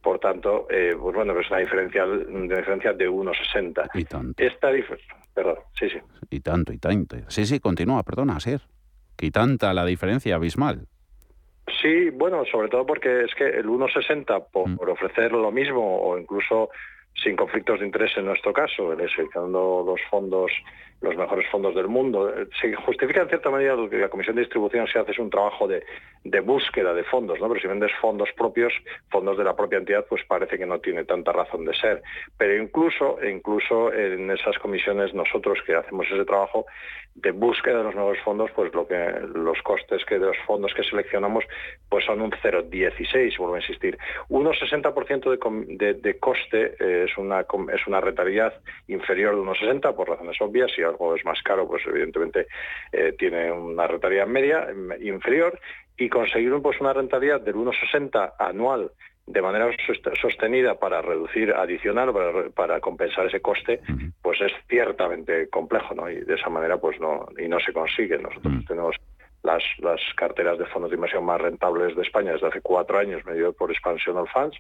Por 0.00 0.18
tanto, 0.18 0.66
eh, 0.70 0.96
pues 0.98 1.14
bueno, 1.14 1.38
es 1.38 1.50
una 1.50 1.60
diferencia, 1.60 2.06
una 2.06 2.56
diferencia 2.56 2.94
de 2.94 3.10
1,60. 3.10 3.90
Y 3.94 4.04
tanto. 4.04 4.42
Esta 4.42 4.70
Perdón, 5.34 5.58
sí, 5.78 5.90
sí. 5.90 5.98
Y 6.30 6.40
tanto, 6.40 6.72
y 6.72 6.78
tanto. 6.78 7.16
Sí, 7.28 7.44
sí, 7.44 7.60
continúa, 7.60 8.02
perdona, 8.02 8.40
Ser. 8.40 8.62
Y 9.20 9.30
tanta 9.30 9.74
la 9.74 9.84
diferencia 9.84 10.36
abismal. 10.36 10.86
Sí, 11.80 12.10
bueno, 12.10 12.44
sobre 12.50 12.68
todo 12.68 12.84
porque 12.86 13.24
es 13.24 13.34
que 13.34 13.46
el 13.46 13.66
1,60 13.66 14.46
por, 14.50 14.68
mm. 14.68 14.76
por 14.76 14.90
ofrecer 14.90 15.32
lo 15.32 15.52
mismo 15.52 16.02
o 16.02 16.18
incluso 16.18 16.70
sin 17.14 17.36
conflictos 17.36 17.80
de 17.80 17.86
interés 17.86 18.16
en 18.16 18.26
nuestro 18.26 18.52
caso, 18.52 18.96
seleccionando 18.96 19.84
los 19.86 20.00
fondos 20.10 20.52
los 21.02 21.16
mejores 21.16 21.46
fondos 21.50 21.74
del 21.74 21.88
mundo. 21.88 22.32
Se 22.60 22.74
justifica 22.74 23.22
en 23.22 23.28
cierta 23.28 23.50
medida 23.50 23.76
que 23.90 23.98
la 23.98 24.08
Comisión 24.08 24.36
de 24.36 24.42
Distribución 24.42 24.86
se 24.86 24.98
hace 24.98 25.20
un 25.20 25.30
trabajo 25.30 25.66
de, 25.66 25.82
búsqueda 26.40 26.94
de 26.94 27.04
fondos, 27.04 27.40
¿no? 27.40 27.48
Pero 27.48 27.60
si 27.60 27.66
vendes 27.66 27.90
fondos 28.00 28.30
propios, 28.36 28.72
fondos 29.10 29.36
de 29.36 29.44
la 29.44 29.54
propia 29.54 29.78
entidad, 29.78 30.06
pues 30.08 30.22
parece 30.26 30.56
que 30.56 30.66
no 30.66 30.78
tiene 30.78 31.04
tanta 31.04 31.32
razón 31.32 31.64
de 31.64 31.74
ser. 31.74 32.02
Pero 32.38 32.62
incluso, 32.62 33.18
incluso 33.22 33.92
en 33.92 34.30
esas 34.30 34.56
comisiones 34.58 35.12
nosotros 35.12 35.58
que 35.66 35.74
hacemos 35.74 36.06
ese 36.06 36.24
trabajo 36.24 36.66
de 37.14 37.30
búsqueda 37.30 37.78
de 37.78 37.84
los 37.84 37.94
nuevos 37.94 38.18
fondos, 38.24 38.50
pues 38.54 38.72
lo 38.72 38.86
que 38.86 38.96
los 39.34 39.60
costes 39.62 40.04
que 40.04 40.18
de 40.18 40.26
los 40.26 40.38
fondos 40.46 40.72
que 40.74 40.82
seleccionamos 40.82 41.44
pues 41.88 42.04
son 42.06 42.22
un 42.22 42.30
0,16, 42.30 43.36
vuelvo 43.36 43.56
a 43.56 43.60
insistir. 43.60 43.98
Un 44.28 44.46
60% 44.46 45.76
de, 45.76 45.94
de, 45.94 46.18
coste 46.18 46.74
eh, 46.78 47.01
es 47.04 47.16
una 47.18 47.40
es 47.40 47.86
una 47.86 48.00
rentabilidad 48.00 48.54
inferior 48.88 49.34
de 49.34 49.40
unos 49.40 49.58
60 49.58 49.94
por 49.94 50.08
razones 50.08 50.36
obvias. 50.40 50.70
Y 50.76 50.82
algo 50.82 51.14
es 51.14 51.24
más 51.24 51.40
caro, 51.42 51.66
pues 51.66 51.82
evidentemente 51.86 52.46
eh, 52.92 53.14
tiene 53.18 53.50
una 53.50 53.86
rentabilidad 53.86 54.26
media 54.26 54.68
inferior. 55.00 55.58
Y 55.96 56.08
conseguir 56.08 56.52
pues 56.62 56.80
una 56.80 56.92
rentabilidad 56.92 57.40
del 57.40 57.54
1,60 57.54 58.34
anual 58.38 58.90
de 59.26 59.40
manera 59.40 59.70
sostenida 60.20 60.78
para 60.78 61.00
reducir 61.00 61.52
adicional 61.52 62.12
para, 62.12 62.50
para, 62.50 62.80
compensar 62.80 63.26
ese 63.26 63.40
coste 63.40 63.80
pues 64.20 64.40
es 64.40 64.52
ciertamente 64.68 65.48
complejo 65.48 65.94
no 65.94 66.10
y 66.10 66.22
de 66.22 66.34
esa 66.34 66.50
manera 66.50 66.78
pues 66.78 66.98
no 66.98 67.26
y 67.38 67.46
no 67.48 67.60
se 67.60 67.72
consigue. 67.72 68.18
Nosotros 68.18 68.64
tenemos 68.66 68.96
las, 69.42 69.62
las 69.78 70.00
carteras 70.16 70.58
de 70.58 70.66
fondos 70.66 70.90
de 70.90 70.96
inversión 70.96 71.24
más 71.24 71.40
rentables 71.40 71.96
de 71.96 72.02
España 72.02 72.32
desde 72.32 72.46
hace 72.46 72.60
cuatro 72.60 72.98
años, 72.98 73.24
medido 73.24 73.52
por 73.52 73.70
Expansional 73.70 74.28
Funds, 74.28 74.56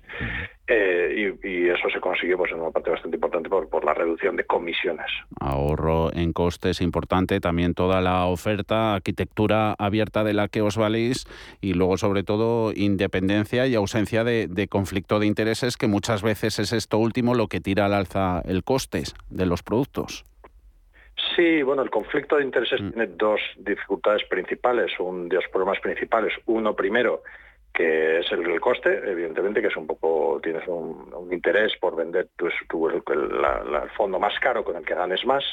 eh, 0.66 1.36
y, 1.42 1.68
eso 1.68 1.88
se 1.92 2.00
consiguió 2.00 2.36
pues, 2.36 2.52
en 2.52 2.60
una 2.60 2.70
parte 2.70 2.90
bastante 2.90 3.16
importante 3.16 3.48
por, 3.48 3.68
por, 3.68 3.84
la 3.84 3.94
reducción 3.94 4.36
de 4.36 4.44
comisiones. 4.44 5.06
Ahorro 5.40 6.12
en 6.12 6.32
costes 6.32 6.80
importante, 6.80 7.40
también 7.40 7.74
toda 7.74 8.00
la 8.00 8.26
oferta, 8.26 8.94
arquitectura 8.94 9.74
abierta 9.78 10.24
de 10.24 10.34
la 10.34 10.48
que 10.48 10.62
os 10.62 10.76
valís 10.76 11.26
y 11.60 11.74
luego 11.74 11.96
sobre 11.96 12.24
todo 12.24 12.72
independencia 12.74 13.66
y 13.66 13.74
ausencia 13.74 14.24
de, 14.24 14.48
de 14.48 14.68
conflicto 14.68 15.18
de 15.18 15.26
intereses, 15.26 15.76
que 15.76 15.86
muchas 15.86 16.22
veces 16.22 16.58
es 16.58 16.72
esto 16.72 16.98
último 16.98 17.34
lo 17.34 17.48
que 17.48 17.60
tira 17.60 17.86
al 17.86 17.94
alza 17.94 18.42
el 18.44 18.64
coste 18.64 19.04
de 19.30 19.46
los 19.46 19.62
productos. 19.62 20.24
Sí, 21.36 21.62
bueno, 21.62 21.82
el 21.82 21.90
conflicto 21.90 22.36
de 22.36 22.44
intereses 22.44 22.80
mm. 22.80 22.90
tiene 22.90 23.06
dos 23.16 23.40
dificultades 23.56 24.24
principales, 24.24 24.92
un, 24.98 25.28
dos 25.28 25.44
problemas 25.50 25.80
principales. 25.80 26.32
Uno 26.46 26.74
primero, 26.74 27.22
que 27.72 28.18
es 28.18 28.32
el, 28.32 28.60
coste, 28.60 29.00
evidentemente, 29.04 29.60
que 29.60 29.68
es 29.68 29.76
un 29.76 29.86
poco, 29.86 30.40
tienes 30.42 30.66
un, 30.66 31.28
interés 31.30 31.72
por 31.80 31.96
vender 31.96 32.28
tu, 32.36 32.48
el, 32.88 33.02
fondo 33.96 34.18
más 34.18 34.38
caro 34.40 34.64
con 34.64 34.76
el 34.76 34.84
que 34.84 34.94
ganes 34.94 35.24
más 35.24 35.44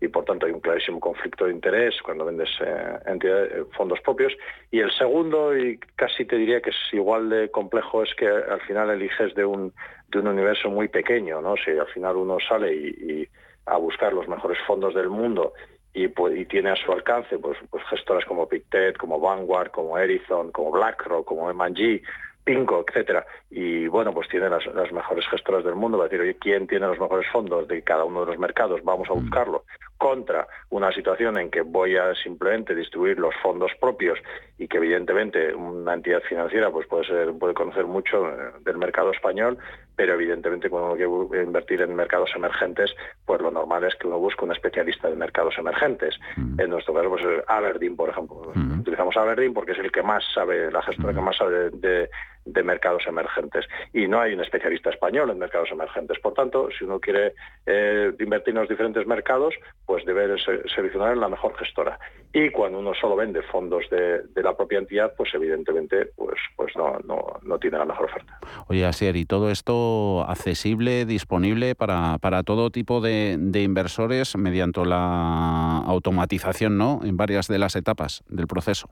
y 0.00 0.08
por 0.08 0.24
tanto 0.24 0.44
hay 0.44 0.52
un 0.52 0.60
clarísimo 0.60 1.00
conflicto 1.00 1.46
de 1.46 1.52
interés 1.52 1.94
cuando 2.02 2.24
vendes 2.24 2.50
eh, 2.60 2.98
eh, 3.06 3.64
fondos 3.76 4.00
propios. 4.00 4.32
Y 4.70 4.80
el 4.80 4.90
segundo, 4.92 5.56
y 5.56 5.78
casi 5.96 6.24
te 6.24 6.36
diría 6.36 6.60
que 6.60 6.70
es 6.70 6.76
igual 6.92 7.30
de 7.30 7.50
complejo, 7.50 8.02
es 8.02 8.14
que 8.14 8.26
al 8.26 8.60
final 8.62 8.90
eliges 8.90 9.34
de 9.34 9.44
un, 9.44 9.72
de 10.08 10.18
un 10.18 10.28
universo 10.28 10.68
muy 10.68 10.88
pequeño, 10.88 11.40
¿no? 11.40 11.54
Si 11.56 11.70
al 11.70 11.86
final 11.88 12.16
uno 12.16 12.38
sale 12.46 12.74
y 12.74 13.28
a 13.66 13.76
buscar 13.76 14.12
los 14.12 14.28
mejores 14.28 14.58
fondos 14.66 14.94
del 14.94 15.08
mundo 15.08 15.52
y, 15.94 16.08
pues, 16.08 16.36
y 16.36 16.44
tiene 16.44 16.70
a 16.70 16.76
su 16.76 16.92
alcance 16.92 17.38
pues, 17.38 17.56
pues 17.70 17.84
gestoras 17.88 18.24
como 18.24 18.48
Pictet, 18.48 18.96
como 18.96 19.20
Vanguard, 19.20 19.70
como 19.70 19.96
Ericsson, 19.96 20.50
como 20.50 20.72
BlackRock, 20.72 21.24
como 21.24 21.48
M&G, 21.50 22.02
Pinco, 22.42 22.84
etcétera. 22.86 23.24
Y 23.50 23.86
bueno, 23.86 24.12
pues 24.12 24.28
tiene 24.28 24.50
las, 24.50 24.66
mejores 24.92 25.24
gestoras 25.30 25.64
del 25.64 25.76
mundo. 25.76 25.96
Va 25.96 26.04
a 26.04 26.08
decir, 26.08 26.20
oye, 26.20 26.36
¿quién 26.36 26.66
tiene 26.66 26.88
los 26.88 26.98
mejores 26.98 27.26
fondos 27.32 27.66
de 27.68 27.82
cada 27.82 28.04
uno 28.04 28.20
de 28.20 28.26
los 28.26 28.38
mercados? 28.38 28.82
Vamos 28.84 29.08
a 29.08 29.14
mm. 29.14 29.20
buscarlo. 29.20 29.64
Contra 29.96 30.46
una 30.70 30.92
situación 30.92 31.38
en 31.38 31.50
que 31.50 31.62
voy 31.62 31.96
a 31.96 32.14
simplemente 32.14 32.74
distribuir 32.74 33.18
los 33.18 33.34
fondos 33.42 33.70
propios 33.80 34.18
y 34.58 34.68
que 34.68 34.76
evidentemente 34.76 35.54
una 35.54 35.94
entidad 35.94 36.20
financiera 36.22 36.70
pues 36.70 36.86
puede 36.86 37.04
ser, 37.04 37.32
puede 37.38 37.54
conocer 37.54 37.86
mucho 37.86 38.28
eh, 38.28 38.52
del 38.64 38.76
mercado 38.76 39.12
español, 39.12 39.56
pero 39.96 40.14
evidentemente 40.14 40.68
cuando 40.68 40.92
uno 40.92 41.26
quiere 41.28 41.44
invertir 41.44 41.80
en 41.80 41.94
mercados 41.94 42.30
emergentes, 42.34 42.94
pues 43.24 43.40
lo 43.40 43.50
normal 43.50 43.84
es 43.84 43.94
que 43.94 44.06
uno 44.08 44.18
busque 44.18 44.44
un 44.44 44.52
especialista 44.52 45.08
de 45.08 45.16
mercados 45.16 45.54
emergentes. 45.58 46.18
Mm. 46.36 46.60
En 46.60 46.70
nuestro 46.70 46.92
caso, 46.92 47.08
pues 47.08 47.22
Aberdeen, 47.46 47.96
por 47.96 48.10
ejemplo. 48.10 48.52
Mm. 48.54 48.80
Utilizamos 48.80 49.16
Aberdeen 49.16 49.54
porque 49.54 49.72
es 49.72 49.78
el 49.78 49.92
que 49.92 50.02
más 50.02 50.24
sabe, 50.34 50.70
la 50.70 50.82
gestora 50.82 51.14
que 51.14 51.20
más 51.20 51.36
sabe 51.36 51.70
de 51.70 51.94
de 51.94 52.10
mercados 52.46 53.02
emergentes. 53.06 53.66
Y 53.92 54.06
no 54.06 54.20
hay 54.20 54.34
un 54.34 54.40
especialista 54.40 54.90
español 54.90 55.30
en 55.30 55.38
mercados 55.38 55.70
emergentes. 55.70 56.18
Por 56.18 56.34
tanto, 56.34 56.68
si 56.76 56.84
uno 56.84 57.00
quiere 57.00 57.34
eh, 57.66 58.12
invertir 58.18 58.54
en 58.54 58.60
los 58.60 58.68
diferentes 58.68 59.06
mercados, 59.06 59.54
pues 59.86 60.04
debe 60.04 60.36
seleccionar 60.38 61.12
en 61.12 61.20
la 61.20 61.28
mejor 61.28 61.56
gestora. 61.56 61.98
Y 62.32 62.50
cuando 62.50 62.80
uno 62.80 62.92
solo 63.00 63.16
vende 63.16 63.42
fondos 63.42 63.84
de, 63.90 64.22
la 64.42 64.56
propia 64.56 64.78
entidad, 64.78 65.14
pues 65.16 65.32
evidentemente 65.34 66.10
pues, 66.16 66.38
pues 66.56 66.74
no, 66.76 66.98
no, 67.04 67.58
tiene 67.58 67.78
la 67.78 67.84
mejor 67.84 68.06
oferta. 68.06 68.38
Oye, 68.66 68.84
Asier, 68.84 69.16
¿y 69.16 69.24
todo 69.24 69.50
esto 69.50 70.24
accesible, 70.28 71.06
disponible 71.06 71.74
para, 71.74 72.18
para 72.18 72.42
todo 72.42 72.70
tipo 72.70 73.00
de, 73.00 73.36
de 73.38 73.62
inversores 73.62 74.36
mediante 74.36 74.84
la 74.84 75.78
automatización 75.86 76.78
¿no? 76.78 77.00
en 77.04 77.16
varias 77.16 77.48
de 77.48 77.58
las 77.58 77.76
etapas 77.76 78.24
del 78.28 78.46
proceso? 78.46 78.88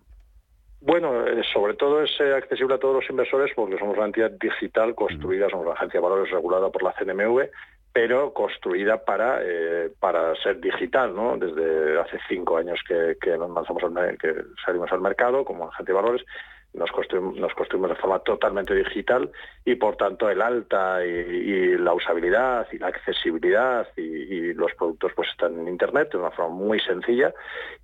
Bueno, 0.85 1.25
eh, 1.25 1.43
sobre 1.53 1.75
todo 1.75 2.03
es 2.03 2.11
eh, 2.21 2.35
accesible 2.35 2.75
a 2.75 2.79
todos 2.79 2.97
los 2.97 3.09
inversores 3.09 3.53
porque 3.55 3.79
somos 3.79 3.97
una 3.97 4.07
entidad 4.07 4.33
digital 4.33 4.97
construida, 4.97 5.49
somos 5.49 5.67
una 5.67 5.75
agencia 5.75 6.01
de 6.01 6.09
valores 6.09 6.33
regulada 6.33 6.71
por 6.71 6.83
la 6.83 6.93
CNMV, 6.95 7.51
pero 7.93 8.33
construida 8.33 9.05
para, 9.05 9.39
eh, 9.45 9.93
para 10.01 10.35
ser 10.43 10.61
digital, 10.61 11.15
¿no? 11.15 11.37
Desde 11.37 12.01
hace 12.01 12.19
cinco 12.29 12.57
años 12.57 12.81
que, 12.89 13.17
lanzamos 13.25 13.81
al, 13.85 14.19
que 14.19 14.35
salimos 14.67 14.91
al 14.91 15.01
mercado 15.01 15.45
como 15.45 15.69
agencia 15.69 15.95
de 15.95 16.03
valores 16.03 16.27
nos 16.75 16.91
construimos, 16.91 17.37
de 17.37 17.95
forma 17.97 18.19
totalmente 18.21 18.75
digital 18.75 19.31
y 19.65 19.75
por 19.75 19.97
tanto 19.97 20.31
el 20.31 20.41
alta 20.41 21.05
y, 21.05 21.77
la 21.77 21.93
usabilidad 21.93 22.67
y 22.73 22.79
la 22.79 22.89
accesibilidad 22.89 23.87
y, 23.97 24.55
los 24.55 24.73
productos 24.75 25.13
pues 25.15 25.29
están 25.31 25.59
en 25.61 25.69
internet 25.69 26.11
de 26.13 26.19
una 26.19 26.31
forma 26.31 26.55
muy 26.55 26.81
sencilla 26.81 27.33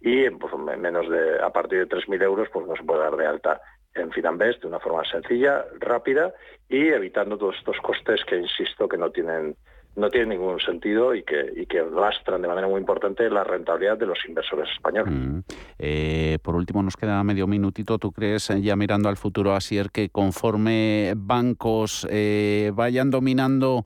y 0.01 0.28
pues, 0.30 0.55
menos 0.78 1.09
de 1.09 1.41
a 1.43 1.51
partir 1.51 1.86
de 1.86 1.97
3.000 1.97 2.22
euros 2.22 2.49
pues 2.53 2.66
no 2.66 2.76
se 2.76 2.84
puede 2.84 3.01
dar 3.01 3.16
de 3.16 3.26
alta 3.26 3.61
en 3.95 4.12
Finambest 4.12 4.62
de 4.62 4.68
una 4.68 4.80
forma 4.80 5.05
sencilla, 5.05 5.64
rápida 5.80 6.32
y 6.68 6.89
evitando 6.89 7.36
todos 7.36 7.57
estos 7.57 7.78
costes 7.78 8.24
que 8.24 8.36
insisto 8.36 8.89
que 8.89 8.99
no 8.99 9.11
tienen 9.11 9.57
no 9.99 10.11
tiene 10.11 10.36
ningún 10.36 10.61
sentido 10.61 11.14
y 11.14 11.24
que, 11.24 11.53
y 11.57 11.66
que 11.66 11.82
lastran 11.82 12.40
de 12.40 12.49
manera 12.49 12.68
muy 12.68 12.80
importante 12.80 13.28
la 13.28 13.44
rentabilidad 13.44 13.99
de 13.99 14.07
los 14.07 14.18
inversores 14.26 14.68
españoles. 14.70 15.12
Mm. 15.12 15.38
Eh, 15.78 16.38
por 16.42 16.55
último, 16.55 16.82
nos 16.82 16.96
queda 16.96 17.22
medio 17.24 17.46
minutito. 17.46 17.99
¿Tú 17.99 18.12
crees, 18.12 18.51
eh, 18.51 18.62
ya 18.62 18.76
mirando 18.76 19.09
al 19.09 19.16
futuro, 19.16 19.55
Asier, 19.55 19.90
que 19.90 20.09
conforme 20.09 21.14
bancos 21.16 22.07
eh, 22.11 22.72
vayan 22.74 23.11
dominando 23.11 23.84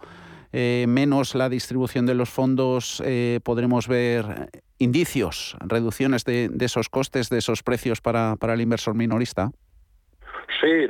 menos 0.54 1.34
la 1.34 1.48
distribución 1.48 2.04
de 2.04 2.14
los 2.14 2.28
fondos, 2.28 3.02
podremos 3.42 3.88
ver 3.88 4.50
indicios, 4.76 5.56
reducciones 5.60 6.26
de, 6.26 6.50
esos 6.60 6.90
costes, 6.90 7.30
de 7.30 7.38
esos 7.38 7.62
precios 7.62 8.02
para, 8.02 8.36
para 8.36 8.52
el 8.52 8.60
inversor 8.60 8.94
minorista? 8.94 9.50
Sí, 10.60 10.86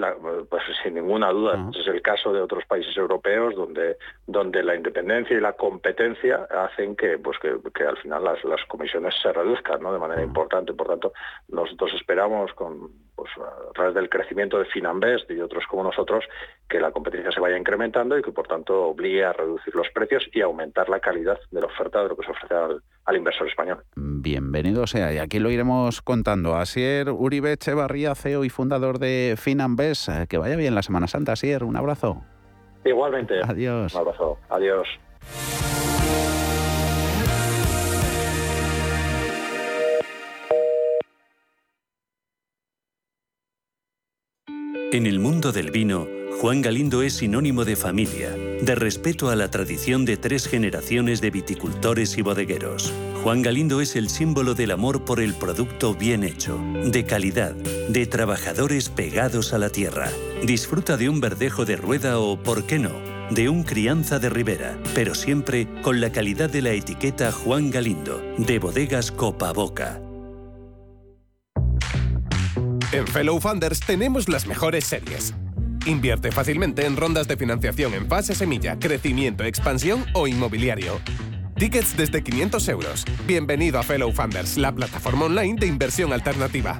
pues 0.48 0.62
sin 0.82 0.94
ninguna 0.94 1.30
duda. 1.30 1.70
es 1.78 1.86
el 1.86 2.02
caso 2.02 2.32
de 2.32 2.40
otros 2.40 2.64
países 2.66 2.96
europeos 2.96 3.54
donde, 3.54 3.96
donde 4.26 4.62
la 4.62 4.74
independencia 4.74 5.36
y 5.36 5.40
la 5.40 5.52
competencia 5.54 6.46
hacen 6.50 6.96
que, 6.96 7.18
pues 7.18 7.38
que, 7.38 7.84
al 7.84 7.96
final 7.98 8.24
las, 8.24 8.42
las, 8.44 8.64
comisiones 8.66 9.14
se 9.22 9.32
reduzcan 9.32 9.82
¿no? 9.82 9.92
de 9.92 9.98
manera 9.98 10.22
importante. 10.22 10.72
Por 10.72 10.88
tanto, 10.88 11.12
nosotros 11.48 11.92
esperamos 11.94 12.52
con, 12.54 12.90
pues, 13.22 13.46
a 13.46 13.72
través 13.72 13.94
del 13.94 14.08
crecimiento 14.08 14.58
de 14.58 14.64
Finambest 14.66 15.30
y 15.30 15.40
otros 15.40 15.64
como 15.68 15.84
nosotros 15.84 16.24
que 16.68 16.80
la 16.80 16.90
competencia 16.90 17.30
se 17.30 17.40
vaya 17.40 17.56
incrementando 17.56 18.18
y 18.18 18.22
que 18.22 18.32
por 18.32 18.46
tanto 18.46 18.86
obligue 18.86 19.24
a 19.24 19.32
reducir 19.32 19.74
los 19.74 19.88
precios 19.90 20.24
y 20.32 20.40
aumentar 20.40 20.88
la 20.88 21.00
calidad 21.00 21.38
de 21.50 21.60
la 21.60 21.66
oferta 21.66 22.02
de 22.02 22.08
lo 22.08 22.16
que 22.16 22.24
se 22.24 22.32
ofrece 22.32 22.54
al, 22.54 23.16
inversor 23.16 23.46
español. 23.46 23.84
Bienvenido 23.94 24.86
sea, 24.86 25.12
y 25.12 25.18
aquí 25.18 25.38
lo 25.38 25.50
iremos 25.50 26.02
contando. 26.02 26.56
Asier 26.56 27.10
Uribe 27.10 27.52
Echevarría, 27.52 28.14
CEO 28.14 28.44
y 28.44 28.48
fundador 28.48 28.98
de 28.98 29.34
Finambes. 29.38 30.08
Eh, 30.08 30.26
que 30.28 30.38
vaya 30.38 30.56
bien 30.56 30.74
la 30.74 30.82
Semana 30.82 31.06
Santa, 31.06 31.32
Asier. 31.32 31.62
Un 31.62 31.76
abrazo. 31.76 32.22
Igualmente. 32.84 33.40
Adiós. 33.44 33.94
Un 33.94 34.00
abrazo. 34.00 34.38
Adiós. 34.48 34.88
En 44.92 45.06
el 45.06 45.20
mundo 45.20 45.52
del 45.52 45.70
vino, 45.70 46.06
Juan 46.38 46.60
Galindo 46.60 47.00
es 47.00 47.14
sinónimo 47.14 47.64
de 47.64 47.76
familia, 47.76 48.28
de 48.60 48.74
respeto 48.74 49.30
a 49.30 49.36
la 49.36 49.50
tradición 49.50 50.04
de 50.04 50.18
tres 50.18 50.46
generaciones 50.46 51.22
de 51.22 51.30
viticultores 51.30 52.18
y 52.18 52.20
bodegueros. 52.20 52.92
Juan 53.22 53.40
Galindo 53.40 53.80
es 53.80 53.96
el 53.96 54.10
símbolo 54.10 54.54
del 54.54 54.70
amor 54.70 55.06
por 55.06 55.20
el 55.20 55.32
producto 55.32 55.94
bien 55.94 56.24
hecho, 56.24 56.60
de 56.84 57.06
calidad, 57.06 57.54
de 57.54 58.04
trabajadores 58.04 58.90
pegados 58.90 59.54
a 59.54 59.58
la 59.58 59.70
tierra. 59.70 60.10
Disfruta 60.44 60.98
de 60.98 61.08
un 61.08 61.22
verdejo 61.22 61.64
de 61.64 61.76
rueda 61.76 62.18
o, 62.18 62.36
¿por 62.36 62.64
qué 62.64 62.78
no?, 62.78 62.92
de 63.30 63.48
un 63.48 63.62
crianza 63.62 64.18
de 64.18 64.28
ribera, 64.28 64.78
pero 64.94 65.14
siempre 65.14 65.68
con 65.80 66.02
la 66.02 66.12
calidad 66.12 66.50
de 66.50 66.60
la 66.60 66.72
etiqueta 66.72 67.32
Juan 67.32 67.70
Galindo, 67.70 68.22
de 68.36 68.58
bodegas 68.58 69.10
Copa 69.10 69.54
Boca. 69.54 70.02
En 72.92 73.06
Fellow 73.06 73.40
Funders 73.40 73.80
tenemos 73.80 74.28
las 74.28 74.46
mejores 74.46 74.84
series 74.84 75.34
Invierte 75.86 76.30
fácilmente 76.30 76.86
en 76.86 76.96
rondas 76.96 77.26
de 77.26 77.36
financiación 77.36 77.94
en 77.94 78.06
fase 78.06 78.34
semilla, 78.34 78.78
crecimiento, 78.78 79.42
expansión 79.42 80.04
o 80.14 80.28
inmobiliario. 80.28 81.00
Tickets 81.56 81.96
desde 81.96 82.22
500 82.22 82.68
euros. 82.68 83.04
Bienvenido 83.26 83.80
a 83.80 83.82
Fellow 83.82 84.12
Funders, 84.12 84.56
la 84.58 84.72
plataforma 84.72 85.24
online 85.24 85.58
de 85.58 85.66
inversión 85.66 86.12
alternativa. 86.12 86.78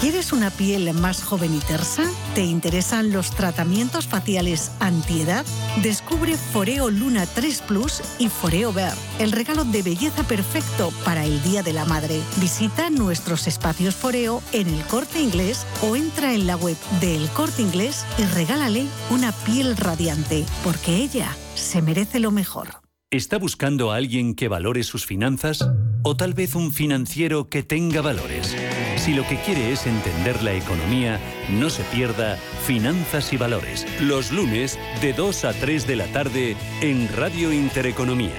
¿Quieres 0.00 0.32
una 0.32 0.50
piel 0.50 0.94
más 0.94 1.22
joven 1.22 1.54
y 1.54 1.58
tersa? 1.58 2.04
¿Te 2.34 2.42
interesan 2.42 3.12
los 3.12 3.32
tratamientos 3.32 4.06
faciales 4.06 4.72
antiedad? 4.80 5.44
Descubre 5.82 6.38
Foreo 6.38 6.88
Luna 6.88 7.26
3 7.26 7.60
Plus 7.68 8.00
y 8.18 8.28
Foreo 8.28 8.72
Ver, 8.72 8.94
el 9.18 9.30
regalo 9.30 9.66
de 9.66 9.82
belleza 9.82 10.22
perfecto 10.22 10.90
para 11.04 11.26
el 11.26 11.42
Día 11.42 11.62
de 11.62 11.74
la 11.74 11.84
Madre. 11.84 12.18
Visita 12.40 12.88
nuestros 12.88 13.46
espacios 13.46 13.94
Foreo 13.94 14.42
en 14.52 14.68
el 14.68 14.82
Corte 14.84 15.20
Inglés 15.20 15.66
o 15.82 15.94
entra 15.94 16.32
en 16.32 16.46
la 16.46 16.56
web 16.56 16.78
del 17.02 17.28
Corte 17.28 17.60
Inglés 17.60 18.06
y 18.16 18.22
regálale 18.22 18.86
una 19.10 19.32
piel 19.32 19.76
radiante, 19.76 20.46
porque 20.64 20.96
ella 20.96 21.36
se 21.54 21.82
merece 21.82 22.20
lo 22.20 22.30
mejor. 22.30 22.68
¿Está 23.10 23.36
buscando 23.36 23.90
a 23.90 23.96
alguien 23.96 24.34
que 24.34 24.48
valore 24.48 24.82
sus 24.82 25.04
finanzas? 25.04 25.68
¿O 26.04 26.16
tal 26.16 26.32
vez 26.32 26.54
un 26.54 26.72
financiero 26.72 27.50
que 27.50 27.62
tenga 27.62 28.00
valores? 28.00 28.56
Si 29.00 29.14
lo 29.14 29.26
que 29.26 29.36
quiere 29.36 29.72
es 29.72 29.86
entender 29.86 30.42
la 30.42 30.52
economía, 30.52 31.18
no 31.48 31.70
se 31.70 31.82
pierda 31.84 32.36
Finanzas 32.66 33.32
y 33.32 33.38
Valores, 33.38 33.86
los 34.02 34.30
lunes 34.30 34.78
de 35.00 35.14
2 35.14 35.46
a 35.46 35.54
3 35.54 35.86
de 35.86 35.96
la 35.96 36.04
tarde 36.08 36.54
en 36.82 37.08
Radio 37.16 37.50
Intereconomía. 37.50 38.34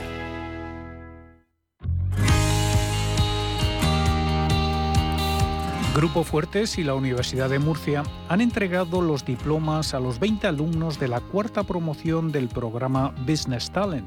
Grupo 5.96 6.24
Fuertes 6.24 6.78
y 6.78 6.84
la 6.84 6.94
Universidad 6.94 7.50
de 7.50 7.58
Murcia 7.58 8.04
han 8.30 8.40
entregado 8.40 9.02
los 9.02 9.26
diplomas 9.26 9.96
a 9.96 10.00
los 10.00 10.20
20 10.20 10.46
alumnos 10.46 11.00
de 11.00 11.08
la 11.08 11.22
cuarta 11.22 11.64
promoción 11.64 12.32
del 12.32 12.50
programa 12.50 13.16
Business 13.28 13.72
Talent. 13.72 14.06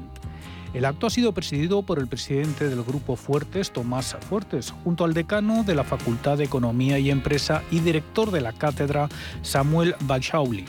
El 0.75 0.83
acto 0.83 1.07
ha 1.07 1.09
sido 1.09 1.31
presidido 1.31 1.83
por 1.83 1.99
el 1.99 2.07
presidente 2.07 2.67
del 2.67 2.83
Grupo 2.83 3.15
Fuertes, 3.15 3.71
Tomás 3.71 4.17
Fuertes, 4.27 4.71
junto 4.83 5.05
al 5.05 5.13
decano 5.13 5.63
de 5.63 5.73
la 5.73 5.85
Facultad 5.85 6.37
de 6.37 6.43
Economía 6.43 6.99
y 6.99 7.11
Empresa 7.11 7.63
y 7.71 7.79
director 7.79 8.29
de 8.29 8.41
la 8.41 8.51
cátedra, 8.51 9.07
Samuel 9.41 9.95
Bachauli. 10.01 10.65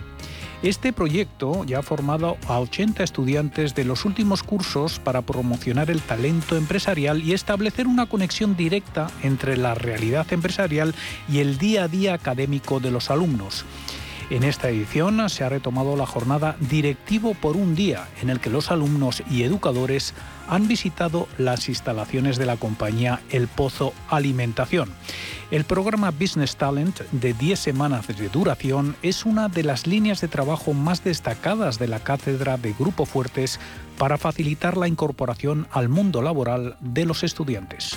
Este 0.63 0.93
proyecto 0.93 1.65
ya 1.65 1.81
ha 1.81 1.83
formado 1.83 2.37
a 2.47 2.61
80 2.61 3.03
estudiantes 3.03 3.75
de 3.75 3.85
los 3.85 4.05
últimos 4.05 4.45
cursos 4.45 5.01
para 5.01 5.23
promocionar 5.23 5.91
el 5.91 6.01
talento 6.01 6.57
empresarial 6.57 7.21
y 7.25 7.33
establecer 7.33 7.89
una 7.89 8.07
conexión 8.07 8.57
directa 8.57 9.09
entre 9.25 9.57
la 9.57 9.75
realidad 9.75 10.33
empresarial 10.33 10.95
y 11.29 11.41
el 11.41 11.59
día 11.59 11.83
a 11.83 11.89
día 11.89 12.15
académico 12.15 12.79
de 12.79 12.93
los 12.93 13.11
alumnos. 13.11 13.65
En 14.29 14.43
esta 14.43 14.69
edición 14.69 15.31
se 15.31 15.45
ha 15.45 15.49
retomado 15.49 15.97
la 15.97 16.05
jornada 16.05 16.57
Directivo 16.59 17.35
por 17.35 17.57
un 17.57 17.77
día, 17.77 18.09
en 18.21 18.29
el 18.29 18.41
que 18.41 18.51
los 18.51 18.73
alumnos 18.73 19.23
y 19.31 19.45
educadores 19.45 20.15
han 20.49 20.67
visitado 20.67 21.29
las 21.39 21.69
instalaciones 21.69 22.37
de 22.37 22.47
la 22.47 22.57
compañía 22.57 23.21
El 23.31 23.47
Pozo 23.47 23.93
Alimentación. 24.09 24.91
El 25.53 25.63
programa 25.63 26.11
Business 26.11 26.57
Talent, 26.57 27.03
de 27.13 27.35
10 27.35 27.59
semanas 27.59 28.09
de 28.09 28.29
duración, 28.29 28.97
es 29.03 29.25
una 29.25 29.49
de 29.49 29.63
las 29.63 29.87
líneas 29.87 30.21
de 30.21 30.27
trabajo 30.27 30.75
más 30.75 31.05
destacadas 31.05 31.79
de 31.79 31.87
la 31.87 32.01
cátedra 32.01 32.57
de 32.57 32.73
Grupo 32.73 33.07
Fuertes 33.07 33.61
para 33.97 34.19
facilitar 34.19 34.77
la 34.77 34.89
incorporación 34.89 35.69
al 35.71 35.89
mundo 35.89 36.21
laboral 36.21 36.77
de 36.81 37.07
los 37.07 37.23
estudiantes. 37.23 37.97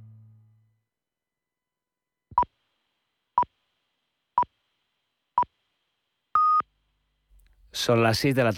Son 7.71 8.03
las 8.03 8.17
6 8.19 8.35
de 8.35 8.43
la 8.43 8.43
tarde. 8.43 8.49